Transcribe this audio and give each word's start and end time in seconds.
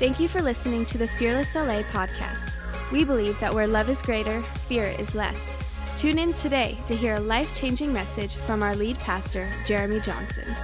Thank 0.00 0.18
you 0.18 0.28
for 0.28 0.40
listening 0.40 0.86
to 0.86 0.96
the 0.96 1.06
Fearless 1.06 1.54
LA 1.54 1.82
podcast. 1.82 2.54
We 2.90 3.04
believe 3.04 3.38
that 3.38 3.52
where 3.52 3.66
love 3.66 3.90
is 3.90 4.00
greater, 4.00 4.40
fear 4.66 4.84
is 4.98 5.14
less. 5.14 5.58
Tune 5.98 6.18
in 6.18 6.32
today 6.32 6.78
to 6.86 6.96
hear 6.96 7.16
a 7.16 7.20
life 7.20 7.54
changing 7.54 7.92
message 7.92 8.36
from 8.36 8.62
our 8.62 8.74
lead 8.74 8.98
pastor, 8.98 9.50
Jeremy 9.66 10.00
Johnson. 10.00 10.56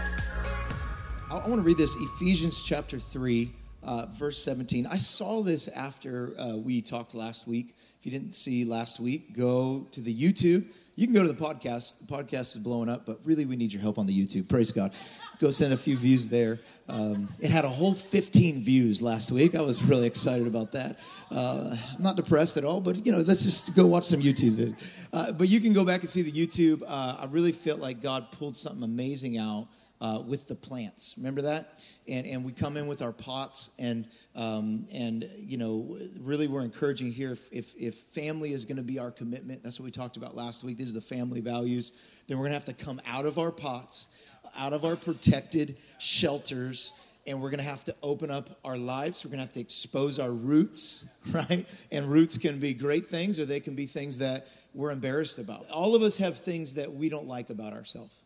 I 1.30 1.34
want 1.34 1.56
to 1.56 1.60
read 1.60 1.76
this 1.76 1.94
Ephesians 1.96 2.62
chapter 2.62 2.98
3, 2.98 3.52
uh, 3.82 4.06
verse 4.14 4.42
17. 4.42 4.86
I 4.86 4.96
saw 4.96 5.42
this 5.42 5.68
after 5.68 6.32
uh, 6.40 6.56
we 6.56 6.80
talked 6.80 7.14
last 7.14 7.46
week. 7.46 7.76
If 8.00 8.06
you 8.06 8.12
didn't 8.12 8.34
see 8.34 8.64
last 8.64 9.00
week, 9.00 9.36
go 9.36 9.86
to 9.90 10.00
the 10.00 10.14
YouTube. 10.14 10.64
You 10.98 11.06
can 11.06 11.14
go 11.14 11.26
to 11.26 11.30
the 11.30 11.34
podcast. 11.34 12.06
The 12.06 12.06
podcast 12.06 12.56
is 12.56 12.56
blowing 12.56 12.88
up, 12.88 13.04
but 13.04 13.20
really 13.22 13.44
we 13.44 13.54
need 13.54 13.70
your 13.70 13.82
help 13.82 13.98
on 13.98 14.06
the 14.06 14.18
YouTube. 14.18 14.48
Praise 14.48 14.70
God. 14.70 14.94
Go 15.38 15.50
send 15.50 15.74
a 15.74 15.76
few 15.76 15.94
views 15.94 16.30
there. 16.30 16.58
Um, 16.88 17.28
it 17.38 17.50
had 17.50 17.66
a 17.66 17.68
whole 17.68 17.92
15 17.92 18.62
views 18.62 19.02
last 19.02 19.30
week. 19.30 19.54
I 19.54 19.60
was 19.60 19.82
really 19.82 20.06
excited 20.06 20.46
about 20.46 20.72
that. 20.72 20.98
Uh, 21.30 21.76
I'm 21.94 22.02
not 22.02 22.16
depressed 22.16 22.56
at 22.56 22.64
all, 22.64 22.80
but 22.80 23.04
you 23.04 23.12
know, 23.12 23.18
let's 23.18 23.42
just 23.42 23.76
go 23.76 23.84
watch 23.84 24.04
some 24.04 24.22
YouTube. 24.22 24.74
Uh, 25.12 25.32
but 25.32 25.48
you 25.48 25.60
can 25.60 25.74
go 25.74 25.84
back 25.84 26.00
and 26.00 26.08
see 26.08 26.22
the 26.22 26.32
YouTube. 26.32 26.82
Uh, 26.86 27.18
I 27.20 27.26
really 27.26 27.52
felt 27.52 27.78
like 27.78 28.00
God 28.00 28.32
pulled 28.32 28.56
something 28.56 28.82
amazing 28.82 29.36
out 29.36 29.68
uh, 30.00 30.22
with 30.26 30.46
the 30.48 30.54
plants. 30.54 31.14
Remember 31.16 31.42
that? 31.42 31.82
And, 32.08 32.26
and 32.26 32.44
we 32.44 32.52
come 32.52 32.76
in 32.76 32.86
with 32.86 33.02
our 33.02 33.12
pots, 33.12 33.70
and 33.78 34.06
um, 34.34 34.86
and 34.92 35.28
you 35.38 35.56
know, 35.56 35.96
really, 36.20 36.46
we're 36.46 36.64
encouraging 36.64 37.12
here. 37.12 37.32
If 37.32 37.48
if, 37.52 37.74
if 37.76 37.94
family 37.94 38.52
is 38.52 38.64
going 38.64 38.76
to 38.76 38.82
be 38.82 38.98
our 38.98 39.10
commitment, 39.10 39.62
that's 39.62 39.80
what 39.80 39.84
we 39.84 39.90
talked 39.90 40.16
about 40.16 40.36
last 40.36 40.64
week. 40.64 40.78
These 40.78 40.90
are 40.90 40.94
the 40.94 41.00
family 41.00 41.40
values. 41.40 41.92
Then 42.28 42.38
we're 42.38 42.44
going 42.44 42.60
to 42.60 42.66
have 42.66 42.76
to 42.76 42.84
come 42.84 43.00
out 43.06 43.26
of 43.26 43.38
our 43.38 43.50
pots, 43.50 44.10
out 44.56 44.72
of 44.72 44.84
our 44.84 44.96
protected 44.96 45.76
shelters, 45.98 46.92
and 47.26 47.40
we're 47.40 47.50
going 47.50 47.58
to 47.58 47.64
have 47.64 47.84
to 47.84 47.94
open 48.02 48.30
up 48.30 48.50
our 48.64 48.76
lives. 48.76 49.24
We're 49.24 49.30
going 49.30 49.38
to 49.38 49.46
have 49.46 49.54
to 49.54 49.60
expose 49.60 50.18
our 50.18 50.30
roots, 50.30 51.10
right? 51.32 51.66
And 51.90 52.06
roots 52.06 52.38
can 52.38 52.58
be 52.58 52.74
great 52.74 53.06
things, 53.06 53.38
or 53.38 53.46
they 53.46 53.60
can 53.60 53.74
be 53.74 53.86
things 53.86 54.18
that 54.18 54.46
we're 54.74 54.90
embarrassed 54.90 55.38
about. 55.38 55.68
All 55.70 55.94
of 55.94 56.02
us 56.02 56.18
have 56.18 56.36
things 56.36 56.74
that 56.74 56.92
we 56.92 57.08
don't 57.08 57.26
like 57.26 57.50
about 57.50 57.72
ourselves. 57.72 58.25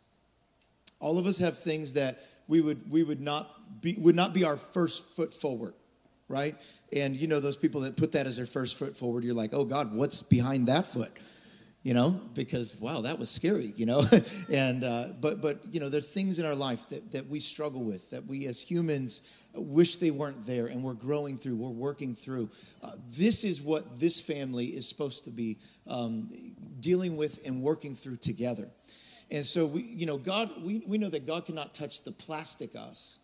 All 1.01 1.19
of 1.19 1.27
us 1.27 1.39
have 1.39 1.59
things 1.59 1.95
that 1.95 2.20
we 2.47 2.61
would 2.61 2.91
we 2.91 3.03
would 3.03 3.20
not 3.20 3.81
be 3.81 3.95
would 3.98 4.17
not 4.17 4.34
be 4.34 4.45
our 4.45 4.56
first 4.56 5.09
foot 5.17 5.33
forward, 5.33 5.75
right? 6.29 6.56
And 6.93 7.17
you 7.17 7.27
know 7.27 7.41
those 7.41 7.56
people 7.56 7.83
that 7.83 7.97
put 7.97 8.12
that 8.12 8.27
as 8.27 8.37
their 8.37 8.47
first 8.47 8.79
foot 8.79 8.97
forward, 8.97 9.25
you're 9.25 9.34
like, 9.34 9.55
oh 9.55 9.65
God, 9.65 9.95
what's 9.95 10.23
behind 10.23 10.67
that 10.67 10.87
foot? 10.87 11.12
You 11.83 11.95
know, 11.95 12.21
because 12.34 12.78
wow, 12.78 13.03
that 13.03 13.19
was 13.19 13.31
scary, 13.31 13.73
you 13.77 13.87
know. 13.87 14.05
and 14.51 14.84
uh, 14.84 15.09
but 15.21 15.41
but 15.41 15.61
you 15.71 15.81
know, 15.81 15.89
there 15.89 15.98
are 15.98 16.03
things 16.03 16.39
in 16.39 16.45
our 16.45 16.55
life 16.55 16.89
that, 16.91 17.12
that 17.12 17.28
we 17.28 17.41
struggle 17.41 17.83
with, 17.83 18.11
that 18.11 18.27
we 18.27 18.47
as 18.47 18.61
humans 18.61 19.23
wish 19.55 19.97
they 19.97 20.11
weren't 20.11 20.45
there, 20.47 20.67
and 20.67 20.83
we're 20.83 20.93
growing 20.93 21.39
through, 21.39 21.56
we're 21.56 21.71
working 21.71 22.15
through. 22.15 22.51
Uh, 22.83 22.93
this 23.11 23.45
is 23.45 23.62
what 23.62 23.98
this 23.98 24.21
family 24.21 24.67
is 24.67 24.89
supposed 24.89 25.25
to 25.25 25.31
be 25.31 25.59
um, 25.87 26.31
dealing 26.81 27.17
with 27.17 27.47
and 27.47 27.62
working 27.62 27.95
through 27.95 28.17
together. 28.17 28.69
And 29.31 29.45
so 29.45 29.67
we, 29.67 29.83
you 29.83 30.06
know, 30.06 30.19
God, 30.19 30.50
we, 30.62 30.83
we 30.86 30.98
know 30.98 31.09
that 31.09 31.27
God 31.27 31.47
cannot 31.47 31.75
touch 31.75 32.03
the 32.03 32.12
plastic 32.12 32.75
us. 32.75 33.20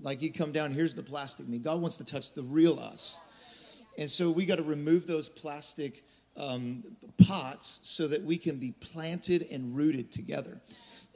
Like 0.00 0.22
you 0.22 0.32
come 0.32 0.52
down, 0.52 0.72
here's 0.72 0.94
the 0.94 1.02
plastic 1.02 1.48
me. 1.48 1.58
God 1.58 1.80
wants 1.80 1.96
to 1.98 2.04
touch 2.04 2.34
the 2.34 2.42
real 2.42 2.78
us. 2.78 3.18
And 3.96 4.10
so 4.10 4.30
we 4.30 4.44
got 4.44 4.56
to 4.56 4.62
remove 4.62 5.06
those 5.06 5.28
plastic 5.28 6.04
um, 6.36 6.82
pots 7.26 7.80
so 7.84 8.08
that 8.08 8.22
we 8.22 8.36
can 8.36 8.58
be 8.58 8.72
planted 8.72 9.46
and 9.52 9.76
rooted 9.76 10.10
together. 10.10 10.60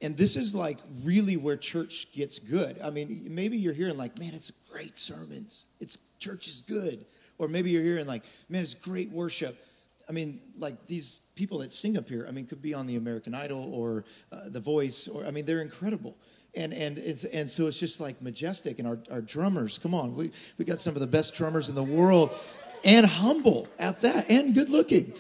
And 0.00 0.16
this 0.16 0.36
is 0.36 0.54
like 0.54 0.78
really 1.02 1.36
where 1.36 1.56
church 1.56 2.12
gets 2.12 2.38
good. 2.38 2.78
I 2.82 2.90
mean, 2.90 3.26
maybe 3.30 3.58
you're 3.58 3.74
hearing 3.74 3.96
like, 3.96 4.16
man, 4.18 4.32
it's 4.32 4.52
great 4.70 4.96
sermons. 4.96 5.66
It's 5.80 5.98
church 6.20 6.46
is 6.46 6.60
good. 6.60 7.04
Or 7.38 7.48
maybe 7.48 7.70
you're 7.70 7.82
hearing 7.82 8.06
like, 8.06 8.24
man, 8.48 8.62
it's 8.62 8.74
great 8.74 9.10
worship. 9.10 9.64
I 10.08 10.12
mean, 10.12 10.40
like 10.58 10.86
these 10.86 11.30
people 11.36 11.58
that 11.58 11.72
sing 11.72 11.98
up 11.98 12.08
here, 12.08 12.24
I 12.26 12.32
mean, 12.32 12.46
could 12.46 12.62
be 12.62 12.72
on 12.72 12.86
the 12.86 12.96
American 12.96 13.34
Idol 13.34 13.74
or 13.74 14.04
uh, 14.32 14.48
The 14.48 14.60
Voice, 14.60 15.06
or 15.06 15.26
I 15.26 15.30
mean, 15.30 15.44
they're 15.44 15.60
incredible. 15.62 16.16
And, 16.54 16.72
and, 16.72 16.96
and 16.98 17.48
so 17.48 17.66
it's 17.66 17.78
just 17.78 18.00
like 18.00 18.22
majestic. 18.22 18.78
And 18.78 18.88
our, 18.88 18.98
our 19.10 19.20
drummers, 19.20 19.78
come 19.78 19.94
on, 19.94 20.14
we, 20.16 20.30
we 20.56 20.64
got 20.64 20.78
some 20.78 20.94
of 20.94 21.00
the 21.00 21.06
best 21.06 21.34
drummers 21.34 21.68
in 21.68 21.74
the 21.74 21.82
world 21.82 22.30
and 22.84 23.04
humble 23.04 23.68
at 23.78 24.00
that 24.00 24.30
and 24.30 24.54
good 24.54 24.70
looking 24.70 25.12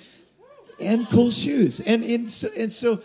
and 0.80 1.08
cool 1.10 1.30
shoes. 1.30 1.80
And, 1.80 2.02
and, 2.02 2.30
so, 2.30 2.48
and 2.56 2.72
so 2.72 3.00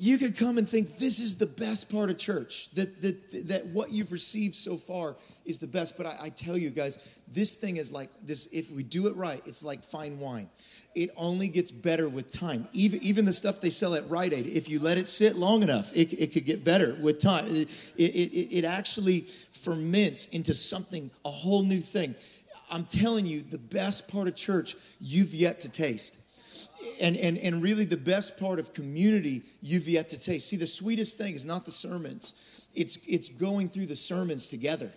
you 0.00 0.18
could 0.18 0.36
come 0.36 0.58
and 0.58 0.68
think 0.68 0.98
this 0.98 1.20
is 1.20 1.36
the 1.36 1.46
best 1.46 1.92
part 1.92 2.10
of 2.10 2.18
church, 2.18 2.70
that, 2.72 3.02
that, 3.02 3.48
that 3.48 3.66
what 3.66 3.92
you've 3.92 4.12
received 4.12 4.54
so 4.54 4.76
far 4.76 5.16
is 5.44 5.58
the 5.58 5.66
best. 5.66 5.96
But 5.96 6.06
I, 6.06 6.16
I 6.22 6.28
tell 6.30 6.56
you 6.56 6.70
guys, 6.70 6.98
this 7.28 7.54
thing 7.54 7.76
is 7.76 7.92
like 7.92 8.08
this, 8.22 8.46
if 8.52 8.70
we 8.70 8.82
do 8.82 9.06
it 9.08 9.16
right, 9.16 9.42
it's 9.46 9.62
like 9.62 9.84
fine 9.84 10.18
wine 10.18 10.48
it 10.94 11.10
only 11.16 11.48
gets 11.48 11.70
better 11.70 12.08
with 12.08 12.30
time. 12.30 12.66
Even, 12.72 13.00
even 13.02 13.24
the 13.24 13.32
stuff 13.32 13.60
they 13.60 13.70
sell 13.70 13.94
at 13.94 14.08
Rite 14.10 14.32
Aid, 14.32 14.46
if 14.46 14.68
you 14.68 14.80
let 14.80 14.98
it 14.98 15.06
sit 15.06 15.36
long 15.36 15.62
enough, 15.62 15.94
it, 15.94 16.12
it 16.12 16.32
could 16.32 16.44
get 16.44 16.64
better 16.64 16.96
with 17.00 17.20
time. 17.20 17.46
It, 17.46 17.68
it, 17.96 18.02
it 18.02 18.64
actually 18.64 19.20
ferments 19.52 20.26
into 20.26 20.52
something, 20.52 21.10
a 21.24 21.30
whole 21.30 21.62
new 21.62 21.80
thing. 21.80 22.14
I'm 22.70 22.84
telling 22.84 23.26
you, 23.26 23.42
the 23.42 23.58
best 23.58 24.08
part 24.08 24.26
of 24.26 24.34
church 24.34 24.76
you've 25.00 25.34
yet 25.34 25.60
to 25.60 25.68
taste. 25.68 26.18
And, 27.00 27.16
and, 27.16 27.38
and 27.38 27.62
really, 27.62 27.84
the 27.84 27.96
best 27.96 28.38
part 28.38 28.58
of 28.58 28.72
community 28.74 29.42
you've 29.62 29.88
yet 29.88 30.10
to 30.10 30.18
taste. 30.18 30.48
See, 30.48 30.56
the 30.56 30.66
sweetest 30.66 31.16
thing 31.16 31.34
is 31.34 31.46
not 31.46 31.64
the 31.64 31.72
sermons, 31.72 32.34
it's, 32.74 32.98
it's 33.08 33.28
going 33.28 33.68
through 33.68 33.86
the 33.86 33.96
sermons 33.96 34.48
together. 34.48 34.90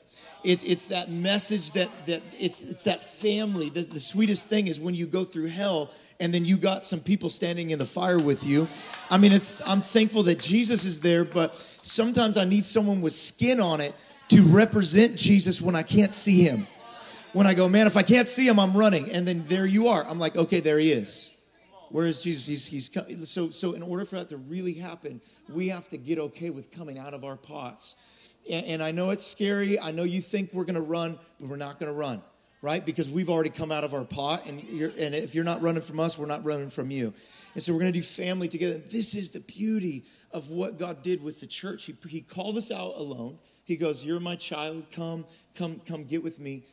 It's, 0.43 0.63
it's 0.63 0.87
that 0.87 1.09
message 1.09 1.71
that, 1.71 1.89
that 2.05 2.21
it's, 2.33 2.61
it's 2.61 2.83
that 2.83 3.01
family. 3.01 3.69
The, 3.69 3.81
the 3.81 3.99
sweetest 3.99 4.47
thing 4.47 4.67
is 4.67 4.79
when 4.79 4.93
you 4.93 5.07
go 5.07 5.23
through 5.23 5.47
hell 5.47 5.89
and 6.19 6.33
then 6.33 6.45
you 6.45 6.57
got 6.57 6.83
some 6.83 6.99
people 6.99 7.29
standing 7.29 7.71
in 7.71 7.79
the 7.79 7.85
fire 7.85 8.19
with 8.19 8.43
you. 8.43 8.67
I 9.09 9.17
mean, 9.17 9.31
it's, 9.31 9.65
I'm 9.67 9.81
thankful 9.81 10.23
that 10.23 10.39
Jesus 10.39 10.85
is 10.85 10.99
there, 10.99 11.23
but 11.23 11.55
sometimes 11.55 12.37
I 12.37 12.43
need 12.43 12.65
someone 12.65 13.01
with 13.01 13.13
skin 13.13 13.59
on 13.59 13.81
it 13.81 13.95
to 14.29 14.41
represent 14.43 15.15
Jesus 15.15 15.61
when 15.61 15.75
I 15.75 15.83
can't 15.83 16.13
see 16.13 16.41
him. 16.41 16.67
When 17.31 17.47
I 17.47 17.53
go, 17.53 17.67
man, 17.67 17.87
if 17.87 17.97
I 17.97 18.03
can't 18.03 18.27
see 18.27 18.47
him, 18.47 18.59
I'm 18.59 18.77
running. 18.77 19.11
And 19.11 19.27
then 19.27 19.45
there 19.47 19.65
you 19.65 19.87
are. 19.87 20.05
I'm 20.05 20.19
like, 20.19 20.35
okay, 20.35 20.59
there 20.59 20.77
he 20.77 20.91
is. 20.91 21.32
Where 21.93 22.07
is 22.07 22.23
Jesus? 22.23 22.47
He's, 22.67 22.67
he's 22.67 23.29
so, 23.29 23.49
so 23.51 23.73
in 23.73 23.81
order 23.81 24.03
for 24.03 24.15
that 24.15 24.29
to 24.29 24.37
really 24.37 24.73
happen, 24.73 25.21
we 25.47 25.69
have 25.69 25.87
to 25.89 25.97
get 25.97 26.19
okay 26.19 26.49
with 26.49 26.71
coming 26.71 26.97
out 26.97 27.13
of 27.13 27.23
our 27.23 27.37
pots 27.37 27.95
and, 28.49 28.65
and 28.65 28.83
I 28.83 28.91
know 28.91 29.11
it's 29.11 29.25
scary. 29.25 29.79
I 29.79 29.91
know 29.91 30.03
you 30.03 30.21
think 30.21 30.51
we're 30.53 30.65
going 30.65 30.75
to 30.75 30.81
run, 30.81 31.17
but 31.39 31.49
we're 31.49 31.55
not 31.55 31.79
going 31.79 31.91
to 31.91 31.97
run, 31.97 32.21
right? 32.61 32.85
Because 32.85 33.09
we've 33.09 33.29
already 33.29 33.49
come 33.49 33.71
out 33.71 33.83
of 33.83 33.93
our 33.93 34.03
pot, 34.03 34.45
and, 34.45 34.59
and 34.59 35.15
if 35.15 35.35
you're 35.35 35.43
not 35.43 35.61
running 35.61 35.81
from 35.81 35.99
us, 35.99 36.17
we're 36.17 36.25
not 36.25 36.43
running 36.43 36.69
from 36.69 36.91
you. 36.91 37.13
And 37.53 37.61
so 37.61 37.73
we're 37.73 37.79
going 37.79 37.93
to 37.93 37.99
do 37.99 38.03
family 38.03 38.47
together. 38.47 38.75
And 38.75 38.89
this 38.89 39.15
is 39.15 39.29
the 39.29 39.39
beauty 39.41 40.05
of 40.31 40.49
what 40.49 40.79
God 40.79 41.03
did 41.03 41.23
with 41.23 41.39
the 41.39 41.47
church. 41.47 41.85
He, 41.85 41.95
he 42.09 42.21
called 42.21 42.57
us 42.57 42.71
out 42.71 42.95
alone. 42.95 43.37
He 43.65 43.75
goes, 43.75 44.03
"You're 44.03 44.19
my 44.19 44.35
child. 44.35 44.85
Come, 44.91 45.25
come, 45.55 45.79
come, 45.85 46.03
get 46.03 46.23
with 46.23 46.39
me, 46.39 46.63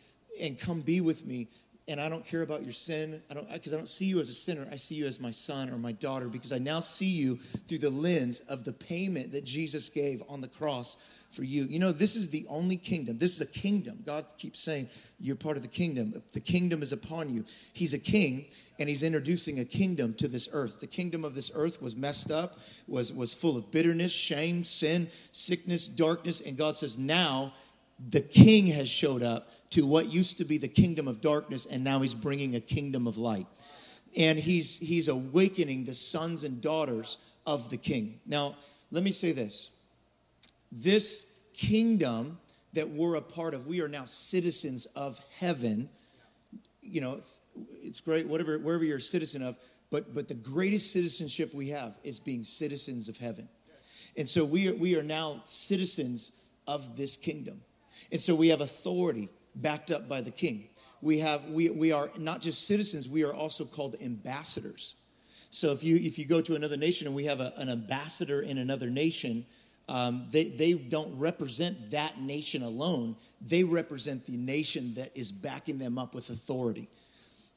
and 0.40 0.58
come 0.58 0.80
be 0.80 1.00
with 1.00 1.26
me." 1.26 1.48
And 1.90 2.00
I 2.00 2.08
don't 2.08 2.24
care 2.24 2.42
about 2.42 2.62
your 2.62 2.72
sin. 2.72 3.20
I 3.30 3.34
don't 3.34 3.52
because 3.52 3.74
I 3.74 3.76
don't 3.76 3.88
see 3.88 4.06
you 4.06 4.20
as 4.20 4.28
a 4.28 4.34
sinner. 4.34 4.66
I 4.70 4.76
see 4.76 4.94
you 4.94 5.06
as 5.06 5.20
my 5.20 5.32
son 5.32 5.70
or 5.70 5.76
my 5.76 5.92
daughter 5.92 6.28
because 6.28 6.52
I 6.52 6.58
now 6.58 6.80
see 6.80 7.10
you 7.10 7.36
through 7.36 7.78
the 7.78 7.90
lens 7.90 8.40
of 8.40 8.64
the 8.64 8.72
payment 8.72 9.32
that 9.32 9.44
Jesus 9.44 9.88
gave 9.88 10.22
on 10.28 10.40
the 10.40 10.48
cross 10.48 10.96
for 11.30 11.42
you. 11.42 11.64
You 11.64 11.78
know, 11.78 11.90
this 11.92 12.14
is 12.14 12.30
the 12.30 12.46
only 12.48 12.76
kingdom. 12.76 13.18
This 13.18 13.34
is 13.34 13.40
a 13.40 13.46
kingdom. 13.46 14.02
God 14.06 14.26
keeps 14.38 14.60
saying, 14.60 14.88
You're 15.18 15.36
part 15.36 15.56
of 15.56 15.62
the 15.62 15.68
kingdom. 15.68 16.22
The 16.32 16.40
kingdom 16.40 16.82
is 16.82 16.92
upon 16.92 17.32
you. 17.32 17.44
He's 17.72 17.92
a 17.92 17.98
king, 17.98 18.46
and 18.78 18.88
he's 18.88 19.02
introducing 19.02 19.58
a 19.58 19.64
kingdom 19.64 20.14
to 20.14 20.28
this 20.28 20.48
earth. 20.52 20.80
The 20.80 20.86
kingdom 20.86 21.24
of 21.24 21.34
this 21.34 21.50
earth 21.54 21.82
was 21.82 21.96
messed 21.96 22.30
up, 22.30 22.58
was, 22.86 23.12
was 23.12 23.34
full 23.34 23.56
of 23.56 23.70
bitterness, 23.72 24.12
shame, 24.12 24.62
sin, 24.62 25.08
sickness, 25.32 25.88
darkness. 25.88 26.40
And 26.40 26.56
God 26.56 26.76
says, 26.76 26.98
Now 26.98 27.52
the 28.08 28.20
king 28.20 28.68
has 28.68 28.88
showed 28.88 29.22
up 29.22 29.50
to 29.70 29.86
what 29.86 30.12
used 30.12 30.38
to 30.38 30.44
be 30.44 30.58
the 30.58 30.68
kingdom 30.68 31.06
of 31.06 31.20
darkness, 31.20 31.66
and 31.66 31.84
now 31.84 32.00
he's 32.00 32.14
bringing 32.14 32.56
a 32.56 32.60
kingdom 32.60 33.06
of 33.06 33.16
light. 33.16 33.46
And 34.16 34.38
he's, 34.38 34.78
he's 34.78 35.06
awakening 35.08 35.84
the 35.84 35.94
sons 35.94 36.42
and 36.42 36.60
daughters 36.60 37.18
of 37.46 37.70
the 37.70 37.76
king. 37.76 38.20
Now, 38.26 38.56
let 38.90 39.04
me 39.04 39.12
say 39.12 39.32
this 39.32 39.70
this 40.72 41.34
kingdom 41.54 42.38
that 42.72 42.88
we're 42.88 43.16
a 43.16 43.20
part 43.20 43.54
of, 43.54 43.66
we 43.66 43.80
are 43.80 43.88
now 43.88 44.04
citizens 44.04 44.86
of 44.96 45.20
heaven. 45.38 45.88
You 46.82 47.00
know, 47.00 47.20
it's 47.82 48.00
great, 48.00 48.28
whatever, 48.28 48.58
wherever 48.58 48.84
you're 48.84 48.98
a 48.98 49.00
citizen 49.00 49.42
of, 49.42 49.58
but, 49.90 50.14
but 50.14 50.28
the 50.28 50.34
greatest 50.34 50.92
citizenship 50.92 51.52
we 51.52 51.70
have 51.70 51.94
is 52.04 52.20
being 52.20 52.44
citizens 52.44 53.08
of 53.08 53.16
heaven. 53.16 53.48
And 54.16 54.28
so 54.28 54.44
we 54.44 54.68
are, 54.68 54.74
we 54.74 54.96
are 54.96 55.02
now 55.02 55.42
citizens 55.44 56.32
of 56.68 56.96
this 56.96 57.16
kingdom. 57.16 57.60
And 58.12 58.20
so 58.20 58.34
we 58.34 58.48
have 58.48 58.60
authority 58.60 59.28
backed 59.54 59.90
up 59.90 60.08
by 60.08 60.20
the 60.20 60.30
king. 60.30 60.68
We 61.02 61.18
have 61.20 61.44
we, 61.50 61.70
we 61.70 61.92
are 61.92 62.10
not 62.18 62.40
just 62.40 62.66
citizens, 62.66 63.08
we 63.08 63.24
are 63.24 63.32
also 63.32 63.64
called 63.64 63.96
ambassadors. 64.02 64.94
So 65.50 65.72
if 65.72 65.82
you 65.82 65.96
if 65.96 66.18
you 66.18 66.26
go 66.26 66.40
to 66.42 66.54
another 66.54 66.76
nation 66.76 67.06
and 67.06 67.16
we 67.16 67.24
have 67.24 67.40
a, 67.40 67.52
an 67.56 67.68
ambassador 67.68 68.42
in 68.42 68.58
another 68.58 68.90
nation, 68.90 69.46
um, 69.90 70.26
they, 70.30 70.44
they 70.44 70.74
don't 70.74 71.18
represent 71.18 71.90
that 71.90 72.20
nation 72.20 72.62
alone. 72.62 73.16
They 73.44 73.64
represent 73.64 74.24
the 74.24 74.36
nation 74.36 74.94
that 74.94 75.10
is 75.16 75.32
backing 75.32 75.80
them 75.80 75.98
up 75.98 76.14
with 76.14 76.30
authority. 76.30 76.88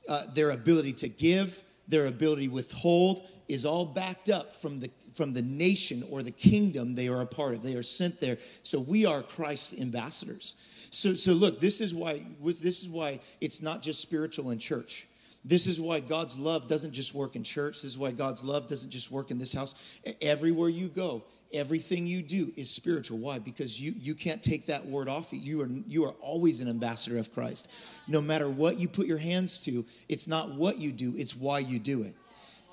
Uh, 0.09 0.23
their 0.33 0.49
ability 0.49 0.93
to 0.93 1.09
give, 1.09 1.61
their 1.87 2.07
ability 2.07 2.47
to 2.47 2.53
withhold 2.53 3.27
is 3.47 3.67
all 3.67 3.85
backed 3.85 4.29
up 4.29 4.51
from 4.51 4.79
the, 4.79 4.89
from 5.13 5.33
the 5.33 5.43
nation 5.43 6.03
or 6.09 6.23
the 6.23 6.31
kingdom 6.31 6.95
they 6.95 7.07
are 7.07 7.21
a 7.21 7.25
part 7.25 7.53
of. 7.53 7.61
They 7.61 7.75
are 7.75 7.83
sent 7.83 8.19
there. 8.19 8.39
So 8.63 8.79
we 8.79 9.05
are 9.05 9.21
Christ's 9.21 9.79
ambassadors. 9.79 10.55
So, 10.93 11.15
so 11.15 11.33
look, 11.33 11.59
this 11.59 11.81
is 11.81 11.93
why 11.93 12.21
this 12.39 12.83
is 12.83 12.87
why 12.87 13.19
it's 13.41 13.63
not 13.63 13.81
just 13.81 13.99
spiritual 13.99 14.51
in 14.51 14.59
church. 14.59 15.07
This 15.43 15.65
is 15.65 15.81
why 15.81 15.99
God's 15.99 16.37
love 16.37 16.67
doesn't 16.67 16.91
just 16.91 17.15
work 17.15 17.35
in 17.35 17.43
church. 17.43 17.81
This 17.81 17.91
is 17.91 17.97
why 17.97 18.11
God's 18.11 18.43
love 18.43 18.67
doesn't 18.67 18.91
just 18.91 19.11
work 19.11 19.31
in 19.31 19.39
this 19.39 19.53
house. 19.53 19.99
Everywhere 20.21 20.69
you 20.69 20.87
go, 20.87 21.23
everything 21.51 22.05
you 22.05 22.21
do 22.21 22.53
is 22.55 22.69
spiritual. 22.69 23.17
Why? 23.17 23.39
Because 23.39 23.81
you 23.81 23.93
you 23.99 24.13
can't 24.13 24.43
take 24.43 24.67
that 24.67 24.85
word 24.85 25.09
off 25.09 25.33
you 25.33 25.61
are 25.63 25.67
you 25.87 26.05
are 26.05 26.13
always 26.21 26.61
an 26.61 26.69
ambassador 26.69 27.17
of 27.17 27.33
christ. 27.33 27.71
No 28.07 28.21
matter 28.21 28.47
what 28.47 28.79
you 28.79 28.87
put 28.87 29.07
your 29.07 29.17
hands 29.17 29.59
to 29.61 29.83
it's 30.07 30.27
not 30.27 30.51
what 30.51 30.77
you 30.77 30.91
do 30.91 31.15
it's 31.17 31.35
why 31.35 31.57
you 31.59 31.79
do 31.79 32.03
it. 32.03 32.13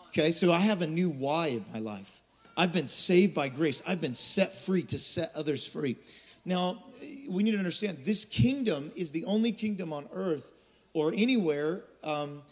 Okay 0.09 0.31
so 0.31 0.53
i 0.53 0.59
have 0.59 0.83
a 0.83 0.87
new 0.87 1.09
why 1.09 1.47
in 1.49 1.65
my 1.73 1.79
life. 1.79 2.21
I've 2.55 2.75
been 2.75 2.89
saved 2.89 3.35
by 3.35 3.49
grace. 3.49 3.83
I've 3.87 4.03
been 4.03 4.13
set 4.13 4.55
free 4.55 4.83
to 4.83 4.99
set 4.99 5.31
others 5.35 5.67
free. 5.67 5.97
Now 6.45 6.83
we 7.29 7.43
need 7.43 7.53
to 7.53 7.59
understand 7.59 7.99
this 8.05 8.25
kingdom 8.25 8.91
is 8.97 9.11
the 9.11 9.25
only 9.25 9.53
kingdom 9.53 9.93
on 9.93 10.09
earth 10.13 10.53
or 10.95 11.13
anywhere 11.15 11.83
um, 12.03 12.43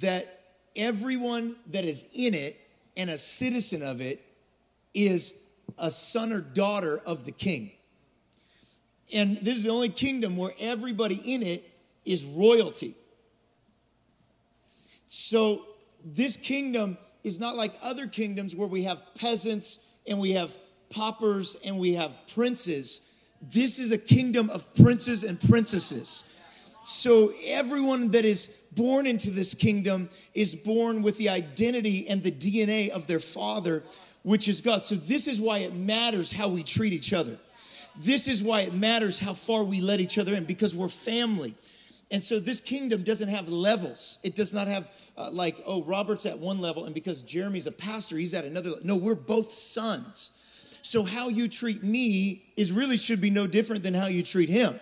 that 0.00 0.40
everyone 0.76 1.56
that 1.70 1.84
is 1.84 2.04
in 2.14 2.34
it 2.34 2.56
and 2.96 3.10
a 3.10 3.18
citizen 3.18 3.82
of 3.82 4.00
it 4.00 4.20
is 4.92 5.48
a 5.78 5.90
son 5.90 6.32
or 6.32 6.40
daughter 6.40 7.00
of 7.06 7.24
the 7.24 7.32
king. 7.32 7.70
And 9.14 9.36
this 9.38 9.56
is 9.56 9.64
the 9.64 9.70
only 9.70 9.88
kingdom 9.88 10.36
where 10.36 10.52
everybody 10.60 11.34
in 11.34 11.42
it 11.42 11.68
is 12.04 12.24
royalty. 12.24 12.94
So 15.06 15.64
this 16.04 16.36
kingdom 16.36 16.96
is 17.22 17.40
not 17.40 17.56
like 17.56 17.74
other 17.82 18.06
kingdoms 18.06 18.54
where 18.54 18.68
we 18.68 18.84
have 18.84 19.02
peasants 19.14 19.92
and 20.08 20.18
we 20.18 20.32
have 20.32 20.56
paupers 20.90 21.56
and 21.64 21.78
we 21.78 21.94
have 21.94 22.26
princes. 22.28 23.13
This 23.50 23.78
is 23.78 23.92
a 23.92 23.98
kingdom 23.98 24.50
of 24.50 24.74
princes 24.74 25.24
and 25.24 25.40
princesses. 25.40 26.30
So 26.82 27.32
everyone 27.46 28.10
that 28.10 28.24
is 28.24 28.46
born 28.72 29.06
into 29.06 29.30
this 29.30 29.54
kingdom 29.54 30.08
is 30.34 30.54
born 30.54 31.02
with 31.02 31.16
the 31.18 31.30
identity 31.30 32.08
and 32.08 32.22
the 32.22 32.32
DNA 32.32 32.90
of 32.90 33.06
their 33.06 33.20
father 33.20 33.82
which 34.24 34.48
is 34.48 34.60
God. 34.60 34.82
So, 34.82 34.96
this 34.96 35.28
is 35.28 35.40
why 35.40 35.58
it 35.58 35.74
matters 35.74 36.32
how 36.32 36.48
we 36.48 36.64
treat 36.64 36.92
each 36.92 37.12
other. 37.12 37.36
This 37.96 38.26
is 38.26 38.42
why 38.42 38.62
it 38.62 38.74
matters 38.74 39.20
how 39.20 39.34
far 39.34 39.62
we 39.62 39.80
let 39.80 40.00
each 40.00 40.18
other 40.18 40.34
in 40.34 40.44
because 40.44 40.74
we're 40.74 40.88
family. 40.88 41.54
And 42.10 42.22
so, 42.22 42.40
this 42.40 42.60
kingdom 42.60 43.04
doesn't 43.04 43.28
have 43.28 43.48
levels. 43.48 44.18
It 44.24 44.34
does 44.34 44.52
not 44.52 44.66
have, 44.66 44.90
uh, 45.16 45.30
like, 45.30 45.62
oh, 45.66 45.84
Robert's 45.84 46.26
at 46.26 46.38
one 46.38 46.58
level, 46.58 46.86
and 46.86 46.94
because 46.94 47.22
Jeremy's 47.22 47.66
a 47.66 47.72
pastor, 47.72 48.16
he's 48.16 48.34
at 48.34 48.44
another. 48.44 48.70
No, 48.82 48.96
we're 48.96 49.14
both 49.14 49.52
sons. 49.52 50.32
So, 50.84 51.02
how 51.02 51.28
you 51.28 51.48
treat 51.48 51.82
me 51.82 52.42
is 52.58 52.70
really 52.70 52.98
should 52.98 53.18
be 53.18 53.30
no 53.30 53.46
different 53.46 53.82
than 53.82 53.94
how 53.94 54.06
you 54.06 54.22
treat 54.22 54.50
him. 54.50 54.78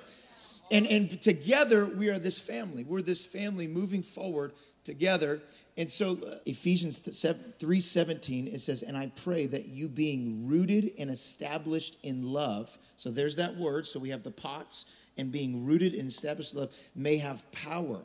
And, 0.73 0.85
and 0.89 1.23
together, 1.23 1.87
we 1.87 2.09
are 2.09 2.19
this 2.19 2.41
family. 2.41 2.83
We're 2.83 3.03
this 3.03 3.25
family 3.25 3.69
moving 3.69 4.03
forward 4.03 4.53
together. 4.83 5.41
And 5.79 5.89
so 5.89 6.15
uh, 6.15 6.35
Ephesians 6.45 7.01
3:17 7.01 8.53
it 8.53 8.61
says 8.61 8.83
and 8.83 8.97
I 8.97 9.13
pray 9.15 9.47
that 9.47 9.67
you 9.67 9.89
being 9.89 10.49
rooted 10.49 10.91
and 10.99 11.09
established 11.09 11.99
in 12.03 12.25
love. 12.25 12.77
So 12.97 13.13
there's 13.13 13.37
that 13.37 13.57
word. 13.57 13.87
So 13.87 14.01
we 14.01 14.09
have 14.09 14.25
the 14.25 14.33
pots 14.33 14.87
and 15.17 15.31
being 15.31 15.65
rooted 15.65 15.95
and 15.95 16.09
established 16.09 16.55
in 16.55 16.61
love 16.61 16.75
may 16.97 17.19
have 17.19 17.51
power 17.53 18.01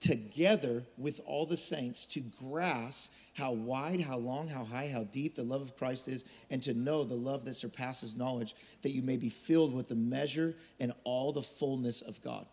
together 0.00 0.84
with 0.96 1.20
all 1.26 1.46
the 1.46 1.56
saints 1.56 2.06
to 2.06 2.20
grasp 2.40 3.12
how 3.36 3.52
wide, 3.52 4.00
how 4.00 4.16
long, 4.16 4.48
how 4.48 4.64
high, 4.64 4.88
how 4.88 5.04
deep 5.04 5.34
the 5.34 5.42
love 5.42 5.62
of 5.62 5.76
Christ 5.76 6.08
is, 6.08 6.24
and 6.50 6.62
to 6.62 6.74
know 6.74 7.04
the 7.04 7.14
love 7.14 7.44
that 7.44 7.54
surpasses 7.54 8.16
knowledge, 8.16 8.54
that 8.82 8.90
you 8.90 9.02
may 9.02 9.16
be 9.16 9.28
filled 9.28 9.74
with 9.74 9.88
the 9.88 9.94
measure 9.94 10.54
and 10.80 10.92
all 11.04 11.32
the 11.32 11.42
fullness 11.42 12.02
of 12.02 12.22
God. 12.22 12.46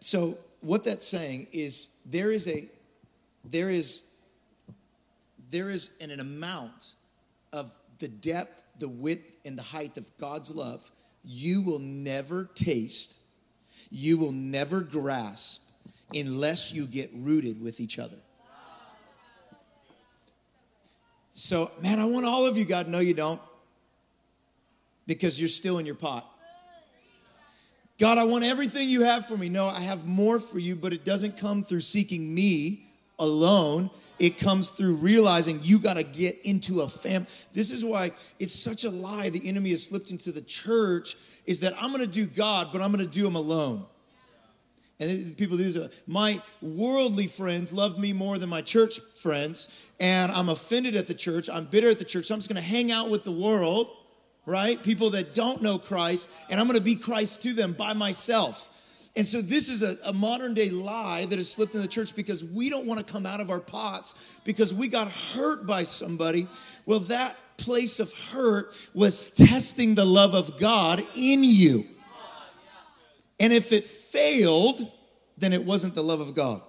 So, 0.00 0.38
what 0.60 0.84
that's 0.84 1.06
saying 1.06 1.48
is 1.52 2.00
there 2.06 2.30
is 2.32 2.46
a 2.48 2.68
there 3.44 3.70
is 3.70 4.02
there 5.50 5.70
is 5.70 5.90
an, 6.00 6.10
an 6.10 6.20
amount 6.20 6.92
of 7.52 7.74
the 7.98 8.08
depth, 8.08 8.64
the 8.78 8.88
width, 8.88 9.36
and 9.44 9.58
the 9.58 9.62
height 9.62 9.96
of 9.96 10.10
God's 10.18 10.54
love 10.54 10.90
you 11.22 11.60
will 11.60 11.78
never 11.78 12.48
taste, 12.54 13.18
you 13.90 14.16
will 14.16 14.32
never 14.32 14.80
grasp 14.80 15.69
unless 16.14 16.72
you 16.72 16.86
get 16.86 17.10
rooted 17.14 17.60
with 17.60 17.80
each 17.80 17.98
other. 17.98 18.16
So, 21.32 21.70
man, 21.82 21.98
I 21.98 22.04
want 22.04 22.26
all 22.26 22.46
of 22.46 22.58
you, 22.58 22.64
God. 22.64 22.88
No, 22.88 22.98
you 22.98 23.14
don't. 23.14 23.40
Because 25.06 25.38
you're 25.40 25.48
still 25.48 25.78
in 25.78 25.86
your 25.86 25.94
pot. 25.94 26.26
God, 27.98 28.18
I 28.18 28.24
want 28.24 28.44
everything 28.44 28.88
you 28.88 29.02
have 29.02 29.26
for 29.26 29.36
me. 29.36 29.48
No, 29.48 29.66
I 29.66 29.80
have 29.80 30.06
more 30.06 30.38
for 30.38 30.58
you, 30.58 30.74
but 30.74 30.92
it 30.92 31.04
doesn't 31.04 31.36
come 31.36 31.62
through 31.62 31.80
seeking 31.80 32.34
me 32.34 32.86
alone. 33.18 33.90
It 34.18 34.38
comes 34.38 34.70
through 34.70 34.94
realizing 34.96 35.60
you 35.62 35.78
got 35.78 35.98
to 35.98 36.02
get 36.02 36.38
into 36.44 36.80
a 36.80 36.88
fam. 36.88 37.26
This 37.52 37.70
is 37.70 37.84
why 37.84 38.12
it's 38.38 38.52
such 38.52 38.84
a 38.84 38.90
lie 38.90 39.28
the 39.28 39.46
enemy 39.46 39.70
has 39.70 39.84
slipped 39.84 40.10
into 40.10 40.32
the 40.32 40.40
church 40.40 41.16
is 41.46 41.60
that 41.60 41.74
I'm 41.80 41.90
going 41.90 42.02
to 42.02 42.06
do 42.06 42.26
God, 42.26 42.68
but 42.72 42.80
I'm 42.80 42.92
going 42.92 43.04
to 43.04 43.10
do 43.10 43.26
him 43.26 43.34
alone. 43.34 43.84
And 45.00 45.36
people 45.38 45.56
do 45.56 45.70
this. 45.70 46.02
My 46.06 46.42
worldly 46.60 47.26
friends 47.26 47.72
love 47.72 47.98
me 47.98 48.12
more 48.12 48.36
than 48.38 48.50
my 48.50 48.60
church 48.60 49.00
friends, 49.00 49.90
and 49.98 50.30
I'm 50.30 50.50
offended 50.50 50.94
at 50.94 51.06
the 51.06 51.14
church. 51.14 51.48
I'm 51.48 51.64
bitter 51.64 51.88
at 51.88 51.98
the 51.98 52.04
church, 52.04 52.26
so 52.26 52.34
I'm 52.34 52.40
just 52.40 52.50
going 52.50 52.62
to 52.62 52.68
hang 52.68 52.92
out 52.92 53.08
with 53.08 53.24
the 53.24 53.32
world, 53.32 53.88
right? 54.44 54.82
People 54.82 55.10
that 55.10 55.34
don't 55.34 55.62
know 55.62 55.78
Christ, 55.78 56.30
and 56.50 56.60
I'm 56.60 56.66
going 56.66 56.78
to 56.78 56.84
be 56.84 56.96
Christ 56.96 57.42
to 57.42 57.54
them 57.54 57.72
by 57.72 57.94
myself. 57.94 58.76
And 59.16 59.26
so 59.26 59.40
this 59.40 59.68
is 59.68 59.82
a, 59.82 59.96
a, 60.06 60.12
modern 60.12 60.54
day 60.54 60.70
lie 60.70 61.24
that 61.24 61.36
has 61.36 61.50
slipped 61.50 61.74
in 61.74 61.82
the 61.82 61.88
church 61.88 62.14
because 62.14 62.44
we 62.44 62.70
don't 62.70 62.86
want 62.86 63.04
to 63.04 63.12
come 63.12 63.26
out 63.26 63.40
of 63.40 63.50
our 63.50 63.58
pots 63.58 64.40
because 64.44 64.72
we 64.72 64.86
got 64.86 65.10
hurt 65.10 65.66
by 65.66 65.82
somebody. 65.82 66.46
Well, 66.86 67.00
that 67.00 67.36
place 67.56 67.98
of 67.98 68.12
hurt 68.12 68.72
was 68.94 69.32
testing 69.34 69.96
the 69.96 70.04
love 70.04 70.34
of 70.34 70.58
God 70.60 71.02
in 71.16 71.42
you. 71.42 71.86
And 73.40 73.52
if 73.52 73.72
it 73.72 73.84
failed, 73.84 74.80
then 75.36 75.52
it 75.52 75.64
wasn't 75.64 75.94
the 75.94 76.02
love 76.02 76.20
of 76.20 76.34
God 76.34 76.62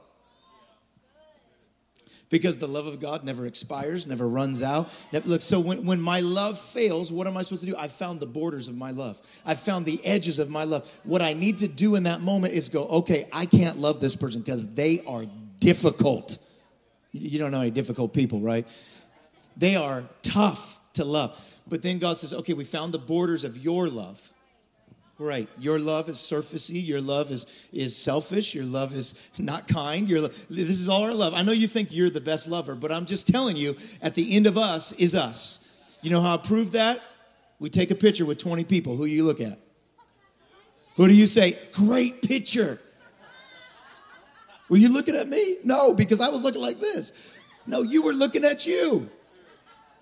because 2.32 2.58
the 2.58 2.68
love 2.68 2.88
of 2.88 3.00
God 3.00 3.24
never 3.24 3.46
expires, 3.46 4.08
never 4.08 4.28
runs 4.28 4.64
out. 4.64 4.90
Look, 5.26 5.42
so 5.42 5.60
when, 5.60 5.86
when 5.86 6.02
my 6.02 6.22
love 6.22 6.58
fails, 6.58 7.12
what 7.12 7.28
am 7.28 7.38
I 7.38 7.44
supposed 7.44 7.64
to 7.66 7.70
do? 7.70 7.76
I 7.78 7.90
found 7.90 8.22
the 8.22 8.26
borders 8.26 8.70
of 8.70 8.76
my 8.76 8.92
love. 8.92 9.22
I 9.46 9.54
found 9.54 9.86
the 9.86 10.00
edges 10.06 10.40
of 10.40 10.50
my 10.50 10.64
love. 10.64 10.90
What 11.04 11.22
I 11.22 11.34
need 11.34 11.60
to 11.60 11.68
do 11.68 11.96
in 11.96 12.04
that 12.04 12.22
moment 12.22 12.54
is 12.54 12.70
go, 12.70 12.88
okay, 12.88 13.28
I 13.32 13.46
can't 13.46 13.78
love 13.78 14.00
this 14.00 14.16
person 14.16 14.42
because 14.42 14.74
they 14.74 15.02
are 15.06 15.26
difficult. 15.60 16.38
You 17.12 17.38
don't 17.38 17.52
know 17.52 17.62
any 17.62 17.72
difficult 17.72 18.14
people, 18.14 18.40
right? 18.40 18.66
They 19.58 19.76
are 19.76 20.06
tough 20.24 20.80
to 20.94 21.04
love. 21.04 21.38
But 21.68 21.84
then 21.84 22.00
God 22.00 22.18
says, 22.18 22.34
okay, 22.34 22.54
we 22.54 22.64
found 22.64 22.94
the 22.94 23.00
borders 23.00 23.44
of 23.44 23.58
your 23.58 23.90
love. 23.90 24.32
Right. 25.22 25.48
Your 25.60 25.78
love 25.78 26.10
is 26.10 26.18
surfacey. 26.18 26.84
Your 26.84 27.00
love 27.00 27.30
is, 27.30 27.46
is 27.72 27.96
selfish. 27.96 28.56
Your 28.56 28.66
love 28.66 28.92
is 28.92 29.14
not 29.38 29.68
kind. 29.68 30.10
Your 30.10 30.20
lo- 30.20 30.30
this 30.50 30.80
is 30.80 30.90
all 30.90 31.04
our 31.04 31.14
love. 31.14 31.36
I 31.36 31.44
know 31.44 31.52
you 31.52 31.68
think 31.68 31.90
you're 31.92 32.10
the 32.10 32.20
best 32.20 32.48
lover, 32.48 32.74
but 32.74 32.92
I'm 32.92 33.06
just 33.06 33.28
telling 33.28 33.56
you, 33.56 33.76
at 34.02 34.16
the 34.16 34.36
end 34.36 34.48
of 34.48 34.58
us 34.58 34.94
is 34.94 35.14
us. 35.14 35.96
You 36.02 36.10
know 36.10 36.22
how 36.22 36.34
I 36.34 36.38
prove 36.38 36.72
that? 36.72 37.00
We 37.60 37.70
take 37.70 37.92
a 37.92 37.96
picture 37.96 38.26
with 38.26 38.40
20 38.40 38.64
people. 38.64 38.96
Who 38.96 39.06
do 39.06 39.12
you 39.12 39.24
look 39.24 39.40
at? 39.40 39.60
Who 40.96 41.08
do 41.08 41.16
you 41.16 41.28
say, 41.28 41.56
great 41.72 42.24
picture? 42.24 42.80
Were 44.70 44.78
you 44.78 44.92
looking 44.92 45.16
at 45.16 45.28
me? 45.28 45.58
No, 45.64 45.94
because 45.94 46.20
I 46.20 46.30
was 46.30 46.42
looking 46.42 46.64
like 46.64 46.80
this. 46.80 47.32
No, 47.68 47.84
you 47.84 48.02
were 48.02 48.14
looking 48.14 48.44
at 48.44 48.66
you. 48.66 49.08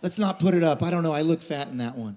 Let's 0.02 0.18
not 0.18 0.40
put 0.40 0.54
it 0.54 0.64
up. 0.64 0.82
I 0.82 0.90
don't 0.90 1.04
know. 1.04 1.12
I 1.12 1.24
look 1.24 1.42
fat 1.42 1.68
in 1.68 1.80
that 1.80 1.98
one. 1.98 2.16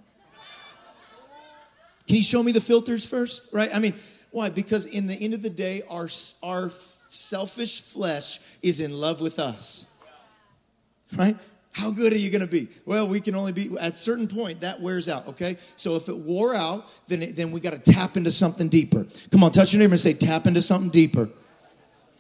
Can 2.07 2.17
you 2.17 2.23
show 2.23 2.43
me 2.43 2.53
the 2.53 2.61
filters 2.61 3.07
first? 3.07 3.53
Right? 3.53 3.71
I 3.75 3.79
mean, 3.79 3.95
why? 4.31 4.51
Because 4.51 4.87
in 4.87 5.07
the 5.07 5.15
end 5.15 5.35
of 5.35 5.43
the 5.43 5.51
day, 5.51 5.83
our, 5.89 6.09
our 6.43 6.71
selfish 7.09 7.81
flesh 7.83 8.41
is 8.63 8.81
in 8.81 8.93
love 8.93 9.21
with 9.21 9.39
us. 9.39 9.97
Right? 11.15 11.37
How 11.73 11.91
good 11.91 12.13
are 12.13 12.19
you 12.19 12.31
going 12.31 12.43
to 12.43 12.51
be? 12.51 12.69
Well, 12.85 13.09
we 13.09 13.21
can 13.21 13.35
only 13.35 13.53
be 13.53 13.71
at 13.81 13.95
a 13.95 13.97
certain 13.97 14.29
point 14.29 14.61
that 14.61 14.81
wears 14.81 15.09
out. 15.09 15.27
Okay, 15.29 15.57
so 15.77 15.97
if 15.97 16.09
it 16.09 16.17
wore 16.17 16.55
out, 16.55 16.87
then 17.09 17.23
it, 17.23 17.37
then 17.37 17.51
we 17.51 17.61
got 17.61 17.73
to 17.73 17.93
tap 17.93 18.17
into 18.17 18.31
something 18.31 18.69
deeper. 18.69 19.07
Come 19.31 19.43
on, 19.43 19.53
touch 19.53 19.73
your 19.73 19.81
neighbor 19.81 19.95
and 19.95 20.01
say, 20.01 20.13
tap 20.13 20.47
into 20.47 20.61
something 20.61 20.91
deeper. 20.91 21.31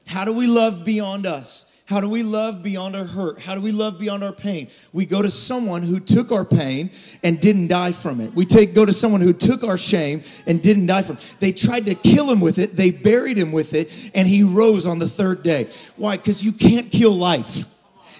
How 0.06 0.24
do 0.24 0.32
we 0.32 0.46
love 0.46 0.84
beyond 0.84 1.26
us? 1.26 1.71
How 1.92 2.00
do 2.00 2.08
we 2.08 2.22
love 2.22 2.62
beyond 2.62 2.96
our 2.96 3.04
hurt? 3.04 3.38
How 3.38 3.54
do 3.54 3.60
we 3.60 3.70
love 3.70 3.98
beyond 3.98 4.24
our 4.24 4.32
pain? 4.32 4.68
We 4.94 5.04
go 5.04 5.20
to 5.20 5.30
someone 5.30 5.82
who 5.82 6.00
took 6.00 6.32
our 6.32 6.42
pain 6.42 6.90
and 7.22 7.38
didn't 7.38 7.68
die 7.68 7.92
from 7.92 8.22
it. 8.22 8.32
We 8.32 8.46
take 8.46 8.74
go 8.74 8.86
to 8.86 8.94
someone 8.94 9.20
who 9.20 9.34
took 9.34 9.62
our 9.62 9.76
shame 9.76 10.22
and 10.46 10.62
didn't 10.62 10.86
die 10.86 11.02
from 11.02 11.18
it. 11.18 11.36
They 11.38 11.52
tried 11.52 11.84
to 11.84 11.94
kill 11.94 12.30
him 12.30 12.40
with 12.40 12.58
it, 12.58 12.76
they 12.76 12.92
buried 12.92 13.36
him 13.36 13.52
with 13.52 13.74
it, 13.74 14.10
and 14.14 14.26
he 14.26 14.42
rose 14.42 14.86
on 14.86 15.00
the 15.00 15.08
third 15.08 15.42
day. 15.42 15.68
Why? 15.96 16.16
Because 16.16 16.42
you 16.42 16.52
can't 16.52 16.90
kill 16.90 17.12
life. 17.12 17.66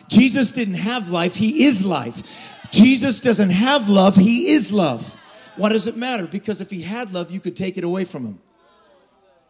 Jesus 0.07 0.53
didn't 0.53 0.75
have 0.75 1.09
life, 1.09 1.35
he 1.35 1.65
is 1.65 1.83
life. 1.83 2.69
Jesus 2.73 3.21
doesn't 3.21 3.49
have 3.49 3.89
love, 3.89 4.17
he 4.17 4.51
is 4.51 4.71
love. 4.71 5.19
Why 5.57 5.71
does 5.71 5.87
it 5.87 5.97
matter? 5.97 6.27
Because 6.27 6.61
if 6.61 6.69
he 6.69 6.83
had 6.83 7.15
love, 7.15 7.31
you 7.31 7.41
could 7.41 7.57
take 7.57 7.79
it 7.79 7.85
away 7.85 8.05
from 8.05 8.27
him. 8.27 8.39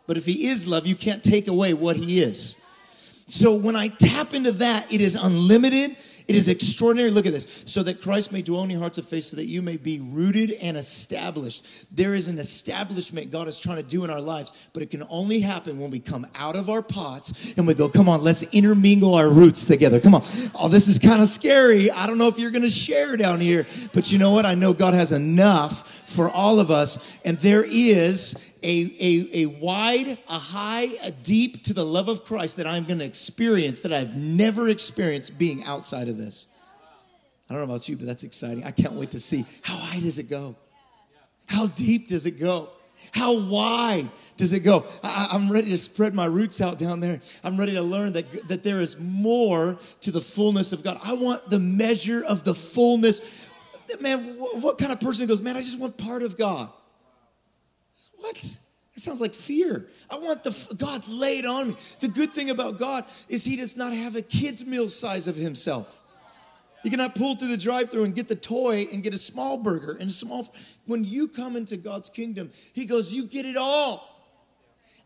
But 0.06 0.16
if 0.16 0.26
he 0.26 0.46
is 0.46 0.68
love, 0.68 0.86
you 0.86 0.94
can't 0.94 1.24
take 1.24 1.48
away 1.48 1.74
what 1.74 1.96
he 1.96 2.22
is. 2.22 2.64
So 3.26 3.54
when 3.54 3.76
I 3.76 3.88
tap 3.88 4.34
into 4.34 4.52
that, 4.52 4.92
it 4.92 5.00
is 5.00 5.14
unlimited. 5.14 5.96
It 6.28 6.36
is 6.36 6.48
extraordinary. 6.48 7.10
Look 7.10 7.26
at 7.26 7.32
this. 7.32 7.64
So 7.66 7.82
that 7.82 8.00
Christ 8.00 8.30
may 8.30 8.42
dwell 8.42 8.62
in 8.62 8.70
your 8.70 8.78
hearts 8.78 8.96
of 8.96 9.06
faith, 9.06 9.24
so 9.24 9.36
that 9.36 9.46
you 9.46 9.60
may 9.60 9.76
be 9.76 9.98
rooted 10.00 10.52
and 10.62 10.76
established. 10.76 11.94
There 11.94 12.14
is 12.14 12.28
an 12.28 12.38
establishment 12.38 13.32
God 13.32 13.48
is 13.48 13.58
trying 13.58 13.78
to 13.78 13.82
do 13.82 14.04
in 14.04 14.10
our 14.10 14.20
lives, 14.20 14.68
but 14.72 14.84
it 14.84 14.90
can 14.90 15.02
only 15.10 15.40
happen 15.40 15.80
when 15.80 15.90
we 15.90 15.98
come 15.98 16.26
out 16.36 16.54
of 16.54 16.70
our 16.70 16.80
pots 16.80 17.54
and 17.56 17.66
we 17.66 17.74
go, 17.74 17.88
come 17.88 18.08
on, 18.08 18.22
let's 18.22 18.44
intermingle 18.44 19.14
our 19.14 19.28
roots 19.28 19.64
together. 19.64 19.98
Come 19.98 20.14
on. 20.14 20.22
Oh, 20.54 20.68
this 20.68 20.86
is 20.86 20.98
kind 20.98 21.20
of 21.20 21.28
scary. 21.28 21.90
I 21.90 22.06
don't 22.06 22.18
know 22.18 22.28
if 22.28 22.38
you're 22.38 22.52
going 22.52 22.62
to 22.62 22.70
share 22.70 23.16
down 23.16 23.40
here, 23.40 23.66
but 23.92 24.12
you 24.12 24.18
know 24.18 24.30
what? 24.30 24.46
I 24.46 24.54
know 24.54 24.72
God 24.72 24.94
has 24.94 25.10
enough 25.10 25.88
for 26.08 26.30
all 26.30 26.60
of 26.60 26.70
us, 26.70 27.18
and 27.24 27.36
there 27.38 27.64
is 27.66 28.51
a, 28.62 28.94
a, 29.00 29.42
a 29.42 29.46
wide, 29.46 30.18
a 30.28 30.38
high, 30.38 30.86
a 31.04 31.10
deep 31.10 31.64
to 31.64 31.74
the 31.74 31.84
love 31.84 32.08
of 32.08 32.24
Christ 32.24 32.56
that 32.58 32.66
I'm 32.66 32.84
going 32.84 32.98
to 33.00 33.04
experience 33.04 33.80
that 33.82 33.92
I've 33.92 34.16
never 34.16 34.68
experienced 34.68 35.38
being 35.38 35.64
outside 35.64 36.08
of 36.08 36.16
this. 36.16 36.46
I 37.48 37.54
don't 37.54 37.66
know 37.66 37.74
about 37.74 37.88
you, 37.88 37.96
but 37.96 38.06
that's 38.06 38.22
exciting. 38.22 38.64
I 38.64 38.70
can't 38.70 38.94
wait 38.94 39.10
to 39.10 39.20
see 39.20 39.44
how 39.62 39.76
high 39.76 40.00
does 40.00 40.18
it 40.18 40.30
go? 40.30 40.56
How 41.46 41.66
deep 41.66 42.08
does 42.08 42.24
it 42.24 42.40
go? 42.40 42.70
How 43.10 43.48
wide 43.48 44.08
does 44.36 44.52
it 44.52 44.60
go? 44.60 44.84
I, 45.02 45.28
am 45.32 45.50
ready 45.50 45.70
to 45.70 45.78
spread 45.78 46.14
my 46.14 46.24
roots 46.24 46.60
out 46.60 46.78
down 46.78 47.00
there. 47.00 47.20
I'm 47.42 47.58
ready 47.58 47.72
to 47.72 47.82
learn 47.82 48.12
that, 48.12 48.48
that 48.48 48.62
there 48.62 48.80
is 48.80 48.98
more 48.98 49.76
to 50.02 50.10
the 50.10 50.20
fullness 50.20 50.72
of 50.72 50.84
God. 50.84 51.00
I 51.02 51.14
want 51.14 51.50
the 51.50 51.58
measure 51.58 52.22
of 52.24 52.44
the 52.44 52.54
fullness. 52.54 53.50
Man, 54.00 54.20
what 54.60 54.78
kind 54.78 54.92
of 54.92 55.00
person 55.00 55.26
goes, 55.26 55.42
man, 55.42 55.56
I 55.56 55.62
just 55.62 55.78
want 55.78 55.98
part 55.98 56.22
of 56.22 56.38
God? 56.38 56.70
What? 58.22 58.38
It 58.94 59.00
sounds 59.00 59.20
like 59.20 59.34
fear. 59.34 59.86
I 60.10 60.18
want 60.18 60.44
the 60.44 60.76
God 60.78 61.06
laid 61.08 61.44
on 61.44 61.68
me. 61.68 61.76
The 62.00 62.08
good 62.08 62.30
thing 62.30 62.50
about 62.50 62.78
God 62.78 63.04
is 63.28 63.44
He 63.44 63.56
does 63.56 63.76
not 63.76 63.92
have 63.92 64.16
a 64.16 64.22
kid's 64.22 64.64
meal 64.64 64.88
size 64.88 65.28
of 65.28 65.34
Himself. 65.34 66.00
You 66.84 66.90
cannot 66.90 67.14
pull 67.14 67.34
through 67.36 67.48
the 67.48 67.56
drive-through 67.56 68.04
and 68.04 68.14
get 68.14 68.28
the 68.28 68.36
toy 68.36 68.86
and 68.92 69.02
get 69.02 69.14
a 69.14 69.18
small 69.18 69.56
burger 69.56 69.96
and 70.00 70.10
a 70.10 70.12
small. 70.12 70.52
When 70.86 71.04
you 71.04 71.26
come 71.28 71.56
into 71.56 71.76
God's 71.76 72.10
kingdom, 72.10 72.50
He 72.74 72.84
goes, 72.84 73.12
"You 73.12 73.24
get 73.24 73.46
it 73.46 73.56
all." 73.56 74.11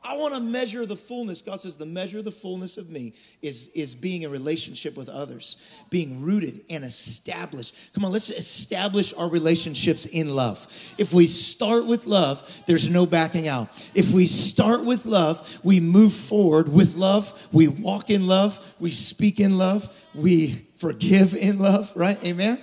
I 0.09 0.17
want 0.17 0.35
to 0.35 0.41
measure 0.41 0.87
the 0.87 0.97
fullness. 0.97 1.43
God 1.43 1.61
says 1.61 1.77
the 1.77 1.85
measure 1.85 2.19
of 2.19 2.25
the 2.25 2.31
fullness 2.31 2.79
of 2.79 2.91
me 2.91 3.15
is, 3.43 3.69
is 3.75 3.95
being 3.95 4.23
in 4.23 4.31
relationship 4.31 4.97
with 4.97 5.09
others, 5.09 5.85
being 5.91 6.23
rooted 6.23 6.65
and 6.71 6.85
established. 6.85 7.93
Come 7.93 8.05
on, 8.05 8.13
let's 8.13 8.31
establish 8.31 9.13
our 9.15 9.29
relationships 9.29 10.07
in 10.07 10.35
love. 10.35 10.67
If 10.97 11.13
we 11.13 11.27
start 11.27 11.87
with 11.87 12.07
love, 12.07 12.63
there's 12.67 12.89
no 12.89 13.05
backing 13.05 13.49
out. 13.49 13.69
If 13.95 14.13
we 14.13 14.27
start 14.27 14.85
with 14.85 15.07
love, 15.07 15.61
we 15.65 15.81
move 15.81 16.13
forward 16.13 16.69
with 16.69 16.95
love, 16.95 17.49
we 17.53 17.67
walk 17.67 18.09
in 18.09 18.29
love, 18.29 18.77
we 18.79 18.93
speak 18.93 19.41
in 19.41 19.59
love, 19.59 19.93
we 20.15 20.67
forgive 20.77 21.35
in 21.35 21.59
love, 21.59 21.93
right? 21.97 22.23
Amen? 22.25 22.61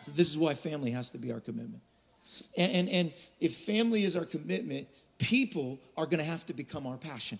So 0.00 0.12
this 0.12 0.30
is 0.30 0.38
why 0.38 0.54
family 0.54 0.92
has 0.92 1.10
to 1.10 1.18
be 1.18 1.32
our 1.32 1.40
commitment. 1.40 1.82
And, 2.56 2.72
and, 2.72 2.88
and 2.88 3.12
if 3.40 3.54
family 3.54 4.04
is 4.04 4.16
our 4.16 4.24
commitment, 4.24 4.88
people 5.18 5.78
are 5.96 6.06
going 6.06 6.18
to 6.18 6.24
have 6.24 6.44
to 6.46 6.54
become 6.54 6.86
our 6.86 6.96
passion. 6.96 7.38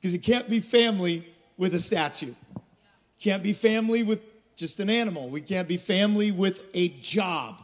Because 0.00 0.14
it 0.14 0.22
can't 0.22 0.48
be 0.48 0.60
family 0.60 1.24
with 1.56 1.74
a 1.74 1.78
statue. 1.80 2.34
Can't 3.20 3.42
be 3.42 3.52
family 3.52 4.02
with 4.02 4.22
just 4.56 4.80
an 4.80 4.90
animal. 4.90 5.28
We 5.28 5.40
can't 5.40 5.68
be 5.68 5.76
family 5.76 6.30
with 6.30 6.64
a 6.74 6.88
job. 7.00 7.62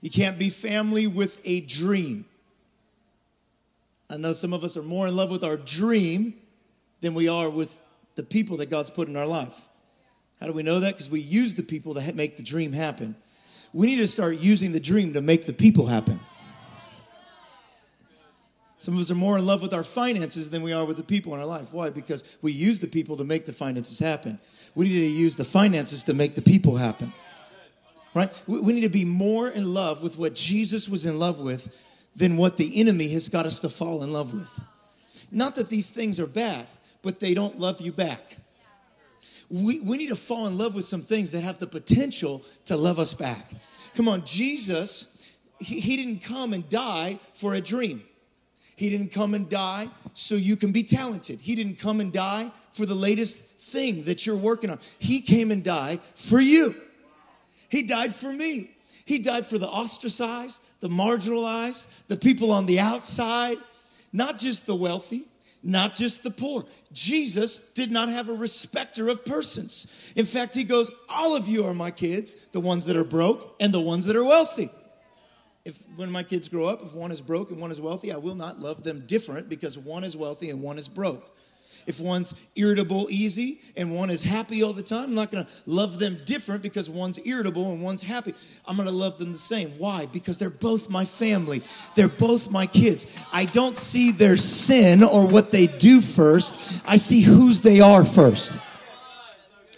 You 0.00 0.10
can't 0.10 0.38
be 0.38 0.50
family 0.50 1.06
with 1.06 1.40
a 1.44 1.60
dream. 1.62 2.26
I 4.10 4.18
know 4.18 4.34
some 4.34 4.52
of 4.52 4.62
us 4.64 4.76
are 4.76 4.82
more 4.82 5.06
in 5.06 5.16
love 5.16 5.30
with 5.30 5.42
our 5.42 5.56
dream 5.56 6.34
than 7.00 7.14
we 7.14 7.28
are 7.28 7.48
with 7.48 7.80
the 8.14 8.22
people 8.22 8.58
that 8.58 8.70
God's 8.70 8.90
put 8.90 9.08
in 9.08 9.16
our 9.16 9.26
life. 9.26 9.68
How 10.40 10.46
do 10.46 10.52
we 10.52 10.62
know 10.62 10.80
that? 10.80 10.94
Because 10.94 11.08
we 11.08 11.20
use 11.20 11.54
the 11.54 11.62
people 11.62 11.94
that 11.94 12.14
make 12.14 12.36
the 12.36 12.42
dream 12.42 12.72
happen. 12.72 13.16
We 13.72 13.86
need 13.86 13.96
to 13.96 14.08
start 14.08 14.38
using 14.38 14.72
the 14.72 14.80
dream 14.80 15.14
to 15.14 15.22
make 15.22 15.46
the 15.46 15.52
people 15.52 15.86
happen. 15.86 16.20
Some 18.84 18.96
of 18.96 19.00
us 19.00 19.10
are 19.10 19.14
more 19.14 19.38
in 19.38 19.46
love 19.46 19.62
with 19.62 19.72
our 19.72 19.82
finances 19.82 20.50
than 20.50 20.60
we 20.60 20.74
are 20.74 20.84
with 20.84 20.98
the 20.98 21.02
people 21.02 21.32
in 21.32 21.40
our 21.40 21.46
life. 21.46 21.72
Why? 21.72 21.88
Because 21.88 22.22
we 22.42 22.52
use 22.52 22.80
the 22.80 22.86
people 22.86 23.16
to 23.16 23.24
make 23.24 23.46
the 23.46 23.52
finances 23.54 23.98
happen. 23.98 24.38
We 24.74 24.84
need 24.84 25.00
to 25.00 25.06
use 25.06 25.36
the 25.36 25.44
finances 25.46 26.04
to 26.04 26.12
make 26.12 26.34
the 26.34 26.42
people 26.42 26.76
happen. 26.76 27.10
Right? 28.12 28.30
We 28.46 28.74
need 28.74 28.82
to 28.82 28.90
be 28.90 29.06
more 29.06 29.48
in 29.48 29.72
love 29.72 30.02
with 30.02 30.18
what 30.18 30.34
Jesus 30.34 30.86
was 30.86 31.06
in 31.06 31.18
love 31.18 31.40
with 31.40 31.74
than 32.14 32.36
what 32.36 32.58
the 32.58 32.78
enemy 32.78 33.08
has 33.08 33.30
got 33.30 33.46
us 33.46 33.58
to 33.60 33.70
fall 33.70 34.02
in 34.02 34.12
love 34.12 34.34
with. 34.34 34.60
Not 35.32 35.54
that 35.54 35.70
these 35.70 35.88
things 35.88 36.20
are 36.20 36.26
bad, 36.26 36.66
but 37.00 37.20
they 37.20 37.32
don't 37.32 37.58
love 37.58 37.80
you 37.80 37.90
back. 37.90 38.36
We, 39.48 39.80
we 39.80 39.96
need 39.96 40.10
to 40.10 40.16
fall 40.16 40.46
in 40.46 40.58
love 40.58 40.74
with 40.74 40.84
some 40.84 41.00
things 41.00 41.30
that 41.30 41.40
have 41.40 41.56
the 41.56 41.66
potential 41.66 42.42
to 42.66 42.76
love 42.76 42.98
us 42.98 43.14
back. 43.14 43.50
Come 43.94 44.08
on, 44.08 44.26
Jesus, 44.26 45.38
he, 45.58 45.80
he 45.80 45.96
didn't 45.96 46.20
come 46.20 46.52
and 46.52 46.68
die 46.68 47.18
for 47.32 47.54
a 47.54 47.62
dream. 47.62 48.02
He 48.76 48.90
didn't 48.90 49.12
come 49.12 49.34
and 49.34 49.48
die 49.48 49.88
so 50.12 50.34
you 50.34 50.56
can 50.56 50.72
be 50.72 50.82
talented. 50.82 51.40
He 51.40 51.54
didn't 51.54 51.78
come 51.78 52.00
and 52.00 52.12
die 52.12 52.50
for 52.72 52.86
the 52.86 52.94
latest 52.94 53.40
thing 53.60 54.04
that 54.04 54.26
you're 54.26 54.36
working 54.36 54.70
on. 54.70 54.78
He 54.98 55.20
came 55.20 55.50
and 55.50 55.62
died 55.62 56.00
for 56.00 56.40
you. 56.40 56.74
He 57.68 57.82
died 57.82 58.14
for 58.14 58.32
me. 58.32 58.70
He 59.04 59.18
died 59.18 59.46
for 59.46 59.58
the 59.58 59.68
ostracized, 59.68 60.62
the 60.80 60.88
marginalized, 60.88 61.86
the 62.08 62.16
people 62.16 62.50
on 62.50 62.66
the 62.66 62.80
outside, 62.80 63.58
not 64.12 64.38
just 64.38 64.66
the 64.66 64.74
wealthy, 64.74 65.24
not 65.62 65.94
just 65.94 66.22
the 66.22 66.30
poor. 66.30 66.64
Jesus 66.92 67.72
did 67.72 67.90
not 67.90 68.08
have 68.08 68.28
a 68.28 68.34
respecter 68.34 69.08
of 69.08 69.24
persons. 69.24 70.12
In 70.16 70.24
fact, 70.24 70.54
he 70.54 70.64
goes, 70.64 70.90
All 71.08 71.36
of 71.36 71.46
you 71.48 71.64
are 71.64 71.74
my 71.74 71.90
kids, 71.90 72.34
the 72.52 72.60
ones 72.60 72.86
that 72.86 72.96
are 72.96 73.04
broke 73.04 73.56
and 73.60 73.72
the 73.72 73.80
ones 73.80 74.06
that 74.06 74.16
are 74.16 74.24
wealthy 74.24 74.70
if 75.64 75.82
when 75.96 76.10
my 76.10 76.22
kids 76.22 76.48
grow 76.48 76.66
up, 76.66 76.82
if 76.82 76.94
one 76.94 77.10
is 77.10 77.20
broke 77.20 77.50
and 77.50 77.60
one 77.60 77.70
is 77.70 77.80
wealthy, 77.80 78.12
I 78.12 78.18
will 78.18 78.34
not 78.34 78.60
love 78.60 78.84
them 78.84 79.04
different 79.06 79.48
because 79.48 79.78
one 79.78 80.04
is 80.04 80.16
wealthy 80.16 80.50
and 80.50 80.60
one 80.60 80.76
is 80.76 80.88
broke. 80.88 81.30
If 81.86 82.00
one's 82.00 82.34
irritable, 82.56 83.08
easy, 83.10 83.60
and 83.76 83.94
one 83.94 84.08
is 84.08 84.22
happy 84.22 84.62
all 84.62 84.72
the 84.72 84.82
time, 84.82 85.04
I'm 85.04 85.14
not 85.14 85.30
gonna 85.30 85.46
love 85.66 85.98
them 85.98 86.18
different 86.24 86.62
because 86.62 86.88
one's 86.88 87.18
irritable 87.26 87.72
and 87.72 87.82
one's 87.82 88.02
happy. 88.02 88.34
I'm 88.66 88.76
gonna 88.76 88.90
love 88.90 89.18
them 89.18 89.32
the 89.32 89.38
same. 89.38 89.70
Why? 89.78 90.06
Because 90.06 90.38
they're 90.38 90.48
both 90.48 90.88
my 90.88 91.04
family, 91.04 91.62
they're 91.94 92.08
both 92.08 92.50
my 92.50 92.66
kids. 92.66 93.06
I 93.32 93.44
don't 93.44 93.76
see 93.76 94.12
their 94.12 94.36
sin 94.36 95.02
or 95.02 95.26
what 95.26 95.50
they 95.50 95.66
do 95.66 96.00
first, 96.00 96.82
I 96.86 96.96
see 96.96 97.20
whose 97.20 97.60
they 97.60 97.80
are 97.80 98.04
first. 98.04 98.58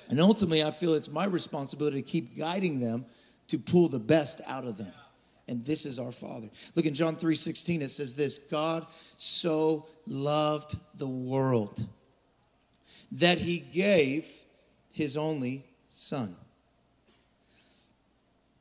And 0.08 0.20
ultimately, 0.20 0.62
I 0.62 0.70
feel 0.70 0.94
it's 0.94 1.10
my 1.10 1.24
responsibility 1.24 2.00
to 2.00 2.08
keep 2.08 2.38
guiding 2.38 2.78
them 2.78 3.04
to 3.48 3.58
pull 3.58 3.88
the 3.88 3.98
best 3.98 4.40
out 4.46 4.64
of 4.64 4.76
them 4.78 4.92
and 5.48 5.64
this 5.64 5.86
is 5.86 5.98
our 5.98 6.12
father. 6.12 6.48
Look 6.74 6.86
in 6.86 6.94
john 6.94 7.16
3.16 7.16 7.82
it 7.82 7.88
says 7.88 8.14
this 8.14 8.38
god 8.38 8.86
so 9.16 9.86
loved 10.06 10.76
the 10.96 11.08
world 11.08 11.86
that 13.12 13.38
he 13.38 13.58
gave 13.58 14.28
his 14.92 15.16
only 15.16 15.64
son 15.90 16.36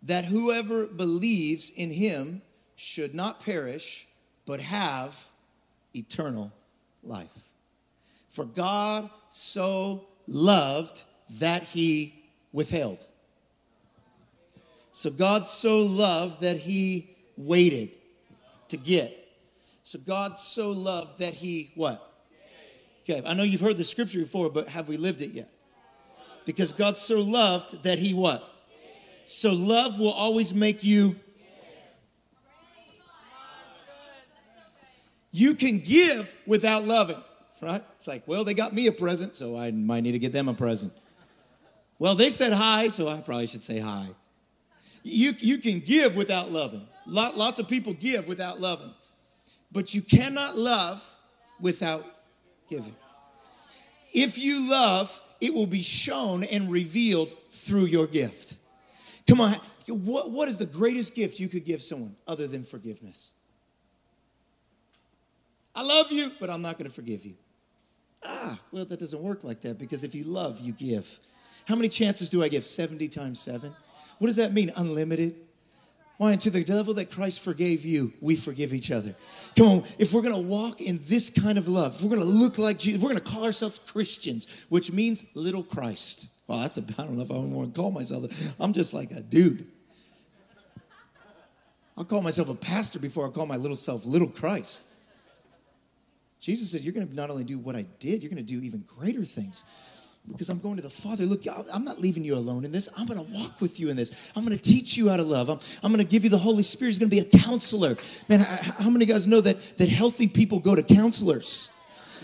that 0.05 0.25
whoever 0.25 0.85
believes 0.85 1.71
in 1.71 1.89
him 1.89 2.41
should 2.75 3.15
not 3.15 3.43
perish 3.43 4.07
but 4.45 4.61
have 4.61 5.19
eternal 5.95 6.51
life. 7.03 7.39
For 8.29 8.45
god 8.45 9.09
so 9.29 10.05
loved 10.27 11.03
that 11.39 11.63
he 11.63 12.13
withheld 12.51 12.99
so 14.95 15.09
God 15.09 15.45
so 15.45 15.79
loved 15.79 16.39
that 16.39 16.55
he 16.55 17.17
waited 17.35 17.89
to 18.69 18.77
get. 18.77 19.13
So 19.83 19.99
God 19.99 20.39
so 20.39 20.71
loved 20.71 21.19
that 21.19 21.33
he 21.33 21.71
what? 21.75 22.01
Okay, 23.03 23.21
I 23.27 23.33
know 23.33 23.43
you've 23.43 23.59
heard 23.59 23.75
the 23.75 23.83
scripture 23.83 24.19
before, 24.19 24.49
but 24.49 24.69
have 24.69 24.87
we 24.87 24.95
lived 24.95 25.21
it 25.21 25.31
yet? 25.31 25.49
Because 26.45 26.71
God 26.71 26.97
so 26.97 27.19
loved 27.19 27.83
that 27.83 27.99
he 27.99 28.13
what? 28.13 28.41
So 29.25 29.51
love 29.51 29.99
will 29.99 30.13
always 30.13 30.53
make 30.53 30.81
you 30.81 31.17
You 35.33 35.55
can 35.55 35.79
give 35.79 36.33
without 36.47 36.85
loving. 36.85 37.21
right? 37.61 37.83
It's 37.97 38.07
like, 38.07 38.25
well, 38.25 38.45
they 38.45 38.53
got 38.53 38.71
me 38.71 38.87
a 38.87 38.93
present, 38.93 39.35
so 39.35 39.57
I 39.57 39.71
might 39.71 40.03
need 40.03 40.13
to 40.13 40.19
get 40.19 40.31
them 40.31 40.47
a 40.47 40.53
present. 40.53 40.93
Well, 41.99 42.15
they 42.15 42.29
said 42.29 42.53
hi, 42.53 42.87
so 42.87 43.09
I 43.09 43.19
probably 43.19 43.47
should 43.47 43.61
say 43.61 43.79
hi. 43.79 44.07
You, 45.07 45.33
you 45.37 45.59
can 45.59 45.81
give 45.81 46.15
without 46.15 46.51
loving. 46.51 46.81
Lot, 47.05 47.37
lots 47.37 47.59
of 47.59 47.69
people 47.69 47.93
give 47.93 48.27
without 48.27 48.59
loving. 48.59 48.91
But 49.71 49.93
you 49.93 50.01
cannot 50.01 50.57
love 50.57 51.07
without 51.59 52.03
giving. 52.67 52.95
If 54.11 54.39
you 54.39 54.67
love, 54.67 55.21
it 55.39 55.53
will 55.53 55.67
be 55.67 55.83
shown 55.83 56.43
and 56.45 56.71
revealed 56.71 57.29
through 57.51 57.85
your 57.85 58.07
gift. 58.07 58.55
Come 59.27 59.41
on, 59.41 59.53
what, 59.87 60.31
what 60.31 60.49
is 60.49 60.57
the 60.57 60.65
greatest 60.65 61.13
gift 61.13 61.39
you 61.39 61.49
could 61.49 61.65
give 61.65 61.83
someone 61.83 62.15
other 62.27 62.47
than 62.47 62.63
forgiveness? 62.63 63.31
I 65.75 65.83
love 65.83 66.11
you, 66.11 66.31
but 66.39 66.49
I'm 66.49 66.63
not 66.63 66.79
going 66.79 66.89
to 66.89 66.95
forgive 66.95 67.25
you. 67.25 67.35
Ah, 68.23 68.59
well, 68.71 68.85
that 68.85 68.99
doesn't 68.99 69.21
work 69.21 69.43
like 69.43 69.61
that 69.61 69.77
because 69.77 70.03
if 70.03 70.15
you 70.15 70.23
love, 70.23 70.59
you 70.59 70.73
give. 70.73 71.19
How 71.67 71.75
many 71.75 71.89
chances 71.89 72.31
do 72.31 72.41
I 72.41 72.47
give? 72.47 72.65
70 72.65 73.07
times 73.09 73.39
7? 73.39 73.71
What 74.19 74.27
does 74.27 74.37
that 74.37 74.53
mean? 74.53 74.71
Unlimited? 74.75 75.35
Why? 76.17 76.31
And 76.31 76.41
to 76.41 76.49
the 76.49 76.63
level 76.73 76.93
that 76.93 77.11
Christ 77.11 77.41
forgave 77.41 77.83
you, 77.83 78.13
we 78.21 78.35
forgive 78.35 78.73
each 78.73 78.89
other. 78.89 79.15
Come 79.57 79.67
on, 79.67 79.83
if 79.99 80.13
we're 80.13 80.21
gonna 80.21 80.39
walk 80.39 80.79
in 80.81 80.99
this 81.03 81.29
kind 81.29 81.57
of 81.57 81.67
love, 81.67 81.95
if 81.95 82.01
we're 82.01 82.15
gonna 82.15 82.23
look 82.23 82.57
like 82.57 82.79
Jesus, 82.79 82.97
if 82.97 83.03
we're 83.03 83.09
gonna 83.09 83.19
call 83.19 83.43
ourselves 83.43 83.79
Christians, 83.79 84.65
which 84.69 84.91
means 84.91 85.25
little 85.33 85.63
Christ. 85.63 86.29
Well, 86.47 86.59
that's 86.59 86.77
a, 86.77 86.83
I 86.97 87.03
don't 87.03 87.17
know 87.17 87.23
if 87.23 87.31
I 87.31 87.35
want 87.35 87.73
to 87.75 87.81
call 87.81 87.91
myself 87.91 88.23
that. 88.23 88.55
I'm 88.59 88.71
just 88.71 88.93
like 88.93 89.11
a 89.11 89.21
dude. 89.21 89.67
I'll 91.97 92.05
call 92.05 92.21
myself 92.21 92.49
a 92.49 92.55
pastor 92.55 92.99
before 92.99 93.27
I 93.27 93.31
call 93.31 93.45
my 93.45 93.55
little 93.55 93.75
self 93.75 94.05
little 94.05 94.27
Christ. 94.27 94.85
Jesus 96.39 96.71
said, 96.71 96.81
You're 96.81 96.93
to 96.93 97.15
not 97.15 97.29
only 97.29 97.43
do 97.43 97.57
what 97.57 97.75
I 97.75 97.85
did, 97.99 98.21
you're 98.21 98.31
to 98.31 98.41
do 98.41 98.61
even 98.61 98.81
greater 98.81 99.23
things 99.25 99.65
because 100.31 100.49
I'm 100.49 100.59
going 100.59 100.77
to 100.77 100.81
the 100.81 100.89
Father. 100.89 101.23
Look, 101.23 101.43
I'm 101.73 101.83
not 101.83 101.99
leaving 101.99 102.23
you 102.23 102.35
alone 102.35 102.65
in 102.65 102.71
this. 102.71 102.89
I'm 102.97 103.05
going 103.05 103.23
to 103.23 103.31
walk 103.31 103.61
with 103.61 103.79
you 103.79 103.89
in 103.89 103.95
this. 103.95 104.31
I'm 104.35 104.45
going 104.45 104.57
to 104.57 104.61
teach 104.61 104.97
you 104.97 105.09
how 105.09 105.17
to 105.17 105.23
love. 105.23 105.49
I'm, 105.49 105.59
I'm 105.83 105.91
going 105.91 106.03
to 106.03 106.09
give 106.09 106.23
you 106.23 106.29
the 106.29 106.37
Holy 106.37 106.63
Spirit. 106.63 106.89
He's 106.89 106.99
going 106.99 107.09
to 107.09 107.15
be 107.15 107.21
a 107.21 107.39
counselor. 107.39 107.97
Man, 108.27 108.39
how 108.39 108.89
many 108.89 109.03
of 109.03 109.09
you 109.09 109.13
guys 109.13 109.27
know 109.27 109.41
that, 109.41 109.77
that 109.77 109.89
healthy 109.89 110.27
people 110.27 110.59
go 110.59 110.75
to 110.75 110.83
counselors? 110.83 111.71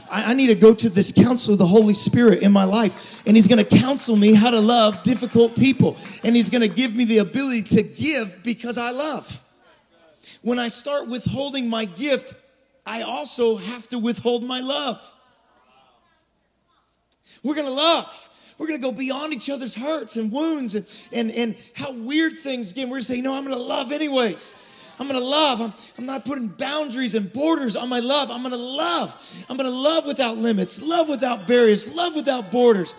I, 0.10 0.32
I 0.32 0.34
need 0.34 0.48
to 0.48 0.56
go 0.56 0.74
to 0.74 0.90
this 0.90 1.12
counselor, 1.12 1.58
the 1.58 1.66
Holy 1.66 1.94
Spirit 1.94 2.42
in 2.42 2.52
my 2.52 2.66
life, 2.66 3.26
and 3.28 3.36
He's 3.36 3.48
going 3.48 3.64
to 3.64 3.78
counsel 3.78 4.16
me 4.16 4.34
how 4.34 4.52
to 4.52 4.60
love 4.60 5.04
difficult 5.04 5.56
people. 5.56 5.98
And 6.24 6.36
He's 6.36 6.50
going 6.50 6.62
to 6.62 6.68
give 6.68 6.96
me 6.96 7.06
the 7.06 7.20
ability 7.20 7.64
to 7.64 7.84
give 7.84 8.42
because 8.44 8.78
I 8.78 8.92
love. 8.92 9.44
When 10.42 10.58
I 10.58 10.70
start 10.70 11.08
withholding 11.08 11.70
my 11.70 11.86
gift, 11.86 12.34
I 12.86 13.04
also 13.04 13.58
have 13.58 13.88
to 13.90 14.00
withhold 14.00 14.44
my 14.44 14.60
love. 14.62 15.00
We're 17.44 17.56
going 17.56 17.68
to 17.68 17.74
love. 17.74 18.30
We're 18.58 18.68
going 18.68 18.80
to 18.80 18.86
go 18.86 18.92
beyond 18.92 19.34
each 19.34 19.50
other's 19.50 19.74
hurts 19.74 20.18
and 20.18 20.32
wounds 20.32 20.76
and, 20.76 20.86
and, 21.12 21.32
and 21.32 21.56
how 21.76 21.92
weird 21.92 22.38
things 22.38 22.74
get. 22.74 22.84
We're 22.84 22.92
going 22.92 23.02
to 23.02 23.08
say, 23.08 23.22
no, 23.22 23.36
I'm 23.36 23.44
going 23.44 23.56
to 23.56 23.62
love 23.62 23.92
anyways. 23.92 24.56
I'm 25.00 25.08
going 25.08 25.20
to 25.20 25.26
love. 25.26 25.62
I'm, 25.62 25.74
I'm 25.98 26.06
not 26.06 26.26
putting 26.26 26.48
boundaries 26.48 27.16
and 27.16 27.34
borders 27.34 27.76
on 27.76 27.90
my 27.90 28.00
love. 28.00 28.30
I'm 28.30 28.42
going 28.42 28.52
to 28.52 28.58
love. 28.58 29.46
I'm 29.50 29.58
going 29.58 29.68
to 29.70 29.76
love 29.76 30.06
without 30.06 30.38
limits, 30.38 30.80
love 30.80 31.10
without 31.10 31.48
barriers, 31.48 31.96
love 31.96 32.16
without 32.16 32.52
borders. 32.52 32.94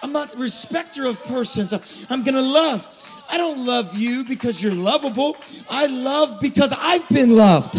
I'm 0.00 0.12
not 0.12 0.32
respecter 0.36 1.06
of 1.06 1.22
persons. 1.24 1.72
I'm 2.08 2.22
going 2.22 2.34
to 2.34 2.40
love. 2.40 2.86
I 3.28 3.36
don't 3.36 3.66
love 3.66 3.98
you 3.98 4.24
because 4.24 4.62
you're 4.62 4.74
lovable. 4.74 5.36
I 5.68 5.86
love 5.86 6.40
because 6.40 6.72
I've 6.76 7.08
been 7.08 7.36
loved. 7.36 7.76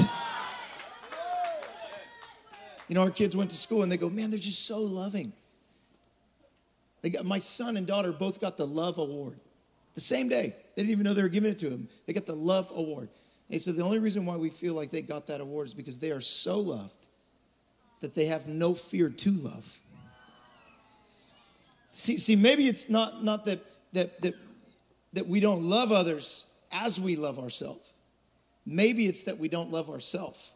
You 2.90 2.96
know, 2.96 3.04
our 3.04 3.10
kids 3.10 3.38
went 3.38 3.52
to 3.52 3.56
school 3.56 3.84
and 3.84 3.92
they 3.92 3.96
go, 3.96 4.10
man, 4.10 4.32
they're 4.32 4.40
just 4.40 4.66
so 4.66 4.80
loving. 4.80 5.32
They 7.02 7.10
got, 7.10 7.26
my 7.26 7.40
son 7.40 7.78
and 7.78 7.88
daughter 7.88 8.12
both 8.12 8.40
got 8.40 8.58
the 8.58 8.68
Love 8.68 8.98
Award 8.98 9.40
the 9.94 10.02
same 10.02 10.30
day. 10.30 10.56
They 10.76 10.84
didn't 10.84 10.92
even 10.92 11.04
know 11.04 11.14
they 11.14 11.24
were 11.24 11.30
giving 11.30 11.52
it 11.52 11.58
to 11.60 11.70
them. 11.70 11.90
They 12.06 12.14
got 12.14 12.26
the 12.26 12.36
Love 12.36 12.72
Award. 12.76 13.10
They 13.50 13.58
said 13.58 13.76
the 13.76 13.84
only 13.84 14.00
reason 14.00 14.26
why 14.26 14.38
we 14.38 14.50
feel 14.50 14.74
like 14.74 14.92
they 14.92 15.02
got 15.02 15.28
that 15.28 15.42
award 15.42 15.68
is 15.68 15.74
because 15.74 16.00
they 16.00 16.12
are 16.12 16.22
so 16.22 16.60
loved 16.60 17.08
that 18.00 18.16
they 18.16 18.26
have 18.26 18.48
no 18.48 18.74
fear 18.74 19.10
to 19.10 19.32
love. 19.32 19.78
See, 21.92 22.18
see, 22.18 22.38
maybe 22.38 22.68
it's 22.68 22.90
not, 22.90 23.24
not 23.24 23.46
that, 23.46 23.60
that, 23.92 24.22
that, 24.22 24.36
that 25.14 25.28
we 25.28 25.42
don't 25.42 25.64
love 25.64 25.92
others 25.92 26.46
as 26.72 27.00
we 27.00 27.18
love 27.18 27.38
ourselves. 27.40 27.94
Maybe 28.66 29.06
it's 29.06 29.24
that 29.24 29.38
we 29.38 29.50
don't 29.50 29.70
love 29.70 29.90
ourselves. 29.90 30.54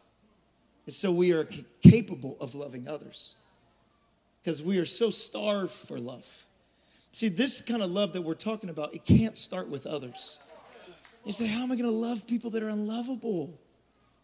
And 0.86 0.94
so 0.94 1.12
we 1.12 1.32
are 1.32 1.46
capable 1.82 2.38
of 2.40 2.54
loving 2.54 2.88
others 2.88 3.34
because 4.46 4.62
we 4.62 4.78
are 4.78 4.84
so 4.84 5.10
starved 5.10 5.72
for 5.72 5.98
love. 5.98 6.44
See, 7.10 7.26
this 7.26 7.60
kind 7.60 7.82
of 7.82 7.90
love 7.90 8.12
that 8.12 8.22
we're 8.22 8.34
talking 8.34 8.70
about, 8.70 8.94
it 8.94 9.04
can't 9.04 9.36
start 9.36 9.68
with 9.68 9.88
others. 9.88 10.38
You 11.24 11.32
say, 11.32 11.48
How 11.48 11.64
am 11.64 11.72
I 11.72 11.74
going 11.74 11.90
to 11.90 11.96
love 11.96 12.28
people 12.28 12.50
that 12.50 12.62
are 12.62 12.68
unlovable? 12.68 13.58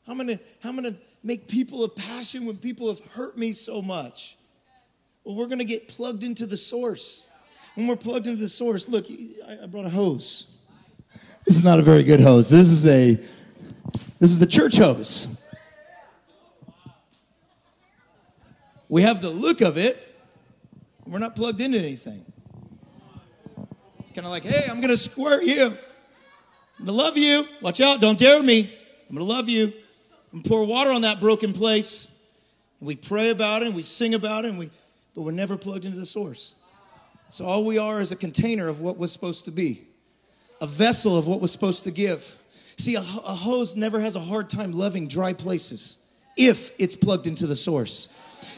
How 0.06 0.12
am 0.12 0.20
I 0.20 0.38
going 0.62 0.84
to, 0.84 0.94
make 1.24 1.48
people 1.48 1.82
a 1.82 1.88
passion 1.88 2.46
when 2.46 2.56
people 2.56 2.88
have 2.88 3.00
hurt 3.12 3.36
me 3.36 3.52
so 3.52 3.82
much? 3.82 4.36
Well, 5.24 5.34
we're 5.34 5.46
going 5.46 5.58
to 5.58 5.64
get 5.64 5.88
plugged 5.88 6.22
into 6.22 6.46
the 6.46 6.56
source. 6.56 7.28
When 7.74 7.88
we're 7.88 7.96
plugged 7.96 8.28
into 8.28 8.40
the 8.40 8.48
source, 8.48 8.88
look, 8.88 9.06
I 9.48 9.66
brought 9.66 9.86
a 9.86 9.90
hose. 9.90 10.56
This 11.46 11.56
is 11.56 11.64
not 11.64 11.80
a 11.80 11.82
very 11.82 12.04
good 12.04 12.20
hose. 12.20 12.48
This 12.48 12.68
is 12.68 12.86
a 12.86 13.14
this 14.20 14.30
is 14.30 14.38
the 14.38 14.46
church 14.46 14.76
hose. 14.76 15.42
We 18.88 19.02
have 19.02 19.22
the 19.22 19.30
look 19.30 19.62
of 19.62 19.78
it, 19.78 20.11
we're 21.12 21.18
not 21.18 21.36
plugged 21.36 21.60
into 21.60 21.78
anything. 21.78 22.24
Kind 24.14 24.26
of 24.26 24.30
like, 24.30 24.44
hey, 24.44 24.64
I'm 24.70 24.80
going 24.80 24.88
to 24.88 24.96
squirt 24.96 25.44
you. 25.44 25.66
I'm 25.66 26.86
going 26.86 26.86
to 26.86 26.92
love 26.92 27.18
you. 27.18 27.46
Watch 27.60 27.82
out. 27.82 28.00
Don't 28.00 28.18
dare 28.18 28.42
me. 28.42 28.62
I'm 29.08 29.16
going 29.16 29.26
to 29.26 29.32
love 29.32 29.48
you. 29.48 29.74
I'm 30.32 30.42
pour 30.42 30.64
water 30.64 30.90
on 30.90 31.02
that 31.02 31.20
broken 31.20 31.52
place. 31.52 32.18
And 32.80 32.86
we 32.86 32.96
pray 32.96 33.28
about 33.28 33.60
it 33.60 33.66
and 33.66 33.76
we 33.76 33.82
sing 33.82 34.14
about 34.14 34.46
it, 34.46 34.48
and 34.48 34.58
we, 34.58 34.70
but 35.14 35.22
we're 35.22 35.32
never 35.32 35.58
plugged 35.58 35.84
into 35.84 35.98
the 35.98 36.06
source. 36.06 36.54
So 37.30 37.44
all 37.44 37.66
we 37.66 37.76
are 37.76 38.00
is 38.00 38.10
a 38.10 38.16
container 38.16 38.68
of 38.68 38.80
what 38.80 38.96
was 38.96 39.12
supposed 39.12 39.44
to 39.44 39.50
be, 39.50 39.82
a 40.62 40.66
vessel 40.66 41.18
of 41.18 41.28
what 41.28 41.42
was 41.42 41.52
supposed 41.52 41.84
to 41.84 41.90
give. 41.90 42.38
See, 42.78 42.94
a, 42.94 43.00
a 43.00 43.02
hose 43.02 43.76
never 43.76 44.00
has 44.00 44.16
a 44.16 44.20
hard 44.20 44.48
time 44.48 44.72
loving 44.72 45.08
dry 45.08 45.34
places 45.34 46.10
if 46.38 46.74
it's 46.78 46.96
plugged 46.96 47.26
into 47.26 47.46
the 47.46 47.56
source 47.56 48.08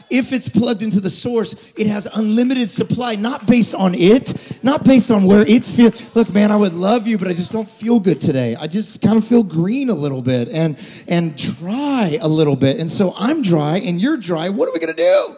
if 0.09 0.31
it's 0.31 0.49
plugged 0.49 0.83
into 0.83 0.99
the 0.99 1.09
source, 1.09 1.73
it 1.77 1.87
has 1.87 2.05
unlimited 2.05 2.69
supply, 2.69 3.15
not 3.15 3.47
based 3.47 3.75
on 3.75 3.95
it, 3.95 4.33
not 4.63 4.83
based 4.83 5.11
on 5.11 5.23
where 5.23 5.41
it's 5.41 5.71
feel. 5.71 5.91
Look, 6.13 6.33
man, 6.33 6.51
I 6.51 6.55
would 6.55 6.73
love 6.73 7.07
you, 7.07 7.17
but 7.17 7.27
I 7.27 7.33
just 7.33 7.51
don't 7.51 7.69
feel 7.69 7.99
good 7.99 8.21
today. 8.21 8.55
I 8.55 8.67
just 8.67 9.01
kind 9.01 9.17
of 9.17 9.25
feel 9.25 9.43
green 9.43 9.89
a 9.89 9.95
little 9.95 10.21
bit 10.21 10.49
and 10.49 10.77
and 11.07 11.35
dry 11.35 12.17
a 12.21 12.27
little 12.27 12.55
bit. 12.55 12.79
And 12.79 12.91
so 12.91 13.13
I'm 13.17 13.41
dry 13.41 13.77
and 13.77 14.01
you're 14.01 14.17
dry. 14.17 14.49
What 14.49 14.69
are 14.69 14.73
we 14.73 14.79
gonna 14.79 14.93
do? 14.93 15.35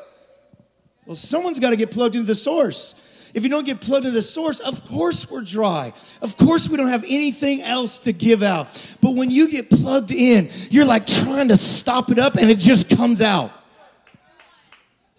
Well, 1.08 1.16
someone's 1.16 1.60
got 1.60 1.70
to 1.70 1.78
get 1.78 1.90
plugged 1.90 2.16
into 2.16 2.28
the 2.28 2.36
source. 2.36 3.32
If 3.34 3.44
you 3.44 3.50
don't 3.50 3.66
get 3.66 3.80
plugged 3.80 4.06
into 4.06 4.16
the 4.16 4.22
source, 4.22 4.60
of 4.60 4.84
course 4.86 5.30
we're 5.32 5.42
dry. 5.42 5.94
Of 6.22 6.36
course 6.38 6.70
we 6.70 6.76
don't 6.76 6.90
have 6.90 7.04
anything 7.04 7.62
else 7.62 8.00
to 8.00 8.12
give 8.12 8.44
out. 8.44 8.68
But 9.02 9.16
when 9.16 9.32
you 9.32 9.50
get 9.50 9.70
plugged 9.70 10.12
in, 10.12 10.50
you're 10.70 10.86
like 10.86 11.06
trying 11.06 11.48
to 11.48 11.58
stop 11.58 12.12
it 12.12 12.20
up 12.20 12.36
and 12.36 12.50
it 12.50 12.60
just 12.60 12.90
comes 12.90 13.22
out. 13.22 13.52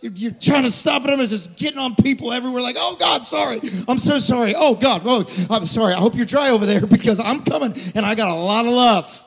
You're, 0.01 0.13
you're, 0.13 0.33
trying 0.33 0.63
to 0.63 0.71
stop 0.71 1.05
it. 1.05 1.11
I'm 1.11 1.19
just 1.19 1.59
getting 1.59 1.79
on 1.79 1.97
people 1.97 2.33
everywhere 2.33 2.63
like, 2.63 2.77
oh 2.79 2.97
God, 2.99 3.27
sorry. 3.27 3.61
I'm 3.89 3.99
so 3.99 4.19
sorry. 4.21 4.55
Oh 4.57 4.75
God, 4.75 5.03
oh, 5.05 5.27
I'm 5.51 5.67
sorry. 5.67 5.93
I 5.95 5.99
hope 5.99 6.15
you're 6.15 6.27
dry 6.27 6.51
over 6.51 6.67
there 6.67 6.87
because 6.87 7.19
I'm 7.19 7.43
coming 7.43 7.75
and 7.95 8.07
I 8.07 8.15
got 8.15 8.29
a 8.29 8.35
lot 8.35 8.65
of 8.65 8.73
love. 8.73 9.25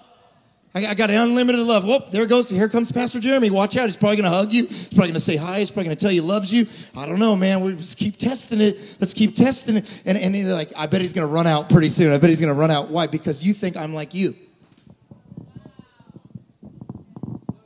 I, 0.73 0.87
I 0.87 0.93
got 0.93 1.09
unlimited 1.09 1.59
love. 1.65 1.85
Whoop, 1.85 2.11
there 2.11 2.25
goes. 2.25 2.49
Here 2.49 2.69
comes 2.69 2.91
Pastor 2.91 3.19
Jeremy. 3.19 3.49
Watch 3.49 3.75
out. 3.75 3.87
He's 3.87 3.97
probably 3.97 4.15
going 4.15 4.31
to 4.31 4.37
hug 4.37 4.53
you. 4.53 4.67
He's 4.67 4.87
probably 4.87 5.07
going 5.07 5.13
to 5.15 5.19
say 5.19 5.35
hi. 5.35 5.59
He's 5.59 5.69
probably 5.69 5.85
going 5.85 5.97
to 5.97 6.01
tell 6.01 6.11
you 6.11 6.21
he 6.21 6.27
loves 6.27 6.53
you. 6.53 6.65
I 6.95 7.05
don't 7.05 7.19
know, 7.19 7.35
man. 7.35 7.59
We 7.59 7.75
just 7.75 7.97
keep 7.97 8.17
testing 8.17 8.61
it. 8.61 8.77
Let's 9.01 9.13
keep 9.13 9.35
testing 9.35 9.77
it. 9.77 10.03
And, 10.05 10.17
and 10.17 10.49
like, 10.49 10.71
I 10.77 10.87
bet 10.87 11.01
he's 11.01 11.11
going 11.11 11.27
to 11.27 11.33
run 11.33 11.47
out 11.47 11.69
pretty 11.69 11.89
soon. 11.89 12.13
I 12.13 12.17
bet 12.17 12.29
he's 12.29 12.39
going 12.39 12.53
to 12.53 12.59
run 12.59 12.71
out. 12.71 12.89
Why? 12.89 13.07
Because 13.07 13.43
you 13.43 13.53
think 13.53 13.75
I'm 13.75 13.93
like 13.93 14.13
you. 14.13 14.33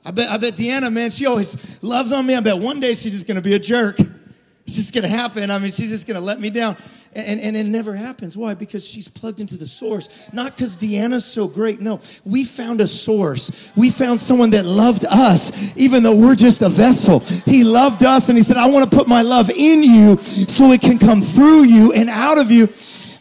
I 0.06 0.12
bet, 0.12 0.30
I 0.30 0.38
bet 0.38 0.54
Deanna, 0.54 0.94
man, 0.94 1.10
she 1.10 1.26
always 1.26 1.82
loves 1.84 2.12
on 2.12 2.28
me. 2.28 2.36
I 2.36 2.40
bet 2.40 2.58
one 2.58 2.80
day 2.80 2.94
she's 2.94 3.14
just 3.14 3.28
going 3.28 3.36
to 3.36 3.42
be 3.42 3.56
a 3.56 3.60
jerk. 3.60 4.00
It's 4.00 4.76
just 4.76 4.94
going 4.94 5.04
to 5.04 5.10
happen. 5.10 5.50
I 5.50 5.58
mean, 5.58 5.72
she's 5.72 5.90
just 5.90 6.08
going 6.08 6.20
to 6.20 6.26
let 6.26 6.40
me 6.40 6.50
down. 6.50 6.78
And, 7.16 7.40
and, 7.40 7.56
it 7.56 7.66
never 7.66 7.96
happens. 7.96 8.36
Why? 8.36 8.56
Because 8.56 8.86
she's 8.86 9.08
plugged 9.08 9.40
into 9.40 9.56
the 9.56 9.66
source. 9.66 10.30
Not 10.34 10.54
because 10.54 10.76
Deanna's 10.76 11.24
so 11.24 11.48
great. 11.48 11.80
No, 11.80 12.02
we 12.26 12.44
found 12.44 12.82
a 12.82 12.88
source. 12.90 13.72
We 13.78 13.90
found 13.90 14.20
someone 14.20 14.50
that 14.50 14.66
loved 14.66 15.06
us, 15.06 15.78
even 15.78 16.04
though 16.04 16.16
we're 16.16 16.36
just 16.36 16.62
a 16.62 16.68
vessel. 16.68 17.22
He 17.46 17.64
loved 17.64 18.04
us 18.04 18.28
and 18.28 18.38
he 18.38 18.44
said, 18.44 18.58
I 18.58 18.68
want 18.68 18.92
to 18.92 18.96
put 18.98 19.08
my 19.08 19.22
love 19.22 19.50
in 19.50 19.82
you 19.82 20.18
so 20.18 20.74
it 20.74 20.82
can 20.82 21.00
come 21.00 21.22
through 21.22 21.64
you 21.64 21.94
and 21.94 22.10
out 22.10 22.38
of 22.38 22.52
you. 22.52 22.68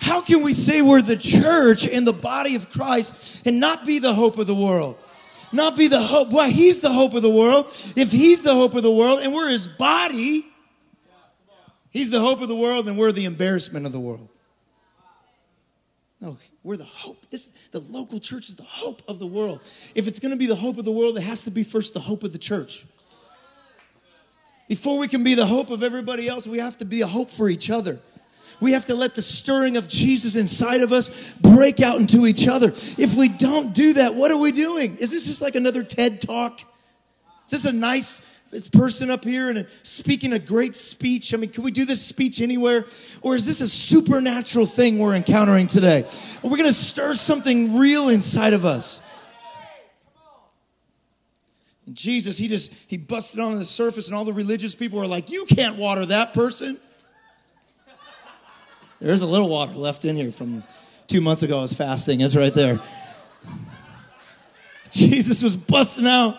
How 0.00 0.20
can 0.20 0.42
we 0.42 0.54
say 0.54 0.82
we're 0.82 1.00
the 1.00 1.16
church 1.16 1.86
in 1.86 2.04
the 2.04 2.12
body 2.12 2.56
of 2.56 2.70
Christ 2.70 3.46
and 3.46 3.60
not 3.60 3.86
be 3.86 4.00
the 4.00 4.12
hope 4.12 4.38
of 4.38 4.48
the 4.48 4.56
world? 4.56 4.98
Not 5.54 5.76
be 5.76 5.88
the 5.88 6.00
hope. 6.00 6.30
Well, 6.30 6.48
he's 6.48 6.80
the 6.80 6.92
hope 6.92 7.14
of 7.14 7.22
the 7.22 7.30
world. 7.30 7.66
If 7.96 8.10
he's 8.10 8.42
the 8.42 8.54
hope 8.54 8.74
of 8.74 8.82
the 8.82 8.90
world 8.90 9.20
and 9.20 9.32
we're 9.32 9.48
his 9.48 9.66
body, 9.66 10.44
he's 11.90 12.10
the 12.10 12.20
hope 12.20 12.40
of 12.40 12.48
the 12.48 12.56
world 12.56 12.88
and 12.88 12.98
we're 12.98 13.12
the 13.12 13.24
embarrassment 13.24 13.86
of 13.86 13.92
the 13.92 14.00
world. 14.00 14.28
No, 16.20 16.38
we're 16.62 16.78
the 16.78 16.84
hope. 16.84 17.18
This 17.30 17.48
the 17.70 17.80
local 17.80 18.18
church 18.18 18.48
is 18.48 18.56
the 18.56 18.62
hope 18.62 19.02
of 19.06 19.18
the 19.18 19.26
world. 19.26 19.60
If 19.94 20.06
it's 20.06 20.18
going 20.18 20.30
to 20.30 20.38
be 20.38 20.46
the 20.46 20.54
hope 20.54 20.78
of 20.78 20.84
the 20.84 20.92
world, 20.92 21.18
it 21.18 21.22
has 21.22 21.44
to 21.44 21.50
be 21.50 21.62
first 21.64 21.92
the 21.92 22.00
hope 22.00 22.22
of 22.24 22.32
the 22.32 22.38
church. 22.38 22.86
Before 24.68 24.98
we 24.98 25.08
can 25.08 25.22
be 25.22 25.34
the 25.34 25.44
hope 25.44 25.68
of 25.70 25.82
everybody 25.82 26.26
else, 26.26 26.46
we 26.46 26.58
have 26.58 26.78
to 26.78 26.86
be 26.86 27.02
a 27.02 27.06
hope 27.06 27.30
for 27.30 27.50
each 27.50 27.68
other. 27.68 27.98
We 28.60 28.72
have 28.72 28.86
to 28.86 28.94
let 28.94 29.14
the 29.14 29.22
stirring 29.22 29.76
of 29.76 29.88
Jesus 29.88 30.36
inside 30.36 30.82
of 30.82 30.92
us 30.92 31.34
break 31.34 31.80
out 31.80 31.98
into 31.98 32.26
each 32.26 32.46
other. 32.48 32.68
If 32.68 33.16
we 33.16 33.28
don't 33.28 33.74
do 33.74 33.94
that, 33.94 34.14
what 34.14 34.30
are 34.30 34.36
we 34.36 34.52
doing? 34.52 34.96
Is 34.96 35.10
this 35.10 35.26
just 35.26 35.42
like 35.42 35.54
another 35.54 35.82
TED 35.82 36.22
talk? 36.22 36.60
Is 37.44 37.50
this 37.50 37.64
a 37.64 37.72
nice 37.72 38.22
person 38.72 39.10
up 39.10 39.24
here 39.24 39.50
and 39.50 39.66
speaking 39.82 40.32
a 40.32 40.38
great 40.38 40.76
speech? 40.76 41.34
I 41.34 41.36
mean, 41.36 41.50
can 41.50 41.64
we 41.64 41.72
do 41.72 41.84
this 41.84 42.00
speech 42.00 42.40
anywhere? 42.40 42.86
Or 43.22 43.34
is 43.34 43.46
this 43.46 43.60
a 43.60 43.68
supernatural 43.68 44.66
thing 44.66 44.98
we're 44.98 45.14
encountering 45.14 45.66
today? 45.66 46.06
We're 46.42 46.56
going 46.56 46.64
to 46.64 46.72
stir 46.72 47.14
something 47.14 47.76
real 47.76 48.08
inside 48.08 48.52
of 48.52 48.64
us. 48.64 49.02
Jesus, 51.92 52.38
he 52.38 52.48
just 52.48 52.72
he 52.88 52.96
busted 52.96 53.40
onto 53.40 53.58
the 53.58 53.64
surface, 53.64 54.08
and 54.08 54.16
all 54.16 54.24
the 54.24 54.32
religious 54.32 54.74
people 54.74 54.98
were 54.98 55.06
like, 55.06 55.30
"You 55.30 55.44
can't 55.44 55.76
water 55.76 56.06
that 56.06 56.32
person." 56.32 56.78
There's 59.04 59.20
a 59.20 59.26
little 59.26 59.50
water 59.50 59.74
left 59.74 60.06
in 60.06 60.16
here 60.16 60.32
from 60.32 60.62
two 61.08 61.20
months 61.20 61.42
ago. 61.42 61.58
I 61.58 61.62
was 61.62 61.74
fasting. 61.74 62.22
It's 62.22 62.34
right 62.34 62.54
there. 62.54 62.80
Jesus 64.90 65.42
was 65.42 65.58
busting 65.58 66.06
out 66.06 66.38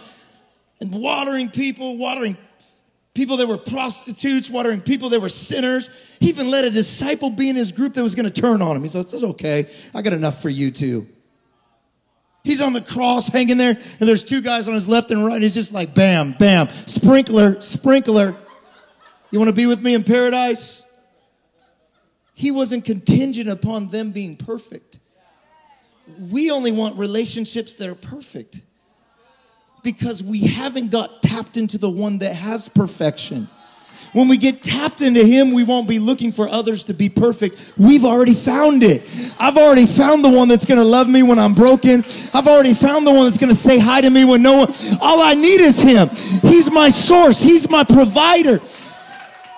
and 0.82 0.92
watering 0.92 1.52
people, 1.52 1.96
watering 1.96 2.36
people 3.14 3.38
that 3.38 3.48
were 3.48 3.60
prostitutes, 3.60 4.50
watering 4.50 4.82
people 4.82 5.10
that 5.10 5.20
were 5.20 5.30
sinners. 5.30 6.18
He 6.20 6.30
even 6.30 6.50
let 6.50 6.66
a 6.66 6.72
disciple 6.72 7.30
be 7.30 7.50
in 7.50 7.56
his 7.56 7.72
group 7.72 7.94
that 7.94 8.02
was 8.02 8.16
going 8.16 8.32
to 8.32 8.42
turn 8.42 8.64
on 8.64 8.76
him. 8.76 8.82
He 8.82 8.90
said, 8.90 9.02
It's 9.02 9.14
okay. 9.14 9.70
I 9.94 10.02
got 10.02 10.14
enough 10.14 10.42
for 10.42 10.50
you 10.50 10.72
too. 10.72 11.08
He's 12.44 12.62
on 12.62 12.74
the 12.74 12.82
cross 12.82 13.28
hanging 13.28 13.58
there, 13.58 13.78
and 14.00 14.10
there's 14.10 14.24
two 14.24 14.42
guys 14.42 14.68
on 14.68 14.74
his 14.74 14.88
left 14.88 15.12
and 15.12 15.24
right. 15.24 15.40
He's 15.40 15.54
just 15.54 15.72
like, 15.74 15.94
bam, 15.94 16.34
bam, 16.34 16.70
sprinkler, 16.88 17.62
sprinkler. 17.62 18.36
You 19.30 19.40
want 19.40 19.50
to 19.50 19.56
be 19.56 19.68
with 19.68 19.82
me 19.82 19.94
in 19.94 20.04
paradise? 20.04 20.85
He 22.36 22.52
wasn't 22.52 22.84
contingent 22.84 23.50
upon 23.50 23.88
them 23.88 24.12
being 24.12 24.36
perfect. 24.36 25.00
We 26.30 26.52
only 26.52 26.74
want 26.74 26.98
relationships 26.98 27.76
that 27.76 27.90
are 27.90 27.96
perfect 27.96 28.62
because 29.84 30.22
we 30.22 30.42
haven't 30.42 30.92
got 30.92 31.24
tapped 31.24 31.56
into 31.56 31.78
the 31.78 31.90
one 31.90 32.20
that 32.20 32.34
has 32.36 32.68
perfection. 32.68 33.48
When 34.12 34.28
we 34.28 34.36
get 34.36 34.64
tapped 34.64 35.02
into 35.02 35.26
Him, 35.26 35.54
we 35.54 35.64
won't 35.64 35.88
be 35.88 35.98
looking 35.98 36.34
for 36.34 36.48
others 36.48 36.86
to 36.86 36.94
be 36.94 37.08
perfect. 37.08 37.74
We've 37.78 38.04
already 38.04 38.34
found 38.34 38.84
it. 38.84 39.04
I've 39.40 39.58
already 39.58 39.86
found 39.86 40.24
the 40.24 40.30
one 40.30 40.50
that's 40.50 40.66
going 40.66 40.80
to 40.80 40.86
love 40.86 41.08
me 41.08 41.24
when 41.24 41.40
I'm 41.40 41.54
broken. 41.54 42.04
I've 42.34 42.48
already 42.48 42.74
found 42.74 43.08
the 43.08 43.12
one 43.12 43.26
that's 43.26 43.38
going 43.38 43.50
to 43.50 43.56
say 43.56 43.80
hi 43.80 44.02
to 44.02 44.10
me 44.10 44.26
when 44.26 44.42
no 44.42 44.60
one, 44.60 44.74
all 45.02 45.22
I 45.22 45.36
need 45.36 45.62
is 45.62 45.80
Him. 45.80 46.10
He's 46.42 46.70
my 46.70 46.90
source. 46.90 47.42
He's 47.42 47.70
my 47.70 47.86
provider. 47.86 48.60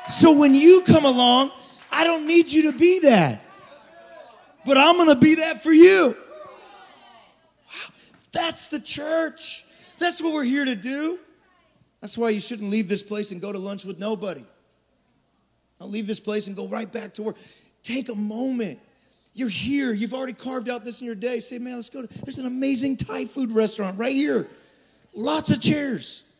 So 0.09 0.31
when 0.31 0.53
you 0.53 0.81
come 0.81 1.05
along, 1.05 1.51
I 1.91 2.04
don't 2.04 2.28
need 2.28 2.52
you 2.52 2.71
to 2.71 2.78
be 2.78 3.00
that. 3.02 3.41
But 4.65 4.78
I'm 4.78 4.97
going 4.97 5.10
to 5.10 5.15
be 5.15 5.36
that 5.36 5.63
for 5.63 5.71
you. 5.71 6.15
Wow. 7.67 7.93
That's 8.34 8.67
the 8.67 8.80
church. 8.80 9.63
That's 9.97 10.21
what 10.21 10.34
we're 10.34 10.43
here 10.43 10.65
to 10.65 10.76
do. 10.76 11.19
That's 12.02 12.17
why 12.17 12.30
you 12.30 12.41
shouldn't 12.41 12.69
leave 12.69 12.89
this 12.89 13.04
place 13.04 13.32
and 13.32 13.41
go 13.41 13.52
to 13.52 13.58
lunch 13.58 13.86
with 13.86 13.97
nobody. 13.97 14.43
I'll 15.80 15.89
leave 15.89 16.08
this 16.08 16.19
place 16.19 16.47
and 16.47 16.56
go 16.56 16.67
right 16.67 16.91
back 16.91 17.13
to 17.15 17.23
work. 17.23 17.38
Take 17.84 18.10
a 18.10 18.15
moment. 18.15 18.80
You're 19.34 19.50
here. 19.50 19.93
You've 19.93 20.13
already 20.13 20.34
carved 20.34 20.69
out 20.69 20.84
this 20.84 21.00
in 21.02 21.06
your 21.06 21.15
day. 21.15 21.39
Say, 21.39 21.60
man, 21.60 21.76
let's 21.76 21.89
go 21.89 22.06
to. 22.06 22.08
There's 22.23 22.39
an 22.39 22.47
amazing 22.47 22.97
Thai 22.97 23.26
food 23.26 23.52
restaurant 23.52 24.00
right 24.00 24.15
here. 24.15 24.47
Lots 25.13 25.52
of 25.52 25.62
chairs. 25.62 26.37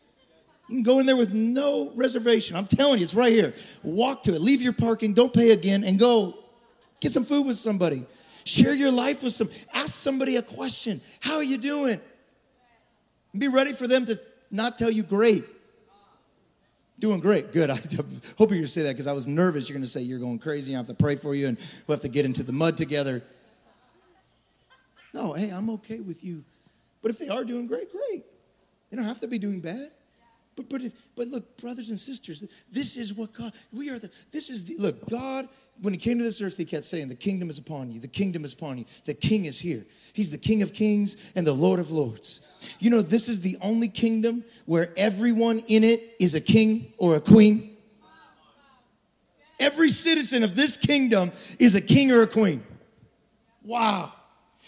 You 0.68 0.76
can 0.76 0.82
go 0.82 0.98
in 0.98 1.06
there 1.06 1.16
with 1.16 1.32
no 1.32 1.92
reservation. 1.94 2.56
I'm 2.56 2.66
telling 2.66 2.98
you, 2.98 3.04
it's 3.04 3.14
right 3.14 3.32
here. 3.32 3.54
Walk 3.82 4.22
to 4.24 4.34
it. 4.34 4.40
Leave 4.40 4.60
your 4.60 4.74
parking. 4.74 5.14
Don't 5.14 5.32
pay 5.32 5.52
again, 5.52 5.82
and 5.82 5.98
go 5.98 6.38
get 7.00 7.12
some 7.12 7.24
food 7.24 7.46
with 7.46 7.56
somebody. 7.56 8.04
Share 8.44 8.74
your 8.74 8.90
life 8.90 9.22
with 9.22 9.32
some. 9.32 9.48
Ask 9.74 9.94
somebody 9.94 10.36
a 10.36 10.42
question. 10.42 11.00
How 11.20 11.36
are 11.36 11.44
you 11.44 11.58
doing? 11.58 12.00
And 13.32 13.40
Be 13.40 13.48
ready 13.48 13.72
for 13.72 13.86
them 13.86 14.04
to 14.06 14.18
not 14.50 14.78
tell 14.78 14.90
you 14.90 15.02
great. 15.02 15.44
Doing 16.98 17.20
great. 17.20 17.52
Good. 17.52 17.70
I 17.70 17.76
hope 17.76 17.88
you're 18.38 18.46
going 18.48 18.62
to 18.62 18.68
say 18.68 18.82
that 18.82 18.92
because 18.92 19.06
I 19.06 19.12
was 19.12 19.26
nervous. 19.26 19.68
You're 19.68 19.74
going 19.74 19.84
to 19.84 19.88
say 19.88 20.00
you're 20.02 20.18
going 20.18 20.38
crazy. 20.38 20.74
I 20.74 20.78
have 20.78 20.88
to 20.88 20.94
pray 20.94 21.16
for 21.16 21.34
you 21.34 21.48
and 21.48 21.58
we'll 21.86 21.96
have 21.96 22.02
to 22.02 22.08
get 22.08 22.24
into 22.24 22.42
the 22.42 22.52
mud 22.52 22.76
together. 22.76 23.22
No, 25.14 25.32
hey, 25.32 25.50
I'm 25.50 25.70
okay 25.70 26.00
with 26.00 26.24
you. 26.24 26.44
But 27.00 27.10
if 27.10 27.18
they 27.18 27.28
are 27.28 27.44
doing 27.44 27.66
great, 27.66 27.90
great. 27.92 28.24
They 28.90 28.96
don't 28.96 29.06
have 29.06 29.20
to 29.20 29.28
be 29.28 29.38
doing 29.38 29.60
bad. 29.60 29.90
But 30.58 30.68
but 30.68 30.82
if, 30.82 30.92
but 31.14 31.28
look, 31.28 31.56
brothers 31.58 31.88
and 31.88 31.98
sisters, 31.98 32.44
this 32.68 32.96
is 32.96 33.14
what 33.14 33.32
God. 33.32 33.52
We 33.72 33.90
are 33.90 33.98
the. 34.00 34.10
This 34.32 34.50
is 34.50 34.64
the 34.64 34.74
look. 34.76 35.08
God, 35.08 35.48
when 35.80 35.94
He 35.94 36.00
came 36.00 36.18
to 36.18 36.24
this 36.24 36.42
earth, 36.42 36.56
He 36.56 36.64
kept 36.64 36.82
saying, 36.82 37.08
"The 37.08 37.14
kingdom 37.14 37.48
is 37.48 37.58
upon 37.58 37.92
you. 37.92 38.00
The 38.00 38.08
kingdom 38.08 38.44
is 38.44 38.54
upon 38.54 38.78
you. 38.78 38.84
The 39.04 39.14
King 39.14 39.44
is 39.44 39.60
here. 39.60 39.86
He's 40.14 40.30
the 40.32 40.38
King 40.38 40.62
of 40.62 40.72
kings 40.72 41.32
and 41.36 41.46
the 41.46 41.52
Lord 41.52 41.78
of 41.78 41.92
lords." 41.92 42.40
You 42.80 42.90
know, 42.90 43.02
this 43.02 43.28
is 43.28 43.40
the 43.40 43.56
only 43.62 43.86
kingdom 43.86 44.42
where 44.66 44.92
everyone 44.96 45.60
in 45.68 45.84
it 45.84 46.16
is 46.18 46.34
a 46.34 46.40
king 46.40 46.92
or 46.98 47.14
a 47.14 47.20
queen. 47.20 47.76
Every 49.60 49.90
citizen 49.90 50.42
of 50.42 50.56
this 50.56 50.76
kingdom 50.76 51.30
is 51.60 51.76
a 51.76 51.80
king 51.80 52.10
or 52.10 52.22
a 52.22 52.26
queen. 52.26 52.64
Wow. 53.62 54.12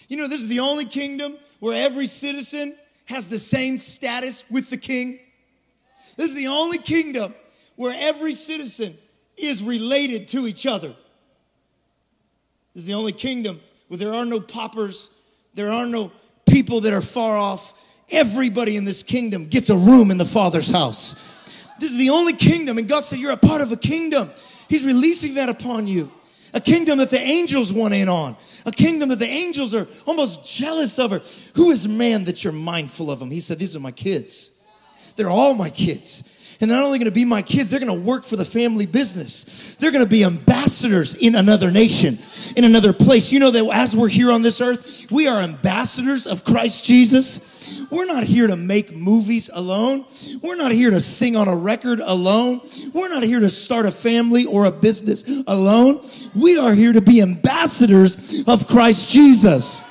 You 0.09 0.19
know, 0.19 0.29
this 0.29 0.41
is 0.41 0.49
the 0.49 0.61
only 0.61 0.85
kingdom 0.85 1.37
where 1.59 1.75
every 1.85 2.07
citizen 2.07 2.77
has 3.07 3.29
the 3.29 3.41
same 3.41 3.77
status 3.77 4.45
with 4.51 4.71
the 4.71 4.77
king. 4.77 5.19
This 6.21 6.33
is 6.33 6.37
the 6.37 6.49
only 6.49 6.77
kingdom 6.77 7.33
where 7.77 7.97
every 7.99 8.35
citizen 8.35 8.95
is 9.39 9.63
related 9.63 10.29
to 10.29 10.47
each 10.47 10.67
other. 10.67 10.89
This 12.75 12.83
is 12.83 12.87
the 12.87 12.93
only 12.93 13.13
kingdom 13.13 13.59
where 13.89 13.97
there 13.97 14.13
are 14.13 14.27
no 14.27 14.39
paupers, 14.39 15.19
there 15.55 15.71
are 15.73 15.87
no 15.87 16.13
people 16.47 16.83
that 16.83 16.93
are 16.93 17.01
far 17.01 17.39
off. 17.39 17.73
Everybody 18.13 18.77
in 18.77 18.85
this 18.85 19.03
kingdom 19.03 19.47
gets 19.47 19.71
a 19.71 19.77
room 19.77 20.11
in 20.11 20.19
the 20.19 20.27
Father's 20.27 20.71
house. 20.71 21.15
This 21.79 21.91
is 21.91 21.97
the 21.97 22.11
only 22.11 22.35
kingdom, 22.35 22.77
and 22.77 22.87
God 22.87 23.07
said, 23.07 23.19
You're 23.19 23.33
a 23.33 23.39
part 23.39 23.63
of 23.63 23.73
a 23.73 23.79
kingdom. 23.79 24.29
He's 24.69 24.85
releasing 24.85 25.37
that 25.37 25.49
upon 25.49 25.87
you. 25.87 26.13
A 26.53 26.61
kingdom 26.61 26.99
that 26.99 27.09
the 27.09 27.19
angels 27.19 27.73
want 27.73 27.95
in 27.95 28.11
on. 28.11 28.37
A 28.67 28.73
kingdom 28.73 29.09
that 29.09 29.21
the 29.21 29.27
angels 29.27 29.75
are 29.75 29.89
almost 30.05 30.45
jealous 30.45 30.99
of 30.99 31.13
her. 31.13 31.23
Who 31.55 31.71
is 31.71 31.89
man 31.89 32.25
that 32.25 32.45
you're 32.45 32.53
mindful 32.53 33.11
of 33.11 33.23
him? 33.23 33.31
He 33.31 33.41
said, 33.41 33.59
These 33.59 33.75
are 33.75 33.81
my 33.81 33.93
kids. 33.93 34.60
They're 35.17 35.31
all 35.31 35.55
my 35.55 35.71
kids. 35.71 36.25
And 36.61 36.71
they're 36.71 36.77
not 36.77 36.85
only 36.85 36.99
going 36.99 37.07
to 37.07 37.15
be 37.15 37.25
my 37.25 37.41
kids, 37.41 37.71
they're 37.71 37.81
going 37.81 38.01
to 38.01 38.07
work 38.07 38.23
for 38.23 38.37
the 38.37 38.45
family 38.45 38.85
business. 38.85 39.77
They're 39.77 39.91
going 39.91 40.05
to 40.05 40.11
be 40.11 40.25
ambassadors 40.25 41.15
in 41.15 41.35
another 41.35 41.71
nation, 41.71 42.19
in 42.55 42.65
another 42.65 42.93
place. 42.93 43.33
You 43.33 43.41
know 43.41 43.51
that 43.51 43.65
as 43.73 43.97
we're 43.97 44.09
here 44.09 44.31
on 44.31 44.43
this 44.43 44.61
earth, 44.61 45.11
we 45.11 45.27
are 45.27 45.41
ambassadors 45.41 46.27
of 46.27 46.45
Christ 46.45 46.85
Jesus. 46.85 47.87
We're 47.91 48.05
not 48.05 48.25
here 48.25 48.47
to 48.47 48.57
make 48.57 48.95
movies 48.95 49.49
alone. 49.53 50.05
We're 50.43 50.57
not 50.57 50.71
here 50.71 50.91
to 50.91 51.01
sing 51.01 51.35
on 51.35 51.49
a 51.49 51.57
record 51.57 52.01
alone. 52.01 52.61
We're 52.93 53.09
not 53.09 53.23
here 53.23 53.41
to 53.41 53.49
start 53.49 53.87
a 53.87 53.91
family 53.91 54.45
or 54.45 54.67
a 54.67 54.71
business 54.71 55.25
alone. 55.47 56.05
We 56.35 56.59
are 56.59 56.75
here 56.75 56.93
to 56.93 57.01
be 57.01 57.23
ambassadors 57.23 58.45
of 58.47 58.67
Christ 58.69 59.09
Jesus. 59.09 59.83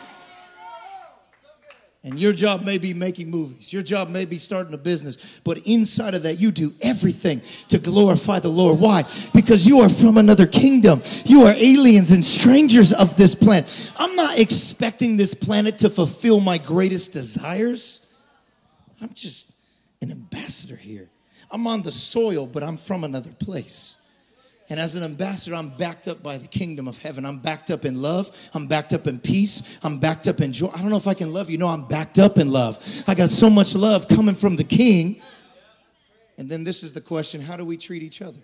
And 2.02 2.18
your 2.18 2.32
job 2.32 2.64
may 2.64 2.78
be 2.78 2.94
making 2.94 3.30
movies. 3.30 3.74
Your 3.74 3.82
job 3.82 4.10
may 4.10 4.24
be 4.24 4.38
starting 4.38 4.74
a 4.74 4.78
business. 4.78 5.42
But 5.44 5.58
inside 5.68 6.14
of 6.14 6.24
that, 6.24 6.40
you 6.40 6.50
do 6.50 6.74
everything 6.82 7.42
to 7.68 7.78
glorify 7.78 8.40
the 8.40 8.48
Lord. 8.48 8.80
Why? 8.80 9.04
Because 9.34 9.68
you 9.68 9.82
are 9.82 9.90
from 9.90 10.18
another 10.18 10.48
kingdom. 10.48 11.02
You 11.26 11.44
are 11.44 11.54
aliens 11.58 12.12
and 12.12 12.24
strangers 12.24 12.94
of 12.94 13.18
this 13.18 13.36
planet. 13.36 13.94
I'm 13.98 14.16
not 14.16 14.40
expecting 14.40 15.18
this 15.18 15.34
planet 15.34 15.80
to 15.80 15.90
fulfill 15.90 16.40
my 16.40 16.58
greatest 16.58 17.12
desires. 17.12 18.16
I'm 19.02 19.14
just 19.14 19.52
an 20.02 20.10
ambassador 20.10 20.78
here. 20.78 21.10
I'm 21.52 21.68
on 21.68 21.82
the 21.82 21.92
soil, 21.92 22.48
but 22.48 22.64
I'm 22.64 22.78
from 22.78 23.04
another 23.04 23.32
place. 23.32 23.99
And 24.70 24.80
as 24.80 24.96
an 24.96 25.04
ambassador, 25.04 25.56
I'm 25.56 25.70
backed 25.70 26.08
up 26.08 26.22
by 26.22 26.38
the 26.38 26.48
kingdom 26.48 26.88
of 26.88 27.00
heaven. 27.00 27.26
I'm 27.26 27.40
backed 27.40 27.72
up 27.72 27.86
in 27.86 28.00
love. 28.00 28.30
I'm 28.54 28.68
backed 28.68 28.94
up 28.94 29.08
in 29.08 29.20
peace. 29.20 29.80
I'm 29.84 29.98
backed 30.00 30.28
up 30.28 30.42
in 30.42 30.54
joy. 30.54 30.68
I 30.68 30.80
don't 30.80 30.92
know 30.92 30.98
if 30.98 31.08
I 31.08 31.16
can 31.16 31.34
love 31.34 31.50
you. 31.50 31.58
No, 31.58 31.68
I'm 31.68 31.88
backed 31.88 32.20
up 32.20 32.38
in 32.38 32.52
love. 32.52 32.78
I 33.08 33.16
got 33.16 33.30
so 33.32 33.50
much 33.50 33.74
love 33.74 34.08
coming 34.08 34.36
from 34.36 34.58
the 34.58 34.64
king. 34.64 35.22
And 36.38 36.48
then 36.50 36.64
this 36.64 36.84
is 36.84 36.94
the 36.94 37.02
question 37.02 37.42
how 37.42 37.58
do 37.58 37.66
we 37.66 37.78
treat 37.78 38.04
each 38.04 38.22
other? 38.22 38.42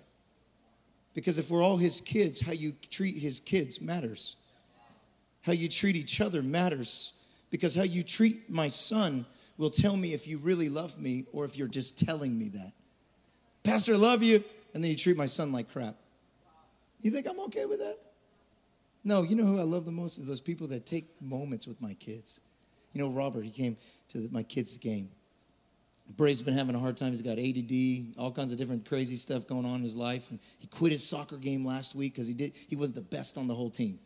Because 1.13 1.37
if 1.37 1.51
we're 1.51 1.63
all 1.63 1.77
his 1.77 2.01
kids, 2.01 2.41
how 2.41 2.51
you 2.51 2.73
treat 2.89 3.17
his 3.17 3.39
kids 3.39 3.79
matters. 3.79 4.35
How 5.43 5.53
you 5.53 5.69
treat 5.69 5.95
each 5.95 6.21
other 6.21 6.41
matters. 6.41 7.13
Because 7.51 7.75
how 7.75 7.83
you 7.83 8.01
treat 8.01 8.49
my 8.49 8.67
son 8.67 9.27
will 9.57 9.69
tell 9.69 9.95
me 9.95 10.13
if 10.13 10.27
you 10.27 10.39
really 10.39 10.69
love 10.69 10.99
me 10.99 11.25
or 11.31 11.45
if 11.45 11.55
you're 11.55 11.67
just 11.67 12.03
telling 12.03 12.37
me 12.37 12.49
that. 12.49 12.73
Pastor, 13.63 13.93
I 13.93 13.97
love 13.97 14.23
you. 14.23 14.43
And 14.73 14.83
then 14.83 14.89
you 14.91 14.97
treat 14.97 15.15
my 15.15 15.27
son 15.27 15.51
like 15.51 15.71
crap. 15.71 15.95
You 17.05 17.11
think 17.11 17.27
I'm 17.29 17.39
okay 17.41 17.65
with 17.65 17.77
that? 17.81 17.99
No, 19.03 19.21
you 19.21 19.35
know 19.35 19.45
who 19.45 19.59
I 19.59 19.63
love 19.63 19.85
the 19.85 19.91
most 19.91 20.17
is 20.17 20.25
those 20.25 20.41
people 20.41 20.65
that 20.69 20.87
take 20.87 21.05
moments 21.21 21.67
with 21.67 21.79
my 21.79 21.93
kids. 21.93 22.41
You 22.93 23.01
know, 23.03 23.11
Robert, 23.11 23.45
he 23.45 23.51
came 23.51 23.77
to 24.09 24.21
the, 24.21 24.29
my 24.33 24.41
kids' 24.41 24.75
game. 24.79 25.09
Brave's 26.17 26.41
been 26.41 26.55
having 26.55 26.73
a 26.73 26.79
hard 26.79 26.97
time. 26.97 27.11
He's 27.11 27.21
got 27.21 27.37
ADD, 27.37 28.17
all 28.17 28.31
kinds 28.31 28.51
of 28.51 28.57
different 28.57 28.89
crazy 28.89 29.17
stuff 29.17 29.45
going 29.45 29.67
on 29.67 29.75
in 29.75 29.83
his 29.83 29.95
life. 29.95 30.31
And 30.31 30.39
he 30.57 30.65
quit 30.65 30.91
his 30.91 31.07
soccer 31.07 31.37
game 31.37 31.63
last 31.63 31.93
week 31.93 32.15
because 32.15 32.27
he 32.27 32.33
did 32.33 32.53
he 32.67 32.75
wasn't 32.75 32.95
the 32.95 33.03
best 33.03 33.37
on 33.37 33.45
the 33.45 33.53
whole 33.53 33.69
team. 33.69 33.99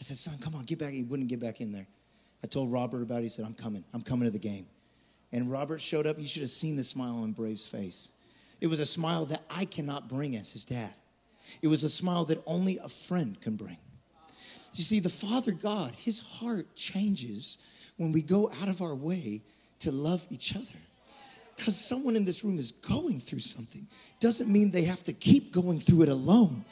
I 0.00 0.02
said, 0.02 0.16
son, 0.16 0.38
come 0.40 0.54
on, 0.54 0.64
get 0.64 0.78
back. 0.78 0.92
He 0.92 1.02
wouldn't 1.02 1.28
get 1.28 1.40
back 1.40 1.60
in 1.60 1.72
there. 1.72 1.88
I 2.42 2.46
told 2.46 2.72
Robert 2.72 3.02
about 3.02 3.18
it. 3.18 3.24
He 3.24 3.28
said, 3.28 3.44
I'm 3.44 3.52
coming. 3.52 3.84
I'm 3.92 4.00
coming 4.00 4.24
to 4.24 4.30
the 4.30 4.38
game. 4.38 4.64
And 5.30 5.50
Robert 5.50 5.82
showed 5.82 6.06
up. 6.06 6.18
You 6.18 6.26
should 6.26 6.40
have 6.40 6.50
seen 6.50 6.76
the 6.76 6.84
smile 6.84 7.16
on 7.22 7.32
Brave's 7.32 7.68
face. 7.68 8.12
It 8.62 8.68
was 8.68 8.80
a 8.80 8.86
smile 8.86 9.26
that 9.26 9.42
I 9.50 9.66
cannot 9.66 10.08
bring 10.08 10.36
as 10.36 10.52
his 10.52 10.64
dad. 10.64 10.94
It 11.62 11.68
was 11.68 11.84
a 11.84 11.90
smile 11.90 12.24
that 12.26 12.42
only 12.46 12.78
a 12.78 12.88
friend 12.88 13.40
can 13.40 13.56
bring. 13.56 13.78
You 14.74 14.84
see, 14.84 15.00
the 15.00 15.10
Father 15.10 15.52
God, 15.52 15.94
his 15.96 16.20
heart 16.20 16.74
changes 16.76 17.58
when 17.96 18.12
we 18.12 18.22
go 18.22 18.50
out 18.62 18.68
of 18.68 18.80
our 18.80 18.94
way 18.94 19.42
to 19.80 19.90
love 19.90 20.26
each 20.30 20.54
other 20.54 20.78
because 21.60 21.78
someone 21.78 22.16
in 22.16 22.24
this 22.24 22.42
room 22.42 22.58
is 22.58 22.72
going 22.72 23.20
through 23.20 23.40
something 23.40 23.86
doesn't 24.18 24.50
mean 24.50 24.70
they 24.70 24.84
have 24.84 25.02
to 25.04 25.12
keep 25.12 25.52
going 25.52 25.78
through 25.78 26.00
it 26.02 26.08
alone. 26.08 26.64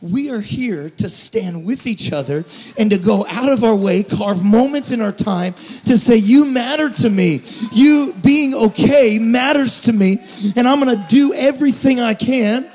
We 0.00 0.30
are 0.30 0.40
here 0.40 0.88
to 0.88 1.10
stand 1.10 1.66
with 1.66 1.86
each 1.86 2.10
other 2.10 2.46
and 2.78 2.90
to 2.90 2.96
go 2.96 3.26
out 3.28 3.52
of 3.52 3.64
our 3.64 3.74
way, 3.74 4.02
carve 4.02 4.42
moments 4.42 4.92
in 4.92 5.02
our 5.02 5.12
time 5.12 5.52
to 5.84 5.98
say, 5.98 6.16
You 6.16 6.46
matter 6.46 6.88
to 6.88 7.10
me. 7.10 7.42
You 7.70 8.14
being 8.24 8.54
okay 8.54 9.18
matters 9.18 9.82
to 9.82 9.92
me, 9.92 10.20
and 10.56 10.66
I'm 10.66 10.78
gonna 10.78 11.06
do 11.10 11.34
everything 11.34 12.00
I 12.00 12.14
can. 12.14 12.66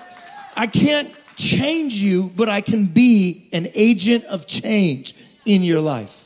I 0.55 0.67
can't 0.67 1.11
change 1.35 1.95
you, 1.95 2.31
but 2.35 2.49
I 2.49 2.61
can 2.61 2.85
be 2.85 3.49
an 3.53 3.67
agent 3.73 4.23
of 4.25 4.47
change 4.47 5.15
in 5.45 5.63
your 5.63 5.81
life. 5.81 6.25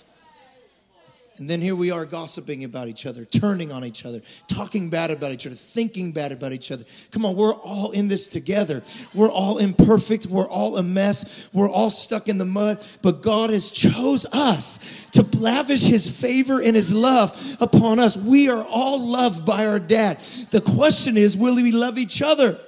And 1.39 1.49
then 1.49 1.61
here 1.61 1.75
we 1.75 1.89
are 1.89 2.05
gossiping 2.05 2.65
about 2.65 2.89
each 2.89 3.05
other, 3.05 3.23
turning 3.23 3.71
on 3.71 3.85
each 3.85 4.05
other, 4.05 4.21
talking 4.49 4.89
bad 4.89 5.09
about 5.09 5.31
each 5.31 5.47
other, 5.47 5.55
thinking 5.55 6.11
bad 6.11 6.33
about 6.33 6.51
each 6.51 6.69
other. 6.69 6.83
Come 7.11 7.25
on, 7.25 7.37
we're 7.37 7.53
all 7.53 7.91
in 7.91 8.09
this 8.09 8.27
together. 8.27 8.83
We're 9.13 9.31
all 9.31 9.57
imperfect. 9.57 10.25
We're 10.25 10.49
all 10.49 10.75
a 10.75 10.83
mess. 10.83 11.49
We're 11.53 11.69
all 11.69 11.91
stuck 11.91 12.27
in 12.27 12.39
the 12.39 12.45
mud. 12.45 12.85
But 13.01 13.21
God 13.21 13.51
has 13.51 13.71
chose 13.71 14.25
us 14.33 15.07
to 15.11 15.23
lavish 15.37 15.83
his 15.83 16.09
favor 16.09 16.61
and 16.61 16.75
his 16.75 16.93
love 16.93 17.57
upon 17.61 17.99
us. 17.99 18.17
We 18.17 18.49
are 18.49 18.65
all 18.69 18.99
loved 18.99 19.45
by 19.45 19.65
our 19.65 19.79
dad. 19.79 20.17
The 20.51 20.59
question 20.59 21.15
is, 21.15 21.37
will 21.37 21.55
we 21.55 21.71
love 21.71 21.97
each 21.97 22.21
other? 22.21 22.59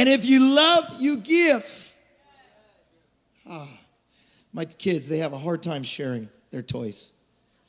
And 0.00 0.08
if 0.08 0.24
you 0.24 0.40
love, 0.54 0.96
you 0.98 1.18
give. 1.18 1.94
Ah, 3.46 3.68
my 4.50 4.64
kids, 4.64 5.06
they 5.06 5.18
have 5.18 5.34
a 5.34 5.38
hard 5.38 5.62
time 5.62 5.82
sharing 5.82 6.30
their 6.50 6.62
toys 6.62 7.12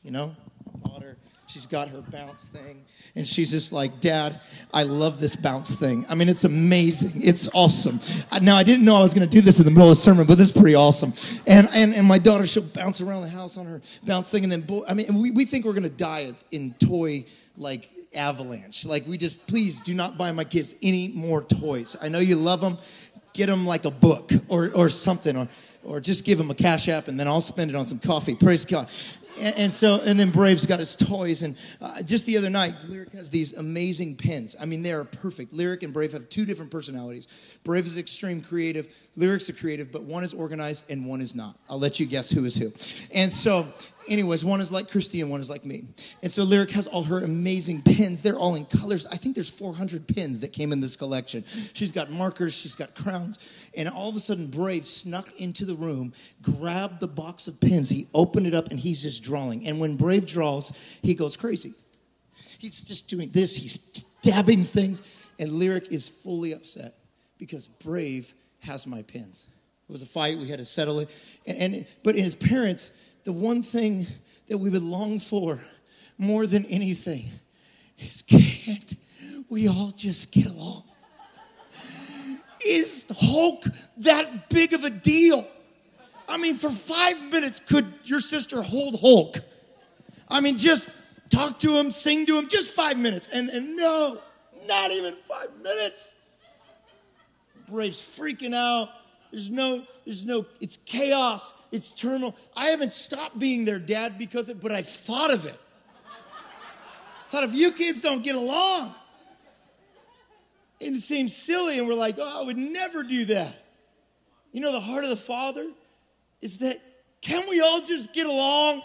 you 0.04 0.12
know? 0.12 0.36
Daughter, 0.84 1.17
she's 1.48 1.65
got 1.65 1.89
her 1.89 2.02
bounce 2.02 2.48
thing, 2.50 2.84
and 3.15 3.28
she's 3.28 3.52
just 3.52 3.72
like, 3.72 4.00
Dad, 4.00 4.39
I 4.74 4.84
love 4.84 5.20
this 5.20 5.36
bounce 5.36 5.76
thing. 5.76 6.06
I 6.10 6.15
mean, 6.15 6.30
it's 6.30 6.44
amazing. 6.44 7.22
It's 7.22 7.50
awesome. 7.54 8.00
Now, 8.41 8.56
I 8.56 8.63
didn't 8.63 8.86
know 8.86 8.96
I 8.96 9.02
was 9.02 9.13
going 9.13 9.28
to 9.28 9.36
do 9.36 9.41
this 9.41 9.60
in 9.60 9.65
the 9.65 9.72
middle 9.72 9.89
of 9.89 9.98
the 9.98 10.02
sermon, 10.02 10.26
but 10.26 10.38
this 10.38 10.48
is 10.48 10.54
pretty 10.54 10.76
awesome. 10.76 11.13
And, 11.46 11.67
and, 11.74 11.94
and 11.94 12.08
my 12.08 12.17
daughter, 12.17 12.48
she'll 12.48 12.63
bounce 12.63 13.02
around 13.02 13.24
the 13.24 13.30
house 13.30 13.58
on 13.58 13.65
her 13.65 13.82
bounce 14.06 14.30
thing, 14.30 14.44
and 14.44 14.52
then, 14.52 14.84
I 14.88 14.94
mean, 14.94 15.20
we, 15.20 15.32
we 15.32 15.46
think 15.46 15.65
we're 15.65 15.74
going 15.74 15.84
to 15.84 15.89
die 15.89 16.34
in 16.52 16.74
toy, 16.80 17.26
like, 17.58 17.89
avalanche. 18.15 18.86
Like, 18.86 19.08
we 19.08 19.17
just, 19.17 19.47
please 19.47 19.80
do 19.80 19.93
not 19.93 20.17
buy 20.17 20.32
my 20.32 20.43
kids 20.43 20.76
any 20.82 21.10
more 21.10 21.41
toys. 21.41 21.95
I 22.02 22.10
know 22.10 22.19
you 22.19 22.36
love 22.36 22.62
them. 22.62 22.78
Get 23.34 23.45
them 23.45 23.65
like 23.65 23.86
a 23.86 23.91
book 23.91 24.30
or, 24.50 24.71
or 24.76 24.89
something, 24.89 25.38
or, 25.38 25.47
or 25.84 26.02
just 26.02 26.26
give 26.26 26.38
them 26.38 26.52
a 26.52 26.56
cash 26.56 26.89
app, 26.89 27.08
and 27.08 27.17
then 27.17 27.30
I'll 27.30 27.39
spend 27.39 27.71
it 27.71 27.76
on 27.76 27.86
some 27.86 28.00
coffee. 28.00 28.36
Praise 28.36 28.65
God 28.65 28.89
and, 29.39 29.56
and, 29.58 29.74
so, 29.74 30.02
and 30.02 30.19
then 30.19 30.30
Brave's 30.30 30.65
got 30.65 30.80
his 30.80 30.95
toys. 30.95 31.43
And 31.43 31.58
uh, 31.82 32.02
just 32.04 32.26
the 32.26 32.38
other 32.38 32.50
night, 32.50 32.74
Lyric 32.88 33.12
has 33.13 33.30
these 33.30 33.56
amazing 33.58 34.15
pens. 34.15 34.56
I 34.60 34.65
mean, 34.65 34.84
they 34.84 34.93
are 34.93 35.04
perfect. 35.04 35.54
Lyric 35.54 35.84
and 35.84 35.93
Brave 35.93 36.12
have 36.13 36.30
two 36.30 36.45
different 36.45 36.71
personalities. 36.71 37.60
Brave 37.63 37.86
is 37.86 37.97
extreme 37.97 38.41
creative, 38.41 38.93
Lyric's 39.15 39.50
a 39.50 39.54
creative, 39.54 39.91
but 39.91 40.04
one 40.04 40.24
is 40.24 40.34
organized 40.34 40.89
and 40.89 41.06
one 41.06 41.21
is 41.21 41.36
not. 41.36 41.58
I'll 41.69 41.80
let 41.80 42.00
you 42.00 42.06
guess 42.06 42.30
who 42.30 42.45
is 42.45 42.56
who. 42.56 42.71
And 43.13 43.32
so, 43.32 43.67
anyways, 44.08 44.44
one 44.44 44.62
is 44.62 44.72
like 44.72 44.90
Christy 44.90 45.22
and 45.22 45.30
one 45.30 45.42
is 45.42 45.50
like 45.50 45.66
me. 45.66 45.84
And 46.22 46.32
so, 46.32 46.44
Lyric 46.44 46.72
has 46.72 46.88
all 46.88 47.04
her 47.04 47.24
amazing 47.24 47.82
pins. 47.82 48.22
They're 48.22 48.38
all 48.38 48.56
in 48.56 48.66
colors. 48.66 49.08
I 49.08 49.18
think 49.18 49.36
there's 49.36 49.50
400 49.50 50.08
pins 50.08 50.40
that 50.42 50.54
came 50.54 50.72
in 50.72 50.82
this 50.82 50.96
collection. 50.96 51.44
She's 51.74 51.92
got 51.92 52.10
markers, 52.12 52.54
she's 52.54 52.76
got 52.76 52.96
crowns. 52.96 53.70
And 53.76 53.90
all 53.90 54.10
of 54.10 54.16
a 54.16 54.20
sudden, 54.20 54.48
Brave 54.48 54.86
snuck 54.86 55.28
into 55.40 55.66
the 55.66 55.76
room, 55.76 56.14
grabbed 56.42 57.00
the 57.00 57.08
box 57.08 57.48
of 57.48 57.60
pins. 57.60 57.90
he 57.90 58.08
opened 58.14 58.48
it 58.48 58.54
up, 58.54 58.70
and 58.70 58.80
he's 58.80 59.02
just 59.02 59.24
drawing. 59.24 59.68
And 59.68 59.80
when 59.80 59.98
Brave 59.98 60.26
draws, 60.26 60.72
he 61.02 61.16
goes 61.16 61.38
crazy. 61.38 61.74
He's 62.60 62.84
just 62.84 63.10
doing 63.10 63.30
this, 63.32 63.56
he's 63.56 63.78
dabbing 64.22 64.64
things, 64.64 65.02
and 65.40 65.52
Lyric 65.52 65.92
is 65.92 66.08
fully 66.08 66.54
upset 66.54 66.94
because 67.40 67.68
Brave 67.68 68.34
has 68.60 68.86
my 68.86 69.02
pins. 69.02 69.48
It 69.90 69.92
was 69.92 70.04
a 70.04 70.06
fight, 70.06 70.38
we 70.38 70.48
had 70.48 70.60
to 70.60 70.66
settle 70.66 71.00
it. 71.00 71.10
And, 71.46 71.76
and 71.76 71.88
but 72.04 72.16
his 72.16 72.36
parents, 72.36 72.92
the 73.23 73.34
one 73.34 73.63
thing 73.63 74.07
that 74.47 74.57
we 74.57 74.69
would 74.69 74.84
long 74.84 75.19
for 75.19 75.60
more 76.17 76.45
than 76.45 76.65
anything 76.65 77.29
is 77.99 78.21
can't 78.21 78.95
we 79.49 79.67
all 79.67 79.91
just 79.95 80.31
get 80.31 80.47
along? 80.47 80.84
Is 82.65 83.05
Hulk 83.12 83.65
that 83.97 84.49
big 84.49 84.73
of 84.73 84.84
a 84.84 84.89
deal? 84.89 85.47
I 86.27 86.38
mean, 86.38 86.55
for 86.55 86.69
five 86.69 87.31
minutes, 87.31 87.60
could 87.60 87.86
your 88.05 88.19
sister 88.19 88.62
hold 88.62 88.99
Hulk? 88.99 89.38
I 90.29 90.39
mean, 90.39 90.57
just 90.57 90.89
talk 91.29 91.60
to 91.60 91.75
him, 91.75 91.91
sing 91.91 92.25
to 92.27 92.38
him, 92.38 92.47
just 92.47 92.73
five 92.73 92.97
minutes. 92.97 93.27
And, 93.34 93.49
and 93.49 93.75
no, 93.75 94.19
not 94.67 94.91
even 94.91 95.15
five 95.27 95.49
minutes. 95.62 96.15
Brave's 97.67 98.01
freaking 98.01 98.53
out. 98.53 98.89
There's 99.32 99.50
no, 99.50 99.84
there's 100.06 100.26
no, 100.26 100.46
it's 100.60 100.78
chaos, 100.78 101.54
it's 101.72 101.91
turmoil. 101.91 102.36
I 102.56 102.65
haven't 102.65 102.94
stopped 102.94 103.39
being 103.39 103.63
their 103.63 103.80
dad 103.80 104.17
because 104.20 104.50
of 104.50 104.58
it, 104.58 104.62
but 104.62 104.72
I've 104.72 104.88
thought 104.88 105.34
of 105.34 105.46
it. 105.46 105.58
thought 107.30 107.46
if 107.46 107.56
you 107.56 107.72
kids 107.72 108.02
don't 108.02 108.24
get 108.24 108.36
along, 108.36 108.94
and 110.82 110.96
it 110.96 111.00
seems 111.00 111.36
silly, 111.36 111.80
and 111.80 111.88
we're 111.88 111.94
like, 111.94 112.15
oh, 112.20 112.41
I 112.41 112.46
would 112.46 112.58
never 112.58 113.04
do 113.04 113.26
that. 113.26 113.56
You 114.52 114.60
know, 114.60 114.74
the 114.74 114.82
heart 114.82 115.04
of 115.04 115.10
the 115.10 115.15
Father 115.15 115.72
is 116.41 116.58
that 116.58 116.82
can 117.22 117.48
we 117.48 117.62
all 117.62 117.82
just 117.82 118.13
get 118.13 118.28
along? 118.28 118.82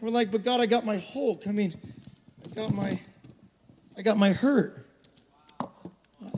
We're 0.00 0.10
like, 0.10 0.30
but 0.30 0.44
God, 0.44 0.60
I 0.60 0.66
got 0.66 0.86
my 0.86 0.96
Hulk. 0.96 1.46
I 1.46 1.52
mean, 1.52 1.74
I 2.44 2.54
got 2.54 2.72
my, 2.72 2.98
I 3.98 4.02
got 4.02 4.16
my 4.16 4.32
hurt. 4.32 4.86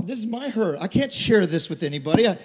This 0.03 0.19
is 0.19 0.27
my 0.27 0.49
hurt. 0.49 0.79
I 0.81 0.89
can't 0.89 1.13
share 1.13 1.47
this 1.47 1.69
with 1.69 1.83
anybody. 1.83 2.27
I, 2.27 2.39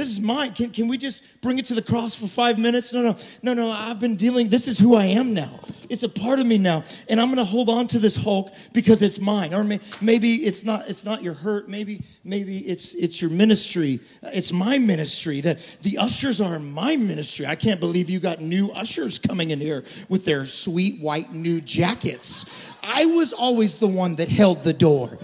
this 0.00 0.10
is 0.10 0.20
mine. 0.20 0.52
Can, 0.54 0.70
can 0.70 0.88
we 0.88 0.96
just 0.96 1.42
bring 1.42 1.58
it 1.58 1.66
to 1.66 1.74
the 1.74 1.82
cross 1.82 2.14
for 2.14 2.26
five 2.26 2.58
minutes? 2.58 2.92
No, 2.92 3.02
no, 3.02 3.16
no, 3.42 3.54
no. 3.54 3.70
I've 3.70 4.00
been 4.00 4.16
dealing. 4.16 4.48
This 4.48 4.66
is 4.66 4.78
who 4.78 4.94
I 4.94 5.04
am 5.04 5.34
now. 5.34 5.60
It's 5.90 6.02
a 6.02 6.08
part 6.08 6.38
of 6.38 6.46
me 6.46 6.56
now, 6.56 6.84
and 7.08 7.20
I'm 7.20 7.26
going 7.26 7.36
to 7.36 7.44
hold 7.44 7.68
on 7.68 7.86
to 7.88 7.98
this 7.98 8.16
Hulk 8.16 8.52
because 8.72 9.02
it's 9.02 9.20
mine. 9.20 9.52
Or 9.52 9.62
may, 9.62 9.80
maybe 10.00 10.36
it's 10.36 10.64
not. 10.64 10.88
It's 10.88 11.04
not 11.04 11.22
your 11.22 11.34
hurt. 11.34 11.68
Maybe, 11.68 12.02
maybe 12.24 12.58
it's 12.58 12.94
it's 12.94 13.20
your 13.20 13.30
ministry. 13.30 14.00
It's 14.22 14.52
my 14.52 14.78
ministry. 14.78 15.40
The 15.40 15.62
the 15.82 15.98
ushers 15.98 16.40
are 16.40 16.58
my 16.58 16.96
ministry. 16.96 17.44
I 17.44 17.56
can't 17.56 17.80
believe 17.80 18.08
you 18.08 18.20
got 18.20 18.40
new 18.40 18.70
ushers 18.70 19.18
coming 19.18 19.50
in 19.50 19.60
here 19.60 19.84
with 20.08 20.24
their 20.24 20.46
sweet 20.46 21.00
white 21.00 21.34
new 21.34 21.60
jackets. 21.60 22.74
I 22.82 23.04
was 23.06 23.32
always 23.32 23.76
the 23.76 23.88
one 23.88 24.16
that 24.16 24.28
held 24.28 24.64
the 24.64 24.72
door. 24.72 25.18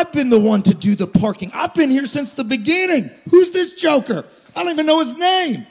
I've 0.00 0.12
been 0.12 0.30
the 0.30 0.40
one 0.40 0.62
to 0.62 0.72
do 0.72 0.94
the 0.94 1.06
parking. 1.06 1.50
I've 1.52 1.74
been 1.74 1.90
here 1.90 2.06
since 2.06 2.32
the 2.32 2.42
beginning. 2.42 3.10
Who's 3.30 3.50
this 3.50 3.74
joker? 3.74 4.24
I 4.56 4.62
don't 4.62 4.72
even 4.72 4.86
know 4.86 5.00
his 5.00 5.14
name. 5.14 5.66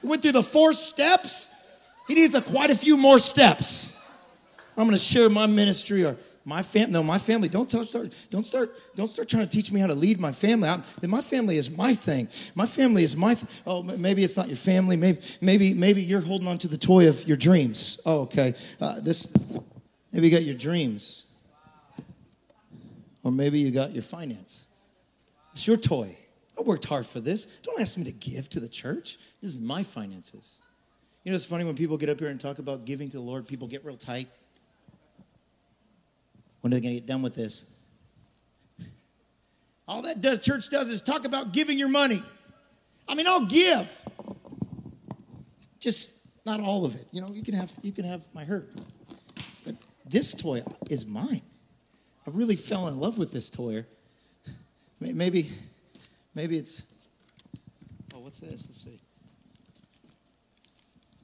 He 0.00 0.06
went 0.06 0.22
through 0.22 0.32
the 0.32 0.42
four 0.42 0.72
steps. 0.72 1.50
He 2.08 2.14
needs 2.14 2.34
a, 2.34 2.40
quite 2.40 2.70
a 2.70 2.74
few 2.74 2.96
more 2.96 3.18
steps. 3.18 3.94
I'm 4.78 4.86
going 4.86 4.96
to 4.96 5.02
share 5.02 5.28
my 5.28 5.44
ministry 5.44 6.06
or 6.06 6.16
my 6.46 6.62
family. 6.62 6.92
No, 6.92 7.02
my 7.02 7.18
family. 7.18 7.50
Don't 7.50 7.68
start. 7.68 8.14
Don't 8.30 8.44
start. 8.44 8.70
Don't 8.96 9.08
start 9.08 9.28
trying 9.28 9.46
to 9.46 9.50
teach 9.50 9.70
me 9.70 9.80
how 9.80 9.86
to 9.86 9.94
lead 9.94 10.18
my 10.18 10.32
family. 10.32 10.70
I'm, 10.70 10.82
my 11.02 11.20
family 11.20 11.58
is 11.58 11.76
my 11.76 11.92
thing. 11.92 12.28
My 12.54 12.64
family 12.64 13.04
is 13.04 13.14
my. 13.14 13.34
Th- 13.34 13.46
oh, 13.66 13.82
maybe 13.82 14.24
it's 14.24 14.38
not 14.38 14.48
your 14.48 14.56
family. 14.56 14.96
Maybe, 14.96 15.18
maybe, 15.42 15.74
maybe 15.74 16.00
you're 16.00 16.22
holding 16.22 16.48
on 16.48 16.56
to 16.56 16.68
the 16.68 16.78
toy 16.78 17.08
of 17.08 17.28
your 17.28 17.36
dreams. 17.36 18.00
Oh, 18.06 18.20
okay. 18.22 18.54
Uh, 18.80 19.02
this. 19.02 19.30
Maybe 20.12 20.28
you 20.28 20.34
got 20.34 20.44
your 20.44 20.56
dreams. 20.56 21.26
Or 23.22 23.30
maybe 23.30 23.58
you 23.58 23.70
got 23.70 23.92
your 23.92 24.02
finance. 24.02 24.68
It's 25.52 25.66
your 25.66 25.76
toy. 25.76 26.16
I 26.58 26.62
worked 26.62 26.84
hard 26.84 27.06
for 27.06 27.20
this. 27.20 27.46
Don't 27.62 27.80
ask 27.80 27.96
me 27.98 28.04
to 28.04 28.12
give 28.12 28.48
to 28.50 28.60
the 28.60 28.68
church. 28.68 29.18
This 29.40 29.52
is 29.52 29.60
my 29.60 29.82
finances. 29.82 30.60
You 31.24 31.32
know, 31.32 31.36
it's 31.36 31.44
funny 31.44 31.64
when 31.64 31.74
people 31.74 31.96
get 31.96 32.08
up 32.08 32.18
here 32.18 32.28
and 32.28 32.40
talk 32.40 32.58
about 32.58 32.84
giving 32.84 33.10
to 33.10 33.16
the 33.18 33.22
Lord, 33.22 33.46
people 33.46 33.68
get 33.68 33.84
real 33.84 33.96
tight. 33.96 34.28
When 36.60 36.72
are 36.72 36.76
they 36.76 36.80
going 36.80 36.94
to 36.94 37.00
get 37.00 37.06
done 37.06 37.22
with 37.22 37.34
this? 37.34 37.66
All 39.88 40.02
that 40.02 40.20
does, 40.20 40.44
church 40.44 40.68
does 40.70 40.88
is 40.88 41.02
talk 41.02 41.24
about 41.24 41.52
giving 41.52 41.78
your 41.78 41.88
money. 41.88 42.22
I 43.08 43.14
mean, 43.14 43.26
I'll 43.26 43.46
give. 43.46 43.88
Just 45.80 46.28
not 46.46 46.60
all 46.60 46.84
of 46.84 46.94
it. 46.94 47.06
You 47.10 47.22
know, 47.22 47.30
you 47.32 47.42
can 47.42 47.54
have 47.54 47.72
you 47.82 47.90
can 47.90 48.04
have 48.04 48.22
my 48.32 48.44
hurt. 48.44 48.70
But 49.64 49.74
this 50.04 50.32
toy 50.32 50.62
is 50.88 51.06
mine. 51.06 51.42
I 52.26 52.30
really 52.30 52.56
fell 52.56 52.88
in 52.88 53.00
love 53.00 53.18
with 53.18 53.32
this 53.32 53.50
toy. 53.50 53.84
Maybe 55.00 55.50
maybe 56.34 56.58
it's 56.58 56.84
Oh, 58.14 58.20
what's 58.20 58.40
this? 58.40 58.66
Let's 58.68 58.84
see. 58.84 58.98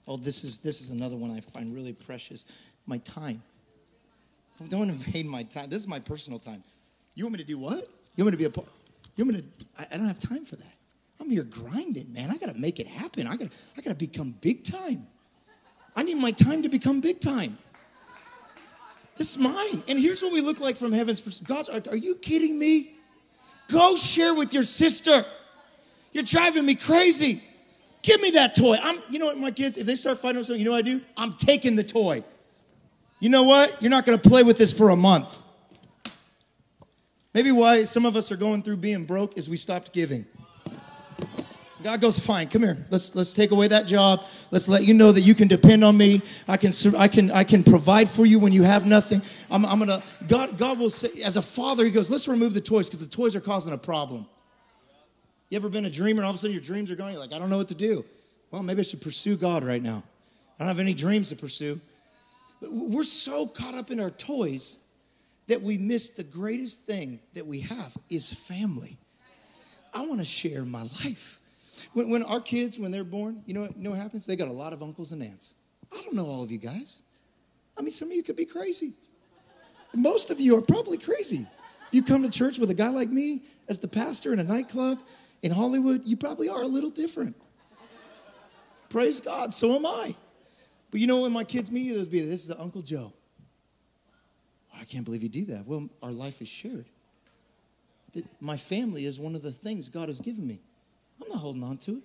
Oh, 0.08 0.16
this 0.16 0.44
is 0.44 0.58
this 0.58 0.80
is 0.80 0.90
another 0.90 1.16
one 1.16 1.30
I 1.30 1.40
find 1.40 1.74
really 1.74 1.92
precious. 1.92 2.44
My 2.86 2.98
time. 2.98 3.42
Don't 4.68 4.88
invade 4.88 5.26
my 5.26 5.42
time. 5.42 5.68
This 5.68 5.82
is 5.82 5.88
my 5.88 6.00
personal 6.00 6.38
time. 6.38 6.62
You 7.14 7.24
want 7.24 7.34
me 7.34 7.38
to 7.38 7.44
do 7.44 7.58
what? 7.58 7.88
You 8.14 8.24
want 8.24 8.32
me 8.32 8.36
to 8.36 8.36
be 8.38 8.44
a 8.44 8.50
part? 8.50 8.68
You 9.16 9.24
want 9.24 9.36
me 9.36 9.42
to? 9.42 9.48
I, 9.78 9.94
I 9.94 9.96
don't 9.98 10.06
have 10.06 10.18
time 10.18 10.44
for 10.44 10.56
that. 10.56 10.72
I'm 11.20 11.30
here 11.30 11.42
grinding, 11.44 12.12
man. 12.12 12.30
I 12.30 12.36
got 12.36 12.54
to 12.54 12.58
make 12.58 12.78
it 12.78 12.86
happen. 12.86 13.26
I 13.26 13.36
gotta 13.36 13.50
I 13.76 13.80
got 13.80 13.90
to 13.90 13.96
become 13.96 14.34
big 14.40 14.64
time. 14.64 15.06
I 15.94 16.02
need 16.02 16.18
my 16.18 16.30
time 16.30 16.62
to 16.62 16.68
become 16.68 17.00
big 17.00 17.20
time. 17.20 17.58
This 19.16 19.30
is 19.30 19.38
mine. 19.38 19.82
And 19.88 19.98
here's 19.98 20.22
what 20.22 20.32
we 20.32 20.40
look 20.40 20.60
like 20.60 20.76
from 20.76 20.92
heaven's 20.92 21.20
perspective. 21.20 21.74
God, 21.74 21.88
are, 21.88 21.96
you 21.96 22.16
kidding 22.16 22.58
me? 22.58 22.92
Go 23.68 23.96
share 23.96 24.34
with 24.34 24.52
your 24.52 24.62
sister. 24.62 25.24
You're 26.12 26.24
driving 26.24 26.64
me 26.64 26.74
crazy. 26.74 27.42
Give 28.02 28.20
me 28.20 28.30
that 28.32 28.54
toy. 28.54 28.76
I'm, 28.80 29.00
you 29.10 29.18
know 29.18 29.26
what, 29.26 29.38
my 29.38 29.50
kids, 29.50 29.76
if 29.76 29.86
they 29.86 29.96
start 29.96 30.18
fighting 30.18 30.38
with 30.38 30.46
something, 30.46 30.60
you 30.60 30.66
know 30.66 30.72
what 30.72 30.78
I 30.78 30.82
do? 30.82 31.00
I'm 31.16 31.34
taking 31.34 31.76
the 31.76 31.84
toy. 31.84 32.22
You 33.20 33.30
know 33.30 33.44
what? 33.44 33.80
You're 33.80 33.90
not 33.90 34.04
going 34.04 34.18
to 34.18 34.28
play 34.28 34.42
with 34.42 34.58
this 34.58 34.72
for 34.72 34.90
a 34.90 34.96
month. 34.96 35.42
Maybe 37.32 37.52
why 37.52 37.84
some 37.84 38.06
of 38.06 38.16
us 38.16 38.30
are 38.30 38.36
going 38.36 38.62
through 38.62 38.78
being 38.78 39.04
broke 39.04 39.36
is 39.36 39.48
we 39.48 39.56
stopped 39.56 39.92
giving. 39.92 40.26
God 41.86 42.00
goes, 42.00 42.18
fine, 42.18 42.48
come 42.48 42.62
here. 42.62 42.84
Let's 42.90 43.14
let's 43.14 43.32
take 43.32 43.52
away 43.52 43.68
that 43.68 43.86
job. 43.86 44.24
Let's 44.50 44.66
let 44.66 44.82
you 44.82 44.92
know 44.92 45.12
that 45.12 45.20
you 45.20 45.36
can 45.36 45.46
depend 45.46 45.84
on 45.84 45.96
me. 45.96 46.20
I 46.48 46.56
can 46.56 46.72
I 46.98 47.06
can 47.06 47.30
I 47.30 47.44
can 47.44 47.62
provide 47.62 48.08
for 48.10 48.26
you 48.26 48.40
when 48.40 48.52
you 48.52 48.64
have 48.64 48.86
nothing. 48.86 49.22
I'm, 49.52 49.64
I'm 49.64 49.78
gonna 49.78 50.02
God 50.26 50.58
God 50.58 50.80
will 50.80 50.90
say 50.90 51.22
as 51.22 51.36
a 51.36 51.42
father, 51.42 51.84
he 51.84 51.92
goes, 51.92 52.10
let's 52.10 52.26
remove 52.26 52.54
the 52.54 52.60
toys 52.60 52.88
because 52.88 53.08
the 53.08 53.16
toys 53.16 53.36
are 53.36 53.40
causing 53.40 53.72
a 53.72 53.78
problem. 53.78 54.26
You 55.48 55.58
ever 55.58 55.68
been 55.68 55.84
a 55.84 55.90
dreamer 55.90 56.22
and 56.22 56.24
all 56.24 56.30
of 56.30 56.34
a 56.34 56.38
sudden 56.40 56.54
your 56.54 56.60
dreams 56.60 56.90
are 56.90 56.96
gone? 56.96 57.12
You're 57.12 57.20
like, 57.20 57.32
I 57.32 57.38
don't 57.38 57.50
know 57.50 57.58
what 57.58 57.68
to 57.68 57.76
do. 57.76 58.04
Well, 58.50 58.64
maybe 58.64 58.80
I 58.80 58.82
should 58.82 59.00
pursue 59.00 59.36
God 59.36 59.62
right 59.62 59.80
now. 59.80 60.02
I 60.58 60.64
don't 60.64 60.68
have 60.68 60.80
any 60.80 60.92
dreams 60.92 61.28
to 61.28 61.36
pursue. 61.36 61.80
We're 62.62 63.04
so 63.04 63.46
caught 63.46 63.76
up 63.76 63.92
in 63.92 64.00
our 64.00 64.10
toys 64.10 64.80
that 65.46 65.62
we 65.62 65.78
miss 65.78 66.10
the 66.10 66.24
greatest 66.24 66.80
thing 66.80 67.20
that 67.34 67.46
we 67.46 67.60
have 67.60 67.96
is 68.10 68.32
family. 68.32 68.98
I 69.94 70.04
want 70.04 70.18
to 70.18 70.26
share 70.26 70.64
my 70.64 70.82
life. 71.04 71.38
When, 71.92 72.10
when 72.10 72.22
our 72.22 72.40
kids, 72.40 72.78
when 72.78 72.90
they're 72.90 73.04
born, 73.04 73.42
you 73.46 73.54
know 73.54 73.62
what, 73.62 73.76
you 73.76 73.82
know 73.82 73.90
what 73.90 73.98
happens? 73.98 74.26
They 74.26 74.36
got 74.36 74.48
a 74.48 74.52
lot 74.52 74.72
of 74.72 74.82
uncles 74.82 75.12
and 75.12 75.22
aunts. 75.22 75.54
I 75.92 76.00
don't 76.02 76.14
know 76.14 76.26
all 76.26 76.42
of 76.42 76.50
you 76.50 76.58
guys. 76.58 77.02
I 77.78 77.82
mean, 77.82 77.90
some 77.90 78.08
of 78.08 78.14
you 78.14 78.22
could 78.22 78.36
be 78.36 78.44
crazy. 78.44 78.92
Most 79.94 80.30
of 80.30 80.40
you 80.40 80.56
are 80.56 80.62
probably 80.62 80.98
crazy. 80.98 81.46
You 81.90 82.02
come 82.02 82.22
to 82.22 82.30
church 82.30 82.58
with 82.58 82.70
a 82.70 82.74
guy 82.74 82.88
like 82.88 83.10
me 83.10 83.42
as 83.68 83.78
the 83.78 83.88
pastor 83.88 84.32
in 84.32 84.38
a 84.38 84.44
nightclub 84.44 84.98
in 85.42 85.52
Hollywood, 85.52 86.02
you 86.04 86.16
probably 86.16 86.48
are 86.48 86.62
a 86.62 86.66
little 86.66 86.90
different. 86.90 87.36
Praise 88.88 89.20
God, 89.20 89.52
so 89.52 89.74
am 89.74 89.86
I. 89.86 90.14
But 90.90 91.00
you 91.00 91.06
know, 91.06 91.22
when 91.22 91.32
my 91.32 91.44
kids 91.44 91.70
meet 91.70 91.82
you, 91.82 91.94
they'll 91.94 92.06
be, 92.06 92.20
this 92.20 92.44
is 92.44 92.50
Uncle 92.50 92.82
Joe. 92.82 93.12
I 94.78 94.84
can't 94.84 95.04
believe 95.04 95.22
you 95.22 95.28
do 95.28 95.44
that. 95.46 95.66
Well, 95.66 95.88
our 96.02 96.12
life 96.12 96.42
is 96.42 96.48
shared. 96.48 96.86
My 98.40 98.56
family 98.56 99.04
is 99.04 99.18
one 99.20 99.34
of 99.34 99.42
the 99.42 99.52
things 99.52 99.88
God 99.88 100.08
has 100.08 100.20
given 100.20 100.46
me. 100.46 100.60
I'm 101.22 101.28
not 101.28 101.38
holding 101.38 101.62
on 101.62 101.78
to 101.78 101.92
it 101.92 102.02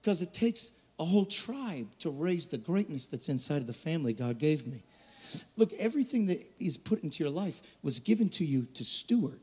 because 0.00 0.22
it 0.22 0.32
takes 0.32 0.70
a 0.98 1.04
whole 1.04 1.24
tribe 1.24 1.88
to 2.00 2.10
raise 2.10 2.48
the 2.48 2.58
greatness 2.58 3.08
that's 3.08 3.28
inside 3.28 3.58
of 3.58 3.66
the 3.66 3.72
family 3.72 4.12
God 4.12 4.38
gave 4.38 4.66
me. 4.66 4.82
Look, 5.56 5.72
everything 5.78 6.26
that 6.26 6.38
is 6.60 6.76
put 6.76 7.02
into 7.02 7.24
your 7.24 7.32
life 7.32 7.60
was 7.82 7.98
given 7.98 8.28
to 8.30 8.44
you 8.44 8.66
to 8.74 8.84
steward, 8.84 9.40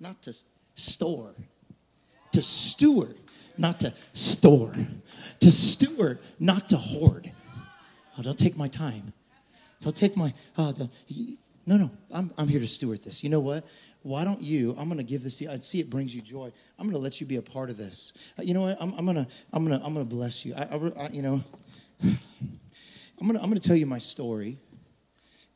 not 0.00 0.22
to 0.22 0.34
store. 0.74 1.34
To 2.32 2.42
steward, 2.42 3.16
not 3.56 3.80
to 3.80 3.94
store. 4.12 4.74
To 5.40 5.50
steward, 5.50 6.18
not 6.38 6.68
to 6.70 6.76
hoard. 6.76 7.32
Oh, 8.18 8.22
don't 8.22 8.38
take 8.38 8.56
my 8.56 8.68
time. 8.68 9.12
Don't 9.80 9.96
take 9.96 10.16
my, 10.16 10.34
oh, 10.58 10.74
no, 11.66 11.76
no, 11.76 11.90
I'm, 12.12 12.32
I'm 12.36 12.48
here 12.48 12.60
to 12.60 12.68
steward 12.68 13.02
this. 13.04 13.22
You 13.22 13.30
know 13.30 13.40
what? 13.40 13.64
Why 14.06 14.22
don't 14.22 14.40
you? 14.40 14.72
I'm 14.78 14.86
going 14.86 14.98
to 14.98 15.04
give 15.04 15.24
this 15.24 15.38
to 15.38 15.44
you. 15.44 15.50
I 15.50 15.58
see 15.58 15.80
it 15.80 15.90
brings 15.90 16.14
you 16.14 16.22
joy. 16.22 16.52
I'm 16.78 16.86
going 16.86 16.94
to 16.94 17.02
let 17.02 17.20
you 17.20 17.26
be 17.26 17.38
a 17.38 17.42
part 17.42 17.70
of 17.70 17.76
this. 17.76 18.12
Uh, 18.38 18.42
you 18.44 18.54
know 18.54 18.60
what? 18.60 18.76
I'm, 18.80 18.94
I'm 18.96 19.04
going 19.04 19.16
to, 19.16 19.26
I'm 19.52 19.66
going 19.66 19.76
to, 19.76 19.84
I'm 19.84 19.94
going 19.94 20.06
to 20.06 20.14
bless 20.14 20.46
you. 20.46 20.54
I, 20.54 20.62
I, 20.62 21.06
I 21.06 21.08
you 21.08 21.22
know, 21.22 21.42
I'm 22.04 22.16
going 23.20 23.32
to, 23.32 23.42
I'm 23.42 23.50
going 23.50 23.58
to 23.58 23.66
tell 23.68 23.74
you 23.74 23.84
my 23.84 23.98
story 23.98 24.60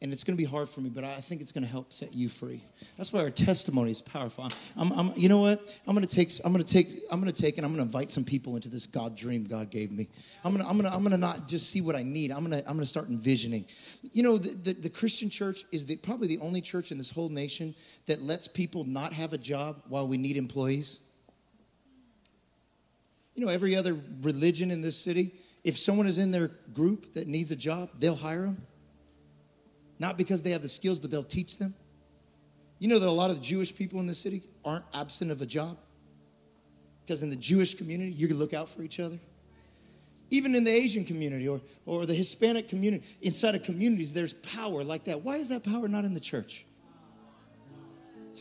and 0.03 0.15
it's 0.15 0.25
going 0.25 0.35
to 0.35 0.43
be 0.43 0.49
hard 0.49 0.71
for 0.71 0.81
me, 0.81 0.89
but 0.89 1.05
I 1.05 1.17
think 1.17 1.43
it's 1.43 1.53
going 1.53 1.65
to 1.65 1.71
help 1.71 1.93
set 1.93 2.15
you 2.15 2.31
free. 2.31 2.63
That's 2.97 3.13
why 3.13 3.21
our 3.21 3.29
testimony 3.29 3.91
is 3.91 4.01
powerful. 4.01 4.49
I'm, 4.75 4.93
I'm, 4.93 5.13
you 5.15 5.29
know 5.29 5.41
what? 5.41 5.61
I'm 5.87 5.95
going 5.95 6.07
to 6.07 6.15
take, 6.15 6.33
I'm 6.43 6.53
going 6.55 6.65
to 6.65 6.73
take, 6.73 7.03
I'm 7.11 7.21
going 7.21 7.31
to 7.31 7.43
take, 7.43 7.59
and 7.59 7.67
I'm 7.67 7.73
going 7.73 7.83
to 7.83 7.87
invite 7.87 8.09
some 8.09 8.25
people 8.25 8.57
into 8.57 8.71
this 8.71 8.87
God 8.87 9.15
dream 9.15 9.45
God 9.45 9.71
gave 9.71 9.93
me. 9.93 10.09
I'm 10.43 10.55
going 10.55 10.65
to, 10.65 10.71
I'm 10.71 10.79
going 10.79 10.91
to, 10.91 10.97
I'm 10.97 11.03
going 11.03 11.13
to 11.13 11.19
not 11.19 11.49
just 11.49 11.69
see 11.69 11.83
what 11.83 11.97
I 11.97 12.03
need. 12.03 12.33
I'm 12.33 12.41
going 12.41 12.63
to, 12.63 12.67
I'm 12.67 12.77
going 12.77 12.81
to 12.81 12.87
start 12.87 13.11
envisioning. 13.11 13.67
You 14.13 14.23
know, 14.23 14.39
the, 14.39 14.73
the, 14.73 14.81
the 14.81 14.91
Christian 14.91 15.29
church 15.29 15.65
is 15.71 15.85
the, 15.85 15.97
probably 15.99 16.29
the 16.29 16.39
only 16.39 16.63
church 16.63 16.93
in 16.93 16.97
this 16.97 17.11
whole 17.11 17.29
nation 17.29 17.75
that 18.07 18.23
lets 18.23 18.49
people 18.49 18.85
not 18.85 19.13
have 19.13 19.35
a 19.35 19.39
job 19.39 19.83
while 19.89 20.09
we 20.09 20.17
need 20.17 20.39
employees. 20.39 21.01
You 23.35 23.45
know, 23.45 23.53
every 23.53 23.77
other 23.77 23.99
religion 24.23 24.71
in 24.71 24.81
this 24.81 24.97
city, 24.97 25.33
if 25.63 25.77
someone 25.77 26.07
is 26.07 26.17
in 26.17 26.31
their 26.31 26.49
group 26.73 27.13
that 27.13 27.29
needs 27.29 27.51
a 27.51 27.57
job, 27.57 27.91
they'll 27.99 28.17
hire 28.17 28.43
them 28.43 28.63
not 30.01 30.19
because 30.19 30.43
they 30.43 30.51
have 30.51 30.63
the 30.63 30.69
skills, 30.69 30.99
but 30.99 31.11
they'll 31.11 31.23
teach 31.23 31.59
them. 31.59 31.75
You 32.81 32.89
know 32.89 32.99
that 32.99 33.07
a 33.07 33.11
lot 33.11 33.31
of 33.31 33.37
the 33.37 33.43
Jewish 33.43 33.77
people 33.77 34.01
in 34.01 34.07
the 34.07 34.15
city 34.15 34.43
aren't 34.65 34.85
absent 34.95 35.31
of 35.31 35.43
a 35.43 35.47
job? 35.47 35.77
Because 37.05 37.23
in 37.23 37.29
the 37.29 37.37
Jewish 37.37 37.75
community, 37.75 38.11
you 38.11 38.27
can 38.27 38.39
look 38.39 38.55
out 38.55 38.69
for 38.69 38.83
each 38.83 38.99
other. 38.99 39.19
Even 40.31 40.55
in 40.55 40.65
the 40.65 40.71
Asian 40.71 41.05
community 41.05 41.47
or, 41.47 41.61
or 41.85 42.07
the 42.07 42.15
Hispanic 42.15 42.69
community, 42.69 43.05
inside 43.21 43.55
of 43.55 43.63
communities, 43.63 44.15
there's 44.15 44.33
power 44.33 44.83
like 44.83 45.05
that. 45.05 45.23
Why 45.23 45.37
is 45.37 45.51
that 45.51 45.65
power 45.65 45.87
not 45.87 46.05
in 46.05 46.15
the 46.15 46.21
church? 46.21 46.65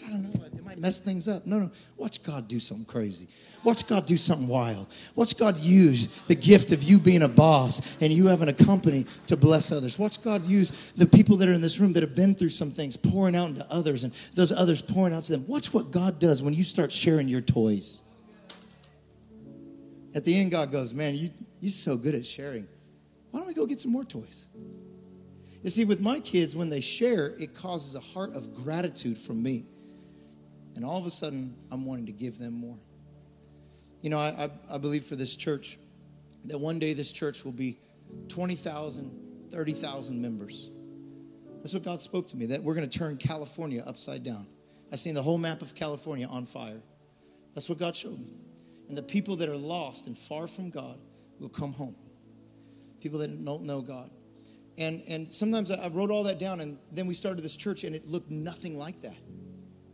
I 0.06 0.10
don't 0.10 0.24
know. 0.24 0.46
It 0.46 0.64
might 0.64 0.80
mess 0.80 1.00
things 1.00 1.28
up. 1.28 1.46
No, 1.46 1.60
no. 1.60 1.72
Watch 1.98 2.24
God 2.24 2.48
do 2.48 2.60
something 2.60 2.86
crazy. 2.86 3.28
Watch 3.64 3.88
God 3.88 4.06
do 4.06 4.18
something 4.18 4.48
wild. 4.48 4.94
Watch 5.16 5.38
God 5.38 5.58
use 5.58 6.08
the 6.24 6.36
gift 6.36 6.72
of 6.72 6.82
you 6.84 7.00
being 7.00 7.22
a 7.22 7.28
boss 7.28 7.98
and 8.02 8.12
you 8.12 8.28
having 8.28 8.48
a 8.48 8.54
company 8.54 9.06
to 9.28 9.36
bless 9.36 9.72
others. 9.72 10.00
Watch 10.00 10.22
God 10.22 10.46
use 10.46 10.92
the 10.94 11.06
people 11.06 11.38
that 11.38 11.50
are 11.50 11.54
in 11.54 11.62
this 11.62 11.80
room 11.80 11.94
that 11.94 12.04
have 12.04 12.16
been 12.16 12.36
through 12.36 12.50
some 12.50 12.72
things 12.72 12.96
pouring 12.96 13.36
out 13.36 13.50
into 13.50 13.66
others 13.70 14.04
and 14.04 14.14
those 14.36 14.52
others 14.52 14.82
pouring 14.82 15.14
out 15.14 15.24
to 15.24 15.32
them. 15.34 15.46
Watch 15.48 15.74
what 15.74 15.92
God 15.92 16.20
does 16.20 16.42
when 16.42 16.54
you 16.54 16.64
start 16.64 16.92
sharing 16.92 17.28
your 17.28 17.42
toys. 17.42 18.02
At 20.16 20.24
the 20.26 20.36
end, 20.40 20.52
God 20.52 20.72
goes, 20.72 20.94
Man, 20.94 21.16
you, 21.16 21.30
you're 21.60 21.72
so 21.72 21.98
good 21.98 22.16
at 22.16 22.26
sharing. 22.26 22.68
Why 23.32 23.42
don't 23.42 23.48
we 23.48 23.54
go 23.54 23.66
get 23.66 23.80
some 23.80 23.92
more 23.92 24.06
toys? 24.06 24.48
You 25.62 25.70
see, 25.70 25.84
with 25.84 26.00
my 26.00 26.20
kids, 26.22 26.56
when 26.56 26.70
they 26.70 26.80
share, 26.80 27.36
it 27.38 27.54
causes 27.54 27.96
a 27.96 28.00
heart 28.00 28.34
of 28.34 28.54
gratitude 28.54 29.18
from 29.18 29.44
me. 29.44 29.66
And 30.80 30.86
all 30.86 30.98
of 30.98 31.06
a 31.06 31.12
sudden, 31.12 31.58
I'm 31.72 31.86
wanting 31.86 32.06
to 32.06 32.14
give 32.14 32.40
them 32.40 32.54
more. 32.54 32.78
You 34.02 34.10
know, 34.10 34.18
I, 34.18 34.46
I, 34.46 34.76
I 34.76 34.78
believe 34.78 35.04
for 35.04 35.18
this 35.18 35.36
church 35.36 35.78
that 36.46 36.58
one 36.58 36.80
day 36.80 36.94
this 36.94 37.12
church 37.12 37.44
will 37.44 37.52
be 37.52 37.80
20,000, 38.30 39.50
30,000 39.52 40.22
members. 40.22 40.72
That's 41.58 41.74
what 41.74 41.84
God 41.84 42.00
spoke 42.00 42.30
to 42.30 42.38
me, 42.38 42.46
that 42.46 42.64
we're 42.64 42.76
going 42.76 42.90
to 42.90 42.98
turn 42.98 43.18
California 43.18 43.84
upside 43.86 44.24
down. 44.24 44.48
I've 44.90 45.00
seen 45.00 45.16
the 45.16 45.22
whole 45.22 45.38
map 45.38 45.62
of 45.62 45.76
California 45.76 46.28
on 46.28 46.46
fire. 46.46 46.82
That's 47.56 47.68
what 47.68 47.78
God 47.78 47.94
showed 47.94 48.18
me. 48.18 48.32
And 48.88 48.98
the 48.98 49.04
people 49.04 49.36
that 49.36 49.50
are 49.50 49.58
lost 49.58 50.08
and 50.08 50.18
far 50.18 50.48
from 50.48 50.70
God 50.70 50.98
will 51.42 51.50
come 51.50 51.74
home. 51.74 51.98
People 53.02 53.20
that 53.20 53.44
don't 53.44 53.64
know 53.64 53.82
God. 53.82 54.12
And, 54.78 55.04
and 55.10 55.34
sometimes 55.34 55.72
I 55.72 55.90
wrote 55.90 56.10
all 56.10 56.24
that 56.24 56.40
down, 56.40 56.62
and 56.62 56.78
then 56.90 57.06
we 57.06 57.16
started 57.16 57.42
this 57.42 57.58
church, 57.58 57.84
and 57.84 57.94
it 57.94 58.08
looked 58.08 58.32
nothing 58.32 58.78
like 58.78 59.02
that. 59.02 59.18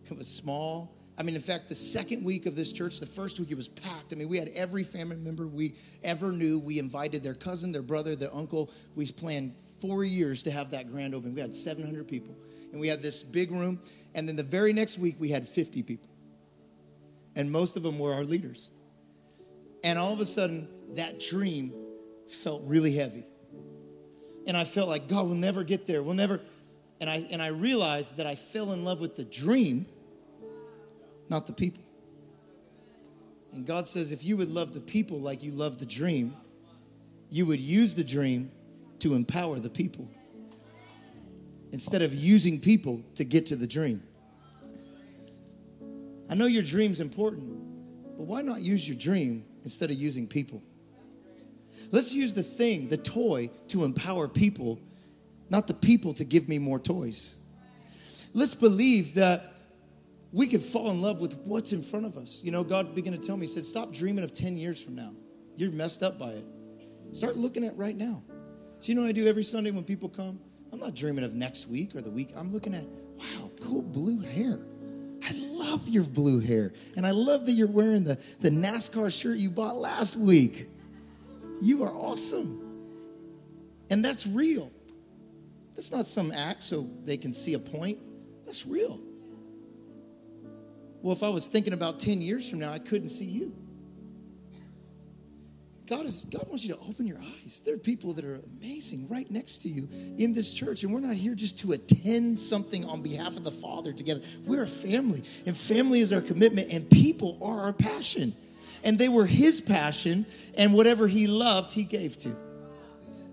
It 0.10 0.18
was 0.18 0.28
small. 0.28 0.96
I 1.18 1.24
mean, 1.24 1.36
in 1.36 1.42
fact, 1.42 1.70
the 1.70 1.76
second 1.76 2.26
week 2.26 2.46
of 2.46 2.56
this 2.56 2.74
church, 2.74 3.00
the 3.00 3.06
first 3.06 3.40
week, 3.40 3.50
it 3.50 3.56
was 3.56 3.70
packed. 3.70 4.12
I 4.12 4.18
mean, 4.18 4.28
we 4.28 4.38
had 4.38 4.50
every 4.56 4.84
family 4.84 5.16
member 5.16 5.48
we 5.48 5.76
ever 6.04 6.32
knew. 6.32 6.60
We 6.60 6.78
invited 6.78 7.24
their 7.24 7.34
cousin, 7.34 7.72
their 7.72 7.82
brother, 7.82 8.16
their 8.16 8.34
uncle. 8.36 8.70
We 8.96 9.10
planned 9.12 9.56
four 9.80 10.04
years 10.04 10.44
to 10.44 10.52
have 10.52 10.72
that 10.72 10.92
grand 10.92 11.16
opening. 11.16 11.36
We 11.36 11.42
had 11.42 11.56
700 11.56 12.08
people. 12.08 12.36
And 12.72 12.82
we 12.82 12.90
had 12.90 13.02
this 13.02 13.24
big 13.24 13.52
room. 13.52 13.80
And 14.14 14.28
then 14.28 14.36
the 14.36 14.44
very 14.44 14.74
next 14.74 14.98
week, 15.00 15.16
we 15.18 15.30
had 15.30 15.48
50 15.48 15.84
people. 15.84 16.10
And 17.38 17.50
most 17.50 17.78
of 17.78 17.84
them 17.84 17.98
were 17.98 18.14
our 18.14 18.26
leaders. 18.26 18.72
And 19.86 19.98
all 19.98 20.12
of 20.12 20.20
a 20.20 20.26
sudden, 20.26 20.68
that 20.96 21.22
dream 21.22 21.72
felt 22.30 22.64
really 22.66 22.94
heavy. 22.94 23.26
And 24.48 24.58
I 24.58 24.66
felt 24.66 24.90
like, 24.90 25.08
God, 25.08 25.28
we'll 25.28 25.36
never 25.36 25.64
get 25.64 25.88
there. 25.88 26.04
We'll 26.04 26.16
never. 26.16 26.42
And 27.00 27.10
I, 27.10 27.26
and 27.32 27.42
I 27.42 27.48
realized 27.48 28.18
that 28.18 28.28
I 28.28 28.36
fell 28.36 28.74
in 28.74 28.84
love 28.84 29.00
with 29.00 29.16
the 29.16 29.26
dream, 29.26 29.86
not 31.30 31.48
the 31.48 31.54
people. 31.54 31.84
And 33.52 33.66
God 33.66 33.88
says, 33.88 34.12
if 34.12 34.24
you 34.24 34.36
would 34.38 34.50
love 34.50 34.74
the 34.74 34.82
people 34.82 35.20
like 35.20 35.44
you 35.44 35.52
love 35.52 35.78
the 35.78 35.86
dream, 35.86 36.36
you 37.30 37.46
would 37.46 37.60
use 37.60 37.96
the 37.96 38.04
dream 38.04 38.52
to 39.00 39.14
empower 39.14 39.60
the 39.60 39.70
people 39.70 40.08
instead 41.72 42.02
of 42.02 42.14
using 42.14 42.60
people 42.60 43.04
to 43.16 43.24
get 43.24 43.46
to 43.48 43.56
the 43.56 43.68
dream. 43.68 44.04
I 46.30 46.36
know 46.36 46.46
your 46.48 46.64
dream's 46.64 47.00
important, 47.00 48.18
but 48.18 48.26
why 48.26 48.42
not 48.42 48.62
use 48.62 48.88
your 48.88 48.98
dream 48.98 49.46
instead 49.64 49.90
of 49.90 49.96
using 49.96 50.28
people? 50.28 50.62
Let's 51.92 52.14
use 52.14 52.34
the 52.34 52.44
thing, 52.44 52.88
the 52.88 52.98
toy, 52.98 53.50
to 53.70 53.84
empower 53.84 54.28
people, 54.28 54.80
not 55.50 55.68
the 55.68 55.74
people 55.74 56.14
to 56.16 56.24
give 56.24 56.50
me 56.50 56.60
more 56.60 56.80
toys. 56.80 57.36
Let's 58.34 58.56
believe 58.56 59.14
that 59.16 59.55
we 60.36 60.48
could 60.48 60.62
fall 60.62 60.92
in 60.92 61.02
love 61.02 61.22
with 61.22 61.38
what's 61.46 61.72
in 61.72 61.82
front 61.82 62.06
of 62.06 62.18
us. 62.18 62.42
You 62.44 62.52
know, 62.52 62.62
God 62.62 62.94
began 62.94 63.14
to 63.14 63.20
tell 63.20 63.38
me, 63.38 63.44
He 63.44 63.48
said, 63.48 63.66
Stop 63.66 63.94
dreaming 63.94 64.22
of 64.26 64.34
10 64.34 64.58
years 64.58 64.82
from 64.82 64.94
now. 64.94 65.14
You're 65.56 65.72
messed 65.72 66.04
up 66.04 66.20
by 66.20 66.32
it. 66.32 66.46
Start 67.14 67.38
looking 67.38 67.64
at 67.64 67.78
right 67.78 67.96
now. 67.96 68.22
So, 68.82 68.90
you 68.90 68.96
know 68.96 69.04
what 69.04 69.08
I 69.08 69.14
do 69.14 69.28
every 69.28 69.46
Sunday 69.46 69.72
when 69.72 69.86
people 69.86 70.10
come? 70.10 70.42
I'm 70.74 70.80
not 70.82 70.94
dreaming 70.94 71.24
of 71.24 71.34
next 71.34 71.70
week 71.70 71.96
or 71.96 72.02
the 72.02 72.10
week. 72.10 72.34
I'm 72.36 72.52
looking 72.52 72.76
at, 72.76 72.84
wow, 72.84 73.50
cool 73.62 73.82
blue 73.82 74.20
hair. 74.20 74.60
I 75.24 75.32
love 75.36 75.88
your 75.88 76.04
blue 76.04 76.42
hair. 76.42 76.74
And 76.98 77.08
I 77.08 77.12
love 77.12 77.46
that 77.46 77.54
you're 77.54 77.70
wearing 77.70 78.04
the, 78.04 78.20
the 78.42 78.50
NASCAR 78.50 79.18
shirt 79.18 79.38
you 79.38 79.50
bought 79.50 79.78
last 79.78 80.18
week. 80.18 80.68
You 81.62 81.84
are 81.86 81.94
awesome. 81.94 82.62
And 83.90 84.04
that's 84.04 84.28
real. 84.28 84.70
That's 85.76 85.94
not 85.94 86.08
some 86.08 86.34
act 86.34 86.64
so 86.64 86.86
they 87.06 87.16
can 87.16 87.32
see 87.32 87.54
a 87.54 87.60
point. 87.60 88.00
That's 88.46 88.66
real. 88.66 89.00
Well, 91.06 91.14
if 91.14 91.22
I 91.22 91.30
was 91.30 91.46
thinking 91.46 91.74
about 91.74 92.00
10 92.00 92.20
years 92.20 92.50
from 92.50 92.58
now, 92.58 92.74
I 92.74 92.80
couldn't 92.80 93.10
see 93.10 93.26
you. 93.26 93.54
God, 95.86 96.04
is, 96.08 96.26
God 96.32 96.48
wants 96.48 96.66
you 96.66 96.74
to 96.74 96.80
open 96.80 97.06
your 97.06 97.20
eyes. 97.20 97.62
There 97.64 97.76
are 97.76 97.78
people 97.78 98.14
that 98.14 98.26
are 98.26 98.42
amazing 98.60 99.08
right 99.08 99.30
next 99.30 99.60
to 99.60 99.70
you 99.70 99.88
in 100.18 100.34
this 100.34 100.52
church, 100.52 100.82
and 100.84 100.92
we're 100.92 101.02
not 101.02 101.14
here 101.14 101.36
just 101.36 101.60
to 101.60 101.74
attend 101.74 102.40
something 102.40 102.86
on 102.86 103.04
behalf 103.04 103.38
of 103.38 103.44
the 103.44 103.52
Father 103.52 103.94
together. 103.94 104.22
We're 104.48 104.64
a 104.64 104.68
family, 104.68 105.22
and 105.46 105.56
family 105.56 106.00
is 106.00 106.12
our 106.12 106.22
commitment, 106.22 106.74
and 106.74 106.90
people 106.90 107.38
are 107.40 107.60
our 107.66 107.74
passion. 107.74 108.34
And 108.84 108.98
they 108.98 109.08
were 109.08 109.28
His 109.28 109.62
passion, 109.62 110.26
and 110.58 110.74
whatever 110.74 111.08
He 111.08 111.28
loved, 111.28 111.72
He 111.72 111.84
gave 111.84 112.18
to. 112.18 112.30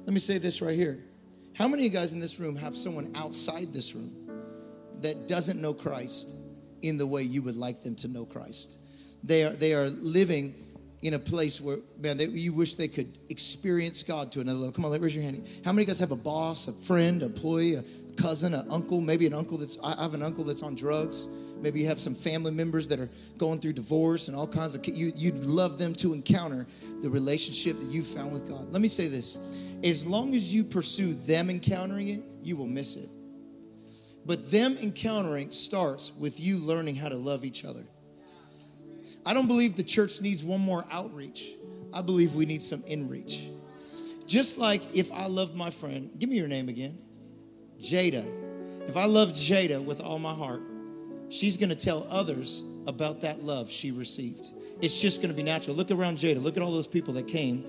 Let 0.05 0.13
me 0.13 0.21
say 0.21 0.37
this 0.37 0.61
right 0.61 0.77
here. 0.77 1.03
How 1.55 1.69
many 1.69 1.87
of 1.87 1.91
you 1.91 1.99
guys 1.99 2.13
in 2.13 2.21
this 2.21 2.39
room 2.39 2.55
have 2.57 2.77
someone 2.77 3.13
outside 3.15 3.73
this 3.73 3.95
room 3.95 4.15
that 5.01 5.27
doesn't 5.27 5.59
know 5.59 5.73
Christ 5.73 6.37
in 6.83 6.99
the 6.99 7.07
way 7.07 7.23
you 7.23 7.43
would 7.43 7.57
like 7.57 7.83
them 7.83 7.95
to 7.97 8.09
know 8.09 8.25
Christ? 8.25 8.79
They 9.25 9.45
are, 9.45 9.51
they 9.51 9.75
are 9.75 9.89
living 9.89 10.55
in 11.03 11.15
a 11.15 11.19
place 11.19 11.61
where, 11.61 11.79
man, 11.99 12.17
they, 12.17 12.27
you 12.27 12.53
wish 12.53 12.77
they 12.77 12.89
could 12.89 13.19
experience 13.29 14.03
God 14.03 14.31
to 14.33 14.41
another 14.41 14.59
level. 14.59 14.73
Come 14.73 14.85
on, 14.85 14.93
let 14.93 15.01
raise 15.01 15.15
your 15.15 15.25
hand. 15.25 15.47
How 15.65 15.73
many 15.73 15.83
of 15.83 15.89
you 15.89 15.95
guys 15.95 16.01
have 16.01 16.13
a 16.13 16.17
boss, 16.17 16.69
a 16.69 16.73
friend, 16.73 17.23
a 17.23 17.27
employee, 17.27 17.75
a 17.75 17.85
cousin, 18.17 18.55
an 18.55 18.67
uncle, 18.71 19.01
maybe 19.01 19.27
an 19.27 19.35
uncle 19.35 19.59
that's, 19.59 19.79
I 19.83 20.01
have 20.01 20.15
an 20.15 20.23
uncle 20.23 20.45
that's 20.45 20.63
on 20.63 20.75
drugs. 20.75 21.29
Maybe 21.61 21.81
you 21.81 21.87
have 21.87 22.01
some 22.01 22.15
family 22.15 22.51
members 22.53 22.89
that 22.89 22.99
are 22.99 23.09
going 23.39 23.61
through 23.61 23.75
divorce 23.75 24.29
and 24.29 24.37
all 24.37 24.47
kinds 24.47 24.75
of, 24.75 24.87
you, 24.87 25.13
you'd 25.15 25.45
love 25.45 25.79
them 25.79 25.95
to 25.97 26.13
encounter 26.13 26.67
the 27.03 27.11
relationship 27.11 27.79
that 27.79 27.91
you 27.91 28.03
found 28.03 28.33
with 28.33 28.49
God. 28.49 28.73
Let 28.73 28.81
me 28.81 28.89
say 28.89 29.07
this 29.07 29.39
as 29.85 30.07
long 30.07 30.35
as 30.35 30.55
you 30.55 30.63
pursue 30.63 31.15
them 31.15 31.51
encountering 31.51 32.09
it, 32.09 32.23
you 32.43 32.57
will 32.57 32.67
miss 32.67 32.97
it. 32.97 33.09
But 34.25 34.51
them 34.51 34.77
encountering 34.81 35.51
starts 35.51 36.13
with 36.13 36.39
you 36.39 36.59
learning 36.59 36.97
how 36.97 37.09
to 37.09 37.17
love 37.17 37.45
each 37.45 37.65
other. 37.65 37.85
I 39.25 39.35
don't 39.35 39.47
believe 39.47 39.77
the 39.77 39.83
church 39.83 40.21
needs 40.21 40.43
one 40.45 40.61
more 40.61 40.85
outreach. 40.91 41.47
I 41.93 42.03
believe 42.03 42.35
we 42.35 42.47
need 42.47 42.63
some 42.63 42.83
inreach. 42.83 43.49
Just 44.27 44.59
like 44.59 44.83
if 44.95 45.13
I 45.13 45.27
love 45.27 45.55
my 45.55 45.71
friend, 45.71 46.11
give 46.19 46.29
me 46.29 46.37
your 46.37 46.49
name 46.49 46.69
again, 46.69 46.99
Jada. 47.79 48.25
If 48.89 48.97
I 48.97 49.05
love 49.05 49.31
Jada 49.31 49.85
with 49.85 50.01
all 50.01 50.19
my 50.19 50.35
heart, 50.35 50.63
she's 51.29 51.57
going 51.57 51.69
to 51.69 51.77
tell 51.77 52.07
others 52.11 52.63
about 52.87 53.21
that 53.23 53.43
love 53.43 53.71
she 53.71 53.91
received. 53.91 54.51
It's 54.81 55.01
just 55.01 55.21
going 55.21 55.31
to 55.31 55.37
be 55.37 55.43
natural. 55.43 55.77
Look 55.77 55.91
around 55.91 56.19
Jada. 56.19 56.43
Look 56.43 56.57
at 56.57 56.63
all 56.63 56.73
those 56.73 56.87
people 56.87 57.15
that 57.15 57.29
came 57.29 57.65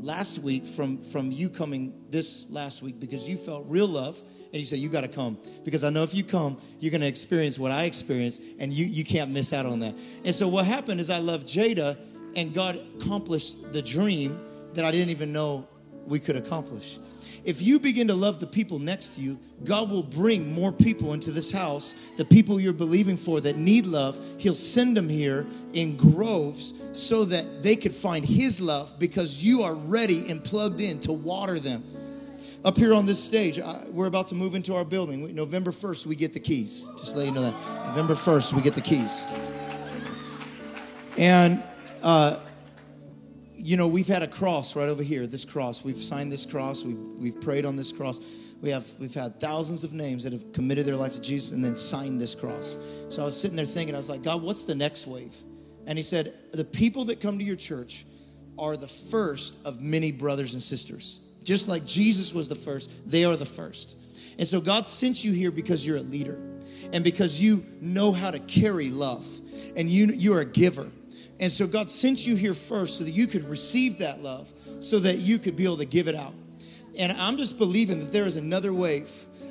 last 0.00 0.40
week 0.40 0.66
from 0.66 0.98
from 0.98 1.30
you 1.32 1.48
coming 1.48 2.04
this 2.10 2.50
last 2.50 2.82
week 2.82 3.00
because 3.00 3.28
you 3.28 3.36
felt 3.36 3.66
real 3.68 3.86
love 3.86 4.22
and 4.52 4.60
you 4.60 4.64
said, 4.64 4.78
You 4.78 4.88
got 4.88 5.02
to 5.02 5.08
come. 5.08 5.38
Because 5.64 5.84
I 5.84 5.90
know 5.90 6.02
if 6.02 6.14
you 6.14 6.24
come, 6.24 6.58
you're 6.80 6.90
going 6.90 7.02
to 7.02 7.06
experience 7.06 7.58
what 7.58 7.72
I 7.72 7.84
experienced, 7.84 8.42
and 8.58 8.72
you, 8.72 8.86
you 8.86 9.04
can't 9.04 9.30
miss 9.30 9.52
out 9.52 9.66
on 9.66 9.80
that. 9.80 9.94
And 10.24 10.34
so 10.34 10.48
what 10.48 10.64
happened 10.64 11.00
is 11.00 11.10
I 11.10 11.18
loved 11.18 11.46
Jada, 11.46 11.96
and 12.36 12.54
God 12.54 12.80
accomplished 13.00 13.72
the 13.72 13.82
dream 13.82 14.38
that 14.74 14.84
I 14.84 14.90
didn't 14.90 15.10
even 15.10 15.32
know 15.32 15.66
we 16.06 16.18
could 16.18 16.36
accomplish. 16.36 16.98
If 17.48 17.62
you 17.62 17.80
begin 17.80 18.08
to 18.08 18.14
love 18.14 18.40
the 18.40 18.46
people 18.46 18.78
next 18.78 19.14
to 19.14 19.22
you, 19.22 19.38
God 19.64 19.90
will 19.90 20.02
bring 20.02 20.52
more 20.52 20.70
people 20.70 21.14
into 21.14 21.30
this 21.30 21.50
house, 21.50 21.94
the 22.18 22.24
people 22.26 22.60
you're 22.60 22.74
believing 22.74 23.16
for 23.16 23.40
that 23.40 23.56
need 23.56 23.86
love. 23.86 24.22
He'll 24.36 24.54
send 24.54 24.94
them 24.94 25.08
here 25.08 25.46
in 25.72 25.96
groves 25.96 26.74
so 26.92 27.24
that 27.24 27.62
they 27.62 27.74
could 27.74 27.94
find 27.94 28.22
His 28.22 28.60
love 28.60 28.98
because 28.98 29.42
you 29.42 29.62
are 29.62 29.72
ready 29.72 30.30
and 30.30 30.44
plugged 30.44 30.82
in 30.82 31.00
to 31.00 31.12
water 31.12 31.58
them 31.58 31.82
up 32.66 32.76
here 32.76 32.92
on 32.92 33.06
this 33.06 33.22
stage, 33.22 33.58
we're 33.88 34.08
about 34.08 34.28
to 34.28 34.34
move 34.34 34.54
into 34.54 34.74
our 34.74 34.84
building. 34.84 35.34
November 35.34 35.70
1st, 35.70 36.04
we 36.04 36.16
get 36.16 36.34
the 36.34 36.40
keys. 36.40 36.86
Just 36.98 37.16
let 37.16 37.24
you 37.24 37.32
know 37.32 37.40
that. 37.40 37.54
November 37.86 38.14
1st, 38.14 38.52
we 38.52 38.60
get 38.60 38.74
the 38.74 38.82
keys. 38.82 39.24
And, 41.16 41.62
uh, 42.02 42.40
you 43.58 43.76
know, 43.76 43.88
we've 43.88 44.08
had 44.08 44.22
a 44.22 44.28
cross 44.28 44.76
right 44.76 44.88
over 44.88 45.02
here, 45.02 45.26
this 45.26 45.44
cross. 45.44 45.84
We've 45.84 45.98
signed 45.98 46.32
this 46.32 46.46
cross, 46.46 46.84
we've, 46.84 46.98
we've 47.18 47.40
prayed 47.40 47.66
on 47.66 47.76
this 47.76 47.92
cross. 47.92 48.20
We 48.60 48.70
have, 48.70 48.86
we've 48.98 49.14
had 49.14 49.38
thousands 49.40 49.84
of 49.84 49.92
names 49.92 50.24
that 50.24 50.32
have 50.32 50.52
committed 50.52 50.84
their 50.84 50.96
life 50.96 51.14
to 51.14 51.20
Jesus 51.20 51.52
and 51.52 51.64
then 51.64 51.76
signed 51.76 52.20
this 52.20 52.34
cross. 52.34 52.76
So 53.08 53.22
I 53.22 53.24
was 53.24 53.40
sitting 53.40 53.56
there 53.56 53.64
thinking, 53.64 53.94
I 53.94 53.98
was 53.98 54.10
like, 54.10 54.22
God, 54.22 54.42
what's 54.42 54.64
the 54.64 54.74
next 54.74 55.06
wave? 55.06 55.36
And 55.86 55.96
He 55.96 56.02
said, 56.02 56.34
The 56.52 56.64
people 56.64 57.04
that 57.06 57.20
come 57.20 57.38
to 57.38 57.44
your 57.44 57.56
church 57.56 58.04
are 58.58 58.76
the 58.76 58.88
first 58.88 59.64
of 59.64 59.80
many 59.80 60.10
brothers 60.10 60.54
and 60.54 60.62
sisters. 60.62 61.20
Just 61.44 61.68
like 61.68 61.86
Jesus 61.86 62.34
was 62.34 62.48
the 62.48 62.56
first, 62.56 62.90
they 63.06 63.24
are 63.24 63.36
the 63.36 63.46
first. 63.46 63.96
And 64.38 64.46
so 64.46 64.60
God 64.60 64.86
sent 64.86 65.24
you 65.24 65.32
here 65.32 65.50
because 65.50 65.86
you're 65.86 65.96
a 65.96 66.02
leader 66.02 66.38
and 66.92 67.04
because 67.04 67.40
you 67.40 67.64
know 67.80 68.12
how 68.12 68.30
to 68.30 68.38
carry 68.40 68.90
love 68.90 69.26
and 69.76 69.88
you, 69.88 70.06
you're 70.06 70.40
a 70.40 70.44
giver. 70.44 70.88
And 71.40 71.50
so 71.52 71.66
God 71.66 71.90
sent 71.90 72.26
you 72.26 72.34
here 72.34 72.54
first 72.54 72.98
so 72.98 73.04
that 73.04 73.12
you 73.12 73.26
could 73.26 73.44
receive 73.48 73.98
that 73.98 74.22
love 74.22 74.52
so 74.80 74.98
that 75.00 75.18
you 75.18 75.38
could 75.38 75.56
be 75.56 75.64
able 75.64 75.78
to 75.78 75.84
give 75.84 76.08
it 76.08 76.14
out. 76.14 76.34
And 76.98 77.12
I'm 77.12 77.36
just 77.36 77.58
believing 77.58 78.00
that 78.00 78.12
there 78.12 78.26
is 78.26 78.36
another 78.36 78.72
wave 78.72 79.10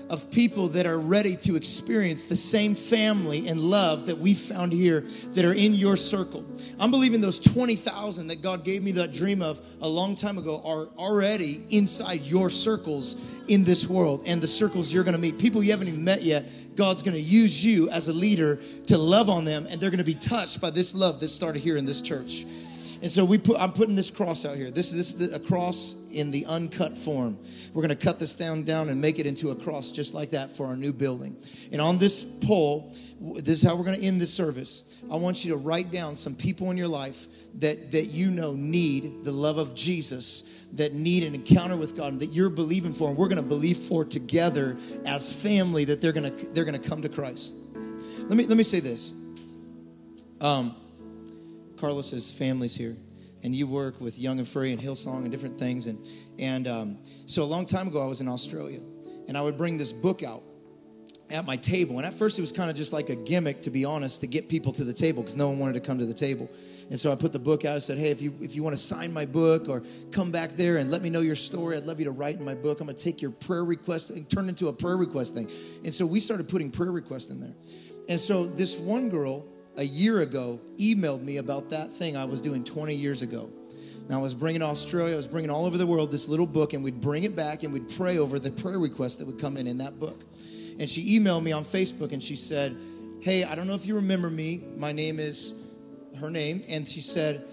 of 0.10 0.32
people 0.32 0.68
that 0.70 0.86
are 0.86 1.00
ready 1.00 1.36
to 1.36 1.56
experience 1.56 2.26
the 2.26 2.36
same 2.36 2.76
family 2.76 3.48
and 3.48 3.60
love 3.60 4.06
that 4.08 4.18
we 4.18 4.34
found 4.34 4.72
here 4.72 5.02
that 5.32 5.44
are 5.44 5.54
in 5.54 5.74
your 5.74 5.96
circle. 5.96 6.46
I'm 6.80 6.92
believing 6.92 7.22
those 7.22 7.40
20,000 7.40 8.28
that 8.28 8.42
God 8.42 8.64
gave 8.64 8.84
me 8.84 8.92
that 8.94 9.12
dream 9.12 9.42
of 9.42 9.62
a 9.82 9.88
long 9.88 10.16
time 10.16 10.38
ago 10.38 10.62
are 10.66 10.88
already 10.98 11.64
inside 11.70 12.22
your 12.22 12.50
circles 12.50 13.42
in 13.48 13.64
this 13.64 13.88
world 13.88 14.24
and 14.26 14.42
the 14.42 14.48
circles 14.48 14.94
you're 14.94 15.04
going 15.04 15.16
to 15.16 15.22
meet. 15.22 15.38
People 15.38 15.62
you 15.64 15.72
haven't 15.72 15.88
even 15.88 16.04
met 16.04 16.24
yet, 16.24 16.46
God's 16.76 17.02
going 17.02 17.16
to 17.16 17.22
use 17.22 17.64
you 17.64 17.90
as 17.90 18.08
a 18.08 18.14
leader 18.14 18.60
to 18.88 18.98
love 18.98 19.30
on 19.30 19.46
them 19.46 19.68
and 19.70 19.82
they're 19.82 19.90
going 19.90 19.98
to 19.98 20.04
be 20.04 20.16
touched 20.16 20.62
by 20.62 20.70
this 20.70 20.96
love 20.96 21.20
that 21.20 21.30
started 21.30 21.60
here 21.60 21.78
in 21.78 21.86
this 21.86 22.02
church. 22.02 22.46
And 23.02 23.12
so 23.12 23.24
we 23.24 23.38
put, 23.38 23.60
I'm 23.60 23.74
putting 23.74 23.96
this 23.96 24.10
cross 24.10 24.46
out 24.46 24.56
here. 24.56 24.72
This, 24.72 24.92
this 24.92 25.20
is 25.20 25.34
a 25.34 25.40
cross 25.40 25.96
in 26.12 26.32
the 26.32 26.46
uncut 26.48 26.98
form. 26.98 27.38
We're 27.74 27.84
going 27.84 27.98
to 27.98 28.06
cut 28.06 28.20
this 28.20 28.34
down, 28.34 28.64
down 28.64 28.90
and 28.90 29.00
make 29.00 29.20
it 29.20 29.28
into 29.28 29.52
a 29.52 29.56
cross 29.56 29.92
just 29.92 30.14
like 30.14 30.32
that 30.32 30.52
for 30.52 30.66
our 30.66 30.76
new 30.76 30.94
building. 30.94 31.38
And 31.72 31.80
on 31.80 32.00
this 32.00 32.24
pole, 32.24 32.94
this 33.20 33.62
is 33.62 33.64
how 33.64 33.76
we're 33.76 33.84
going 33.84 34.00
to 34.00 34.06
end 34.06 34.20
this 34.20 34.34
service. 34.34 35.02
I 35.12 35.16
want 35.16 35.46
you 35.46 35.52
to 35.52 35.58
write 35.58 35.92
down 35.92 36.16
some 36.16 36.36
people 36.36 36.72
in 36.72 36.78
your 36.78 36.88
life 36.88 37.28
that, 37.60 37.92
that 37.92 38.06
you 38.06 38.32
know 38.32 38.54
need 38.54 39.24
the 39.24 39.32
love 39.32 39.58
of 39.58 39.76
Jesus, 39.76 40.66
that 40.74 40.94
need 40.94 41.24
an 41.24 41.36
encounter 41.36 41.78
with 41.78 41.96
God, 41.96 42.14
and 42.14 42.22
that 42.22 42.28
you're 42.28 42.50
believing 42.50 42.94
for, 42.94 43.10
and 43.10 43.18
we're 43.18 43.28
going 43.28 43.42
to 43.42 43.48
believe 43.48 43.78
for 43.78 44.06
together 44.06 44.78
as 45.06 45.34
family 45.34 45.86
that 45.86 46.02
they're 46.02 46.12
going 46.12 46.36
to 46.36 46.46
they're 46.48 46.66
going 46.66 46.80
to 46.80 46.90
come 46.90 47.02
to 47.02 47.10
Christ. 47.10 47.56
Let 48.20 48.38
me 48.38 48.46
let 48.46 48.58
me 48.58 48.64
say 48.64 48.80
this. 48.80 49.14
Um, 50.40 50.76
Carlos's 51.80 52.32
family's 52.32 52.76
here, 52.76 52.96
and 53.44 53.56
you 53.56 53.68
work 53.68 54.02
with 54.02 54.20
Young 54.20 54.40
and 54.40 54.48
Free 54.48 54.72
and 54.72 54.82
Hillsong 54.82 55.24
and 55.24 55.32
different 55.32 55.60
things. 55.60 55.88
And 55.88 56.00
and 56.40 56.68
um, 56.68 56.98
so 57.26 57.44
a 57.44 57.46
long 57.46 57.66
time 57.66 57.88
ago, 57.88 58.02
I 58.02 58.08
was 58.08 58.22
in 58.22 58.28
Australia, 58.28 58.80
and 59.28 59.38
I 59.38 59.42
would 59.42 59.58
bring 59.58 59.78
this 59.78 59.92
book 59.92 60.24
out, 60.24 60.44
at 61.30 61.46
my 61.46 61.58
table. 61.58 61.98
And 61.98 62.06
at 62.06 62.14
first, 62.14 62.38
it 62.38 62.42
was 62.42 62.52
kind 62.52 62.70
of 62.70 62.76
just 62.76 62.94
like 62.94 63.10
a 63.10 63.16
gimmick, 63.16 63.62
to 63.64 63.70
be 63.70 63.86
honest, 63.86 64.22
to 64.22 64.28
get 64.28 64.48
people 64.48 64.72
to 64.74 64.84
the 64.84 64.94
table 64.94 65.22
because 65.22 65.38
no 65.38 65.50
one 65.50 65.60
wanted 65.60 65.74
to 65.74 65.80
come 65.82 65.98
to 66.00 66.06
the 66.06 66.14
table. 66.14 66.50
And 66.90 66.98
so 66.98 67.12
I 67.12 67.16
put 67.16 67.34
the 67.34 67.40
book 67.40 67.66
out. 67.66 67.76
I 67.76 67.80
said, 67.80 67.98
"Hey, 67.98 68.12
if 68.12 68.22
you 68.22 68.34
if 68.42 68.56
you 68.56 68.64
want 68.64 68.78
to 68.78 68.82
sign 68.82 69.12
my 69.12 69.26
book 69.26 69.68
or 69.68 69.84
come 70.12 70.32
back 70.32 70.52
there 70.52 70.78
and 70.78 70.90
let 70.90 71.02
me 71.02 71.10
know 71.10 71.20
your 71.20 71.36
story, 71.36 71.76
I'd 71.76 71.84
love 71.84 72.00
you 72.00 72.06
to 72.06 72.12
write 72.12 72.38
in 72.38 72.46
my 72.46 72.56
book. 72.56 72.80
I'm 72.80 72.88
going 72.88 72.96
to 72.96 73.04
take 73.04 73.22
your 73.22 73.32
prayer 73.32 73.66
request 73.66 74.12
and 74.12 74.30
turn 74.30 74.46
it 74.46 74.50
into 74.50 74.70
a 74.70 74.74
prayer 74.74 74.96
request 74.96 75.36
thing." 75.36 75.50
And 75.84 75.94
so 75.94 76.06
we 76.06 76.22
started 76.22 76.48
putting 76.48 76.72
prayer 76.72 76.92
requests 76.92 77.30
in 77.30 77.42
there. 77.42 77.54
And 78.08 78.20
so 78.20 78.46
this 78.46 78.78
one 78.78 79.10
girl 79.10 79.46
a 79.78 79.84
year 79.84 80.22
ago 80.22 80.60
emailed 80.78 81.24
me 81.24 81.38
about 81.38 81.70
that 81.70 81.92
thing 81.92 82.18
I 82.18 82.26
was 82.26 82.42
doing 82.42 82.64
20 82.64 82.94
years 82.96 83.22
ago. 83.22 83.50
Now 84.10 84.20
I 84.20 84.22
was 84.22 84.34
bringing 84.34 84.62
Australia, 84.62 85.14
I 85.14 85.18
was 85.18 85.28
bringing 85.28 85.50
all 85.50 85.66
over 85.66 85.78
the 85.78 85.88
world 85.88 86.12
this 86.12 86.28
little 86.30 86.48
book, 86.48 86.74
and 86.74 86.84
we'd 86.84 87.02
bring 87.02 87.24
it 87.24 87.36
back 87.36 87.64
and 87.64 87.74
we'd 87.74 87.90
pray 87.90 88.18
over 88.18 88.40
the 88.40 88.52
prayer 88.52 88.80
requests 88.80 89.18
that 89.18 89.28
would 89.28 89.40
come 89.40 89.58
in 89.58 89.68
in 89.68 89.78
that 89.80 90.00
book. 90.00 90.24
And 90.80 90.90
she 90.90 91.20
emailed 91.20 91.44
me 91.44 91.52
on 91.52 91.64
Facebook 91.64 92.12
and 92.12 92.22
she 92.22 92.36
said, 92.36 92.78
"Hey, 93.22 93.44
I 93.44 93.56
don't 93.56 93.68
know 93.68 93.74
if 93.74 93.86
you 93.86 93.96
remember 93.96 94.30
me. 94.30 94.64
My 94.78 94.92
name 94.92 95.20
is." 95.20 95.68
her 96.18 96.30
name, 96.30 96.64
and 96.68 96.88
she 96.88 97.02
said, 97.02 97.44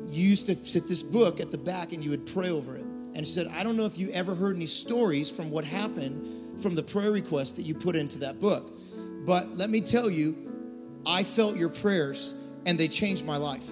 You 0.00 0.28
used 0.28 0.46
to 0.46 0.56
sit 0.56 0.88
this 0.88 1.02
book 1.02 1.40
at 1.40 1.50
the 1.50 1.58
back 1.58 1.92
and 1.92 2.02
you 2.02 2.10
would 2.10 2.26
pray 2.26 2.50
over 2.50 2.76
it. 2.76 2.84
And 3.14 3.26
she 3.26 3.34
said, 3.34 3.48
I 3.48 3.62
don't 3.62 3.76
know 3.76 3.84
if 3.84 3.98
you 3.98 4.08
ever 4.10 4.34
heard 4.34 4.56
any 4.56 4.66
stories 4.66 5.30
from 5.30 5.50
what 5.50 5.64
happened 5.64 6.60
from 6.62 6.74
the 6.74 6.82
prayer 6.82 7.12
request 7.12 7.56
that 7.56 7.62
you 7.62 7.74
put 7.74 7.94
into 7.94 8.18
that 8.20 8.40
book. 8.40 8.72
But 9.26 9.48
let 9.50 9.68
me 9.68 9.80
tell 9.80 10.08
you, 10.08 10.51
I 11.06 11.24
felt 11.24 11.56
your 11.56 11.68
prayers 11.68 12.34
and 12.66 12.78
they 12.78 12.88
changed 12.88 13.24
my 13.24 13.36
life. 13.36 13.68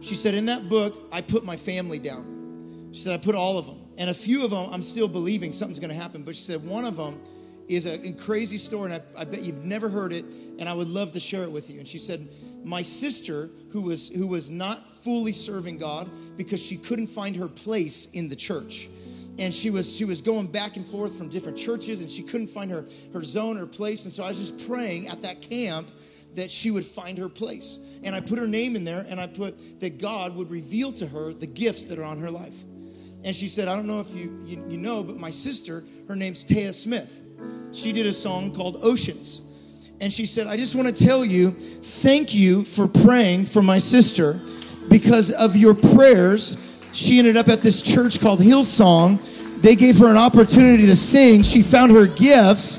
She 0.00 0.14
said, 0.14 0.34
In 0.34 0.46
that 0.46 0.68
book, 0.68 1.08
I 1.12 1.22
put 1.22 1.44
my 1.44 1.56
family 1.56 1.98
down. 1.98 2.90
She 2.92 3.00
said, 3.00 3.14
I 3.14 3.22
put 3.22 3.34
all 3.34 3.58
of 3.58 3.66
them. 3.66 3.80
And 3.98 4.10
a 4.10 4.14
few 4.14 4.44
of 4.44 4.50
them, 4.50 4.68
I'm 4.70 4.82
still 4.82 5.08
believing 5.08 5.52
something's 5.52 5.80
going 5.80 5.90
to 5.90 6.00
happen. 6.00 6.22
But 6.22 6.36
she 6.36 6.42
said, 6.42 6.62
one 6.62 6.84
of 6.84 6.96
them 6.96 7.20
is 7.66 7.86
a 7.86 8.12
crazy 8.12 8.58
story, 8.58 8.92
and 8.92 9.02
I, 9.16 9.22
I 9.22 9.24
bet 9.24 9.42
you've 9.42 9.64
never 9.64 9.88
heard 9.88 10.12
it, 10.12 10.24
and 10.58 10.68
I 10.68 10.74
would 10.74 10.86
love 10.86 11.12
to 11.12 11.20
share 11.20 11.42
it 11.42 11.50
with 11.50 11.70
you. 11.70 11.78
And 11.78 11.88
she 11.88 11.98
said, 11.98 12.28
my 12.66 12.82
sister 12.82 13.48
who 13.70 13.80
was 13.80 14.08
who 14.08 14.26
was 14.26 14.50
not 14.50 14.92
fully 15.04 15.32
serving 15.32 15.78
God 15.78 16.08
because 16.36 16.60
she 16.60 16.76
couldn't 16.76 17.06
find 17.06 17.36
her 17.36 17.46
place 17.46 18.06
in 18.12 18.28
the 18.28 18.34
church. 18.34 18.88
And 19.38 19.54
she 19.54 19.70
was 19.70 19.94
she 19.96 20.04
was 20.04 20.20
going 20.20 20.48
back 20.48 20.76
and 20.76 20.84
forth 20.84 21.16
from 21.16 21.28
different 21.28 21.56
churches 21.56 22.00
and 22.00 22.10
she 22.10 22.22
couldn't 22.22 22.48
find 22.48 22.70
her 22.72 22.84
her 23.12 23.22
zone 23.22 23.56
or 23.58 23.66
place 23.66 24.04
and 24.04 24.12
so 24.12 24.24
I 24.24 24.28
was 24.28 24.38
just 24.38 24.68
praying 24.68 25.08
at 25.08 25.22
that 25.22 25.42
camp 25.42 25.88
that 26.36 26.50
she 26.50 26.70
would 26.70 26.84
find 26.84 27.18
her 27.18 27.28
place. 27.28 27.80
And 28.04 28.14
I 28.14 28.20
put 28.20 28.38
her 28.38 28.46
name 28.46 28.76
in 28.76 28.84
there 28.84 29.04
and 29.08 29.20
I 29.20 29.26
put 29.26 29.80
that 29.80 29.98
God 29.98 30.36
would 30.36 30.50
reveal 30.50 30.92
to 30.94 31.06
her 31.06 31.34
the 31.34 31.46
gifts 31.46 31.84
that 31.86 31.98
are 31.98 32.04
on 32.04 32.18
her 32.18 32.30
life. 32.30 32.64
And 33.24 33.34
she 33.34 33.48
said, 33.48 33.68
I 33.68 33.74
don't 33.74 33.86
know 33.86 34.00
if 34.00 34.14
you, 34.14 34.38
you, 34.44 34.64
you 34.68 34.78
know, 34.78 35.02
but 35.02 35.16
my 35.16 35.30
sister, 35.30 35.84
her 36.08 36.14
name's 36.14 36.44
Taya 36.44 36.72
Smith. 36.72 37.22
She 37.72 37.92
did 37.92 38.06
a 38.06 38.12
song 38.12 38.54
called 38.54 38.78
Oceans 38.82 39.42
and 40.00 40.12
she 40.12 40.26
said, 40.26 40.46
I 40.46 40.56
just 40.56 40.74
want 40.74 40.94
to 40.94 41.04
tell 41.04 41.24
you, 41.24 41.50
thank 41.50 42.34
you 42.34 42.64
for 42.64 42.86
praying 42.86 43.46
for 43.46 43.62
my 43.62 43.78
sister 43.78 44.40
because 44.90 45.32
of 45.32 45.56
your 45.56 45.74
prayers. 45.74 46.56
She 46.92 47.18
ended 47.18 47.36
up 47.36 47.48
at 47.48 47.62
this 47.62 47.82
church 47.82 48.20
called 48.20 48.40
Hillsong. 48.40 49.62
They 49.62 49.74
gave 49.74 49.98
her 49.98 50.10
an 50.10 50.18
opportunity 50.18 50.86
to 50.86 50.96
sing. 50.96 51.42
She 51.42 51.62
found 51.62 51.92
her 51.92 52.06
gifts. 52.06 52.78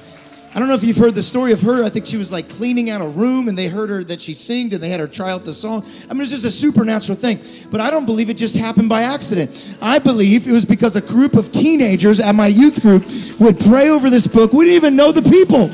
I 0.58 0.60
don't 0.60 0.70
know 0.70 0.74
if 0.74 0.84
you've 0.84 0.98
heard 0.98 1.14
the 1.14 1.22
story 1.22 1.52
of 1.52 1.62
her. 1.62 1.84
I 1.84 1.90
think 1.92 2.08
she 2.08 2.18
was 2.18 2.32
like 2.32 2.50
cleaning 2.50 2.90
out 2.90 3.00
a 3.00 3.08
room 3.08 3.48
and 3.48 3.56
they 3.56 3.68
heard 3.68 3.92
her 3.92 4.04
that 4.06 4.20
she 4.20 4.34
singed 4.34 4.74
and 4.74 4.82
they 4.82 4.90
had 4.90 5.00
her 5.00 5.08
try 5.08 5.30
out 5.30 5.46
the 5.46 5.54
song. 5.54 5.86
I 6.10 6.14
mean, 6.14 6.24
it's 6.24 6.32
just 6.32 6.46
a 6.46 6.50
supernatural 6.50 7.16
thing. 7.16 7.40
But 7.70 7.80
I 7.80 7.92
don't 7.92 8.08
believe 8.08 8.32
it 8.32 8.38
just 8.38 8.56
happened 8.56 8.90
by 8.90 9.04
accident. 9.04 9.78
I 9.84 10.00
believe 10.00 10.48
it 10.48 10.52
was 10.52 10.66
because 10.66 10.96
a 10.96 11.02
group 11.02 11.36
of 11.36 11.52
teenagers 11.52 12.20
at 12.20 12.34
my 12.34 12.48
youth 12.48 12.82
group 12.82 13.06
would 13.40 13.60
pray 13.60 13.90
over 13.90 14.10
this 14.10 14.26
book. 14.26 14.52
We 14.52 14.66
didn't 14.66 14.78
even 14.78 14.96
know 14.96 15.12
the 15.12 15.22
people. 15.30 15.68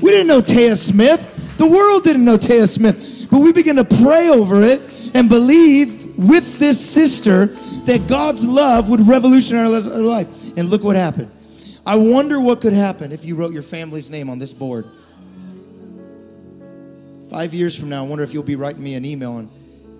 We 0.00 0.10
didn't 0.10 0.28
know 0.28 0.40
Taya 0.40 0.74
Smith. 0.74 1.58
The 1.58 1.66
world 1.66 2.04
didn't 2.04 2.24
know 2.24 2.38
Taya 2.38 2.66
Smith. 2.66 3.28
But 3.30 3.40
we 3.40 3.52
began 3.52 3.76
to 3.76 3.84
pray 3.84 4.30
over 4.30 4.62
it 4.62 4.80
and 5.14 5.28
believe 5.28 6.16
with 6.16 6.58
this 6.58 6.80
sister 6.80 7.48
that 7.84 8.06
God's 8.08 8.42
love 8.42 8.88
would 8.88 9.06
revolutionize 9.06 9.86
our 9.86 9.98
life. 9.98 10.56
And 10.56 10.70
look 10.70 10.82
what 10.82 10.96
happened. 10.96 11.30
I 11.86 11.96
wonder 11.96 12.40
what 12.40 12.60
could 12.60 12.72
happen 12.72 13.12
if 13.12 13.24
you 13.24 13.36
wrote 13.36 13.52
your 13.52 13.62
family's 13.62 14.10
name 14.10 14.28
on 14.28 14.38
this 14.38 14.52
board. 14.52 14.86
Five 17.30 17.54
years 17.54 17.78
from 17.78 17.88
now, 17.88 18.04
I 18.04 18.08
wonder 18.08 18.24
if 18.24 18.34
you'll 18.34 18.42
be 18.42 18.56
writing 18.56 18.82
me 18.82 18.94
an 18.94 19.04
email 19.04 19.38
and 19.38 19.48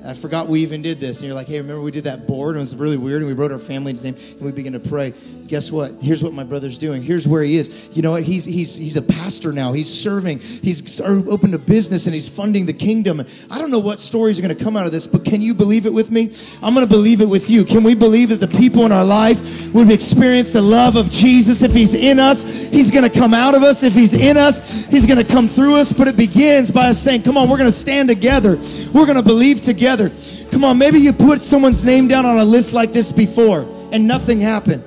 I 0.05 0.15
forgot 0.15 0.49
we 0.49 0.61
even 0.61 0.81
did 0.81 0.99
this. 0.99 1.19
And 1.19 1.27
you're 1.27 1.35
like, 1.35 1.47
hey, 1.47 1.59
remember 1.59 1.83
we 1.83 1.91
did 1.91 2.05
that 2.05 2.27
board? 2.27 2.57
And 2.57 2.59
it 2.59 2.61
was 2.61 2.75
really 2.75 2.97
weird. 2.97 3.23
And 3.23 3.27
we 3.27 3.35
wrote 3.35 3.53
our 3.53 3.59
family's 3.59 4.03
name 4.03 4.15
and 4.15 4.41
we 4.41 4.51
began 4.51 4.73
to 4.73 4.81
pray. 4.81 5.13
Guess 5.47 5.71
what? 5.71 5.93
Here's 6.01 6.23
what 6.23 6.33
my 6.33 6.45
brother's 6.45 6.79
doing. 6.79 7.03
Here's 7.03 7.29
where 7.29 7.43
he 7.43 7.57
is. 7.59 7.91
You 7.93 8.03
know 8.03 8.13
what? 8.13 8.23
He's, 8.23 8.45
he's, 8.45 8.75
he's 8.77 8.97
a 8.97 9.03
pastor 9.03 9.53
now. 9.53 9.73
He's 9.73 9.93
serving. 9.93 10.39
He's 10.39 11.01
opened 11.01 11.55
a 11.55 11.59
business 11.59 12.07
and 12.07 12.15
he's 12.15 12.29
funding 12.29 12.67
the 12.67 12.73
kingdom. 12.73 13.21
I 13.51 13.59
don't 13.59 13.71
know 13.71 13.79
what 13.79 14.01
stories 14.01 14.39
are 14.39 14.43
going 14.43 14.57
to 14.57 14.65
come 14.65 14.77
out 14.77 14.87
of 14.87 14.93
this, 14.93 15.07
but 15.07 15.25
can 15.25 15.43
you 15.43 15.55
believe 15.55 15.85
it 15.85 15.93
with 15.93 16.11
me? 16.11 16.33
I'm 16.63 16.73
going 16.73 16.87
to 16.87 16.91
believe 16.91 17.21
it 17.21 17.29
with 17.29 17.51
you. 17.51 17.65
Can 17.65 17.83
we 17.83 17.95
believe 17.95 18.31
that 18.31 18.41
the 18.41 18.49
people 18.49 18.87
in 18.87 18.93
our 18.93 19.05
life 19.05 19.75
would 19.75 19.91
experience 19.91 20.53
the 20.53 20.63
love 20.63 20.97
of 20.97 21.11
Jesus? 21.11 21.63
If 21.63 21.75
he's 21.75 21.95
in 21.95 22.19
us, 22.19 22.43
he's 22.43 22.91
going 22.91 23.11
to 23.11 23.11
come 23.11 23.35
out 23.35 23.55
of 23.55 23.63
us. 23.63 23.83
If 23.83 23.93
he's 23.93 24.15
in 24.15 24.37
us, 24.37 24.87
he's 24.87 25.05
going 25.05 25.19
to 25.19 25.31
come 25.31 25.49
through 25.49 25.77
us. 25.77 25.93
But 25.93 26.09
it 26.09 26.17
begins 26.17 26.71
by 26.71 26.89
us 26.89 26.99
saying, 26.99 27.23
come 27.23 27.37
on, 27.37 27.51
we're 27.51 27.59
going 27.59 27.69
to 27.69 27.77
stand 27.77 28.09
together. 28.09 28.57
We're 28.95 29.07
going 29.07 29.17
to 29.17 29.23
believe 29.23 29.61
together 29.61 29.90
together. 29.91 30.49
Come 30.51 30.65
on, 30.65 30.79
maybe 30.79 30.99
you 30.99 31.13
put 31.13 31.43
someone's 31.43 31.83
name 31.83 32.07
down 32.07 32.25
on 32.25 32.39
a 32.39 32.45
list 32.45 32.73
like 32.73 32.93
this 32.93 33.11
before 33.11 33.63
and 33.93 34.07
nothing 34.07 34.41
happened. 34.41 34.85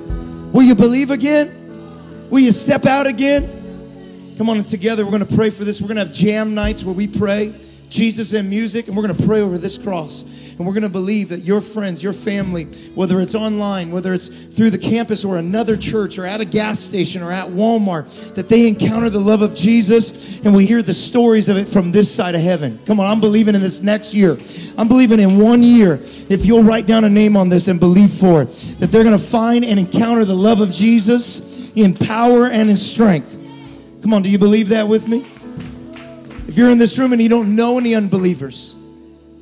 Will 0.54 0.64
you 0.64 0.76
believe 0.76 1.12
again? 1.12 2.30
Will 2.30 2.40
you 2.40 2.52
step 2.52 2.86
out 2.86 3.06
again? 3.08 3.50
Come 4.38 4.50
on, 4.50 4.58
and 4.58 4.66
together 4.66 5.04
we're 5.06 5.12
going 5.12 5.26
to 5.26 5.36
pray 5.36 5.50
for 5.50 5.64
this. 5.64 5.82
We're 5.82 5.88
going 5.88 5.98
to 5.98 6.06
have 6.06 6.14
jam 6.14 6.56
nights 6.56 6.84
where 6.84 6.96
we 6.96 7.08
pray 7.08 7.54
Jesus 7.94 8.34
and 8.34 8.50
music, 8.50 8.88
and 8.88 8.98
we're 8.98 9.06
going 9.06 9.16
to 9.16 9.26
pray 9.26 9.42
over 9.42 9.60
this 9.60 9.78
cross. 9.78 10.24
And 10.58 10.66
we're 10.66 10.74
going 10.74 10.84
to 10.84 10.90
believe 10.90 11.30
that 11.30 11.42
your 11.42 11.62
friends, 11.62 12.04
your 12.04 12.12
family, 12.12 12.66
whether 12.96 13.22
it's 13.22 13.36
online, 13.36 13.92
whether 13.92 14.14
it's 14.14 14.28
through 14.28 14.72
the 14.72 14.78
campus 14.78 15.24
or 15.24 15.38
another 15.38 15.78
church 15.78 16.18
or 16.18 16.26
at 16.26 16.42
a 16.42 16.46
gas 16.46 16.80
station 16.80 17.22
or 17.22 17.32
at 17.32 17.48
Walmart, 17.48 18.34
that 18.34 18.50
they 18.50 18.68
encounter 18.68 19.10
the 19.10 19.20
love 19.20 19.44
of 19.44 19.54
Jesus 19.54 20.44
and 20.44 20.56
we 20.56 20.66
hear 20.66 20.82
the 20.82 20.94
stories 20.94 21.50
of 21.50 21.58
it 21.58 21.68
from 21.68 21.92
this 21.92 22.14
side 22.14 22.34
of 22.34 22.42
heaven. 22.42 22.80
Come 22.86 23.00
on, 23.00 23.08
I'm 23.08 23.20
believing 23.20 23.54
in 23.54 23.62
this 23.62 23.82
next 23.82 24.14
year. 24.14 24.38
I'm 24.78 24.88
believing 24.88 25.20
in 25.20 25.38
one 25.38 25.62
year, 25.62 26.00
if 26.30 26.46
you'll 26.46 26.64
write 26.64 26.88
down 26.88 27.04
a 27.04 27.10
name 27.10 27.38
on 27.38 27.50
this 27.50 27.68
and 27.68 27.80
believe 27.80 28.12
for 28.12 28.42
it, 28.42 28.48
that 28.80 28.92
they're 28.92 29.04
going 29.04 29.18
to 29.18 29.24
find 29.24 29.64
and 29.64 29.80
encounter 29.80 30.26
the 30.26 30.36
love 30.36 30.62
of 30.62 30.72
Jesus 30.72 31.72
in 31.76 31.94
power 31.94 32.48
and 32.48 32.70
in 32.70 32.76
strength. 32.76 33.40
Come 34.02 34.14
on, 34.14 34.24
do 34.24 34.30
you 34.30 34.40
believe 34.40 34.70
that 34.70 34.88
with 34.88 35.08
me? 35.08 35.26
If 36.54 36.58
you're 36.60 36.70
in 36.70 36.78
this 36.78 36.98
room 37.00 37.12
and 37.14 37.22
you 37.22 37.30
don't 37.30 37.56
know 37.56 37.78
any 37.78 37.96
unbelievers, 37.96 38.76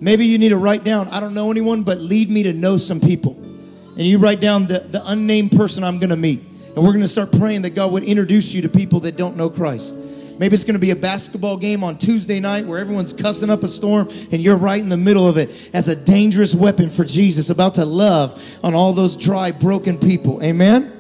Maybe 0.04 0.26
you 0.26 0.40
need 0.40 0.50
to 0.50 0.58
write 0.58 0.84
down, 0.84 1.08
I 1.10 1.20
don't 1.20 1.36
know 1.36 1.52
anyone, 1.52 1.84
but 1.84 2.00
lead 2.00 2.32
me 2.32 2.42
to 2.44 2.54
know 2.54 2.78
some 2.78 3.00
people. 3.00 3.34
And 3.34 4.00
you 4.00 4.18
write 4.18 4.40
down 4.40 4.66
the, 4.66 4.80
the 4.80 5.00
unnamed 5.06 5.52
person 5.52 5.84
I'm 5.84 6.00
going 6.00 6.10
to 6.10 6.16
meet. 6.16 6.42
And 6.76 6.78
we're 6.78 6.92
going 6.92 7.02
to 7.02 7.08
start 7.08 7.32
praying 7.32 7.62
that 7.62 7.72
God 7.72 7.92
would 7.92 8.04
introduce 8.04 8.52
you 8.52 8.64
to 8.64 8.70
people 8.70 9.02
that 9.02 9.16
don't 9.16 9.38
know 9.38 9.48
Christ. 9.48 9.96
Maybe 10.40 10.56
it's 10.56 10.64
going 10.64 10.74
to 10.74 10.80
be 10.80 10.90
a 10.90 10.96
basketball 10.96 11.56
game 11.56 11.84
on 11.84 12.00
Tuesday 12.00 12.40
night 12.40 12.66
where 12.66 12.80
everyone's 12.80 13.14
cussing 13.14 13.52
up 13.52 13.62
a 13.62 13.68
storm 13.68 14.08
and 14.32 14.42
you're 14.42 14.58
right 14.58 14.82
in 14.82 14.90
the 14.90 14.98
middle 14.98 15.28
of 15.28 15.38
it 15.38 15.70
as 15.72 15.88
a 15.88 15.96
dangerous 15.96 16.56
weapon 16.56 16.90
for 16.90 17.06
Jesus, 17.06 17.52
about 17.52 17.76
to 17.76 17.86
love 17.86 18.60
on 18.64 18.74
all 18.74 18.94
those 18.94 19.16
dry, 19.16 19.52
broken 19.52 20.00
people. 20.00 20.42
Amen? 20.42 20.92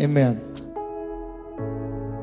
Amen. 0.00 0.40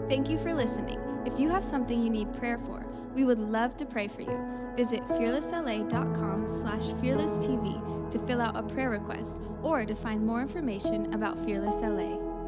Thank 0.09 0.29
you 0.29 0.37
for 0.37 0.53
listening. 0.53 0.99
If 1.25 1.39
you 1.39 1.47
have 1.47 1.63
something 1.63 2.03
you 2.03 2.09
need 2.09 2.37
prayer 2.39 2.57
for, 2.57 2.78
we 3.19 3.25
would 3.25 3.39
love 3.39 3.75
to 3.75 3.85
pray 3.85 4.07
for 4.07 4.21
you. 4.21 4.39
Visit 4.77 5.05
fearlessla.com 5.07 6.47
slash 6.47 6.83
fearlesstv 7.01 8.11
to 8.11 8.19
fill 8.19 8.41
out 8.41 8.55
a 8.55 8.63
prayer 8.63 8.91
request 8.91 9.39
or 9.61 9.83
to 9.85 9.93
find 9.93 10.25
more 10.25 10.41
information 10.41 11.13
about 11.13 11.37
Fearless 11.43 11.81
LA. 11.81 12.38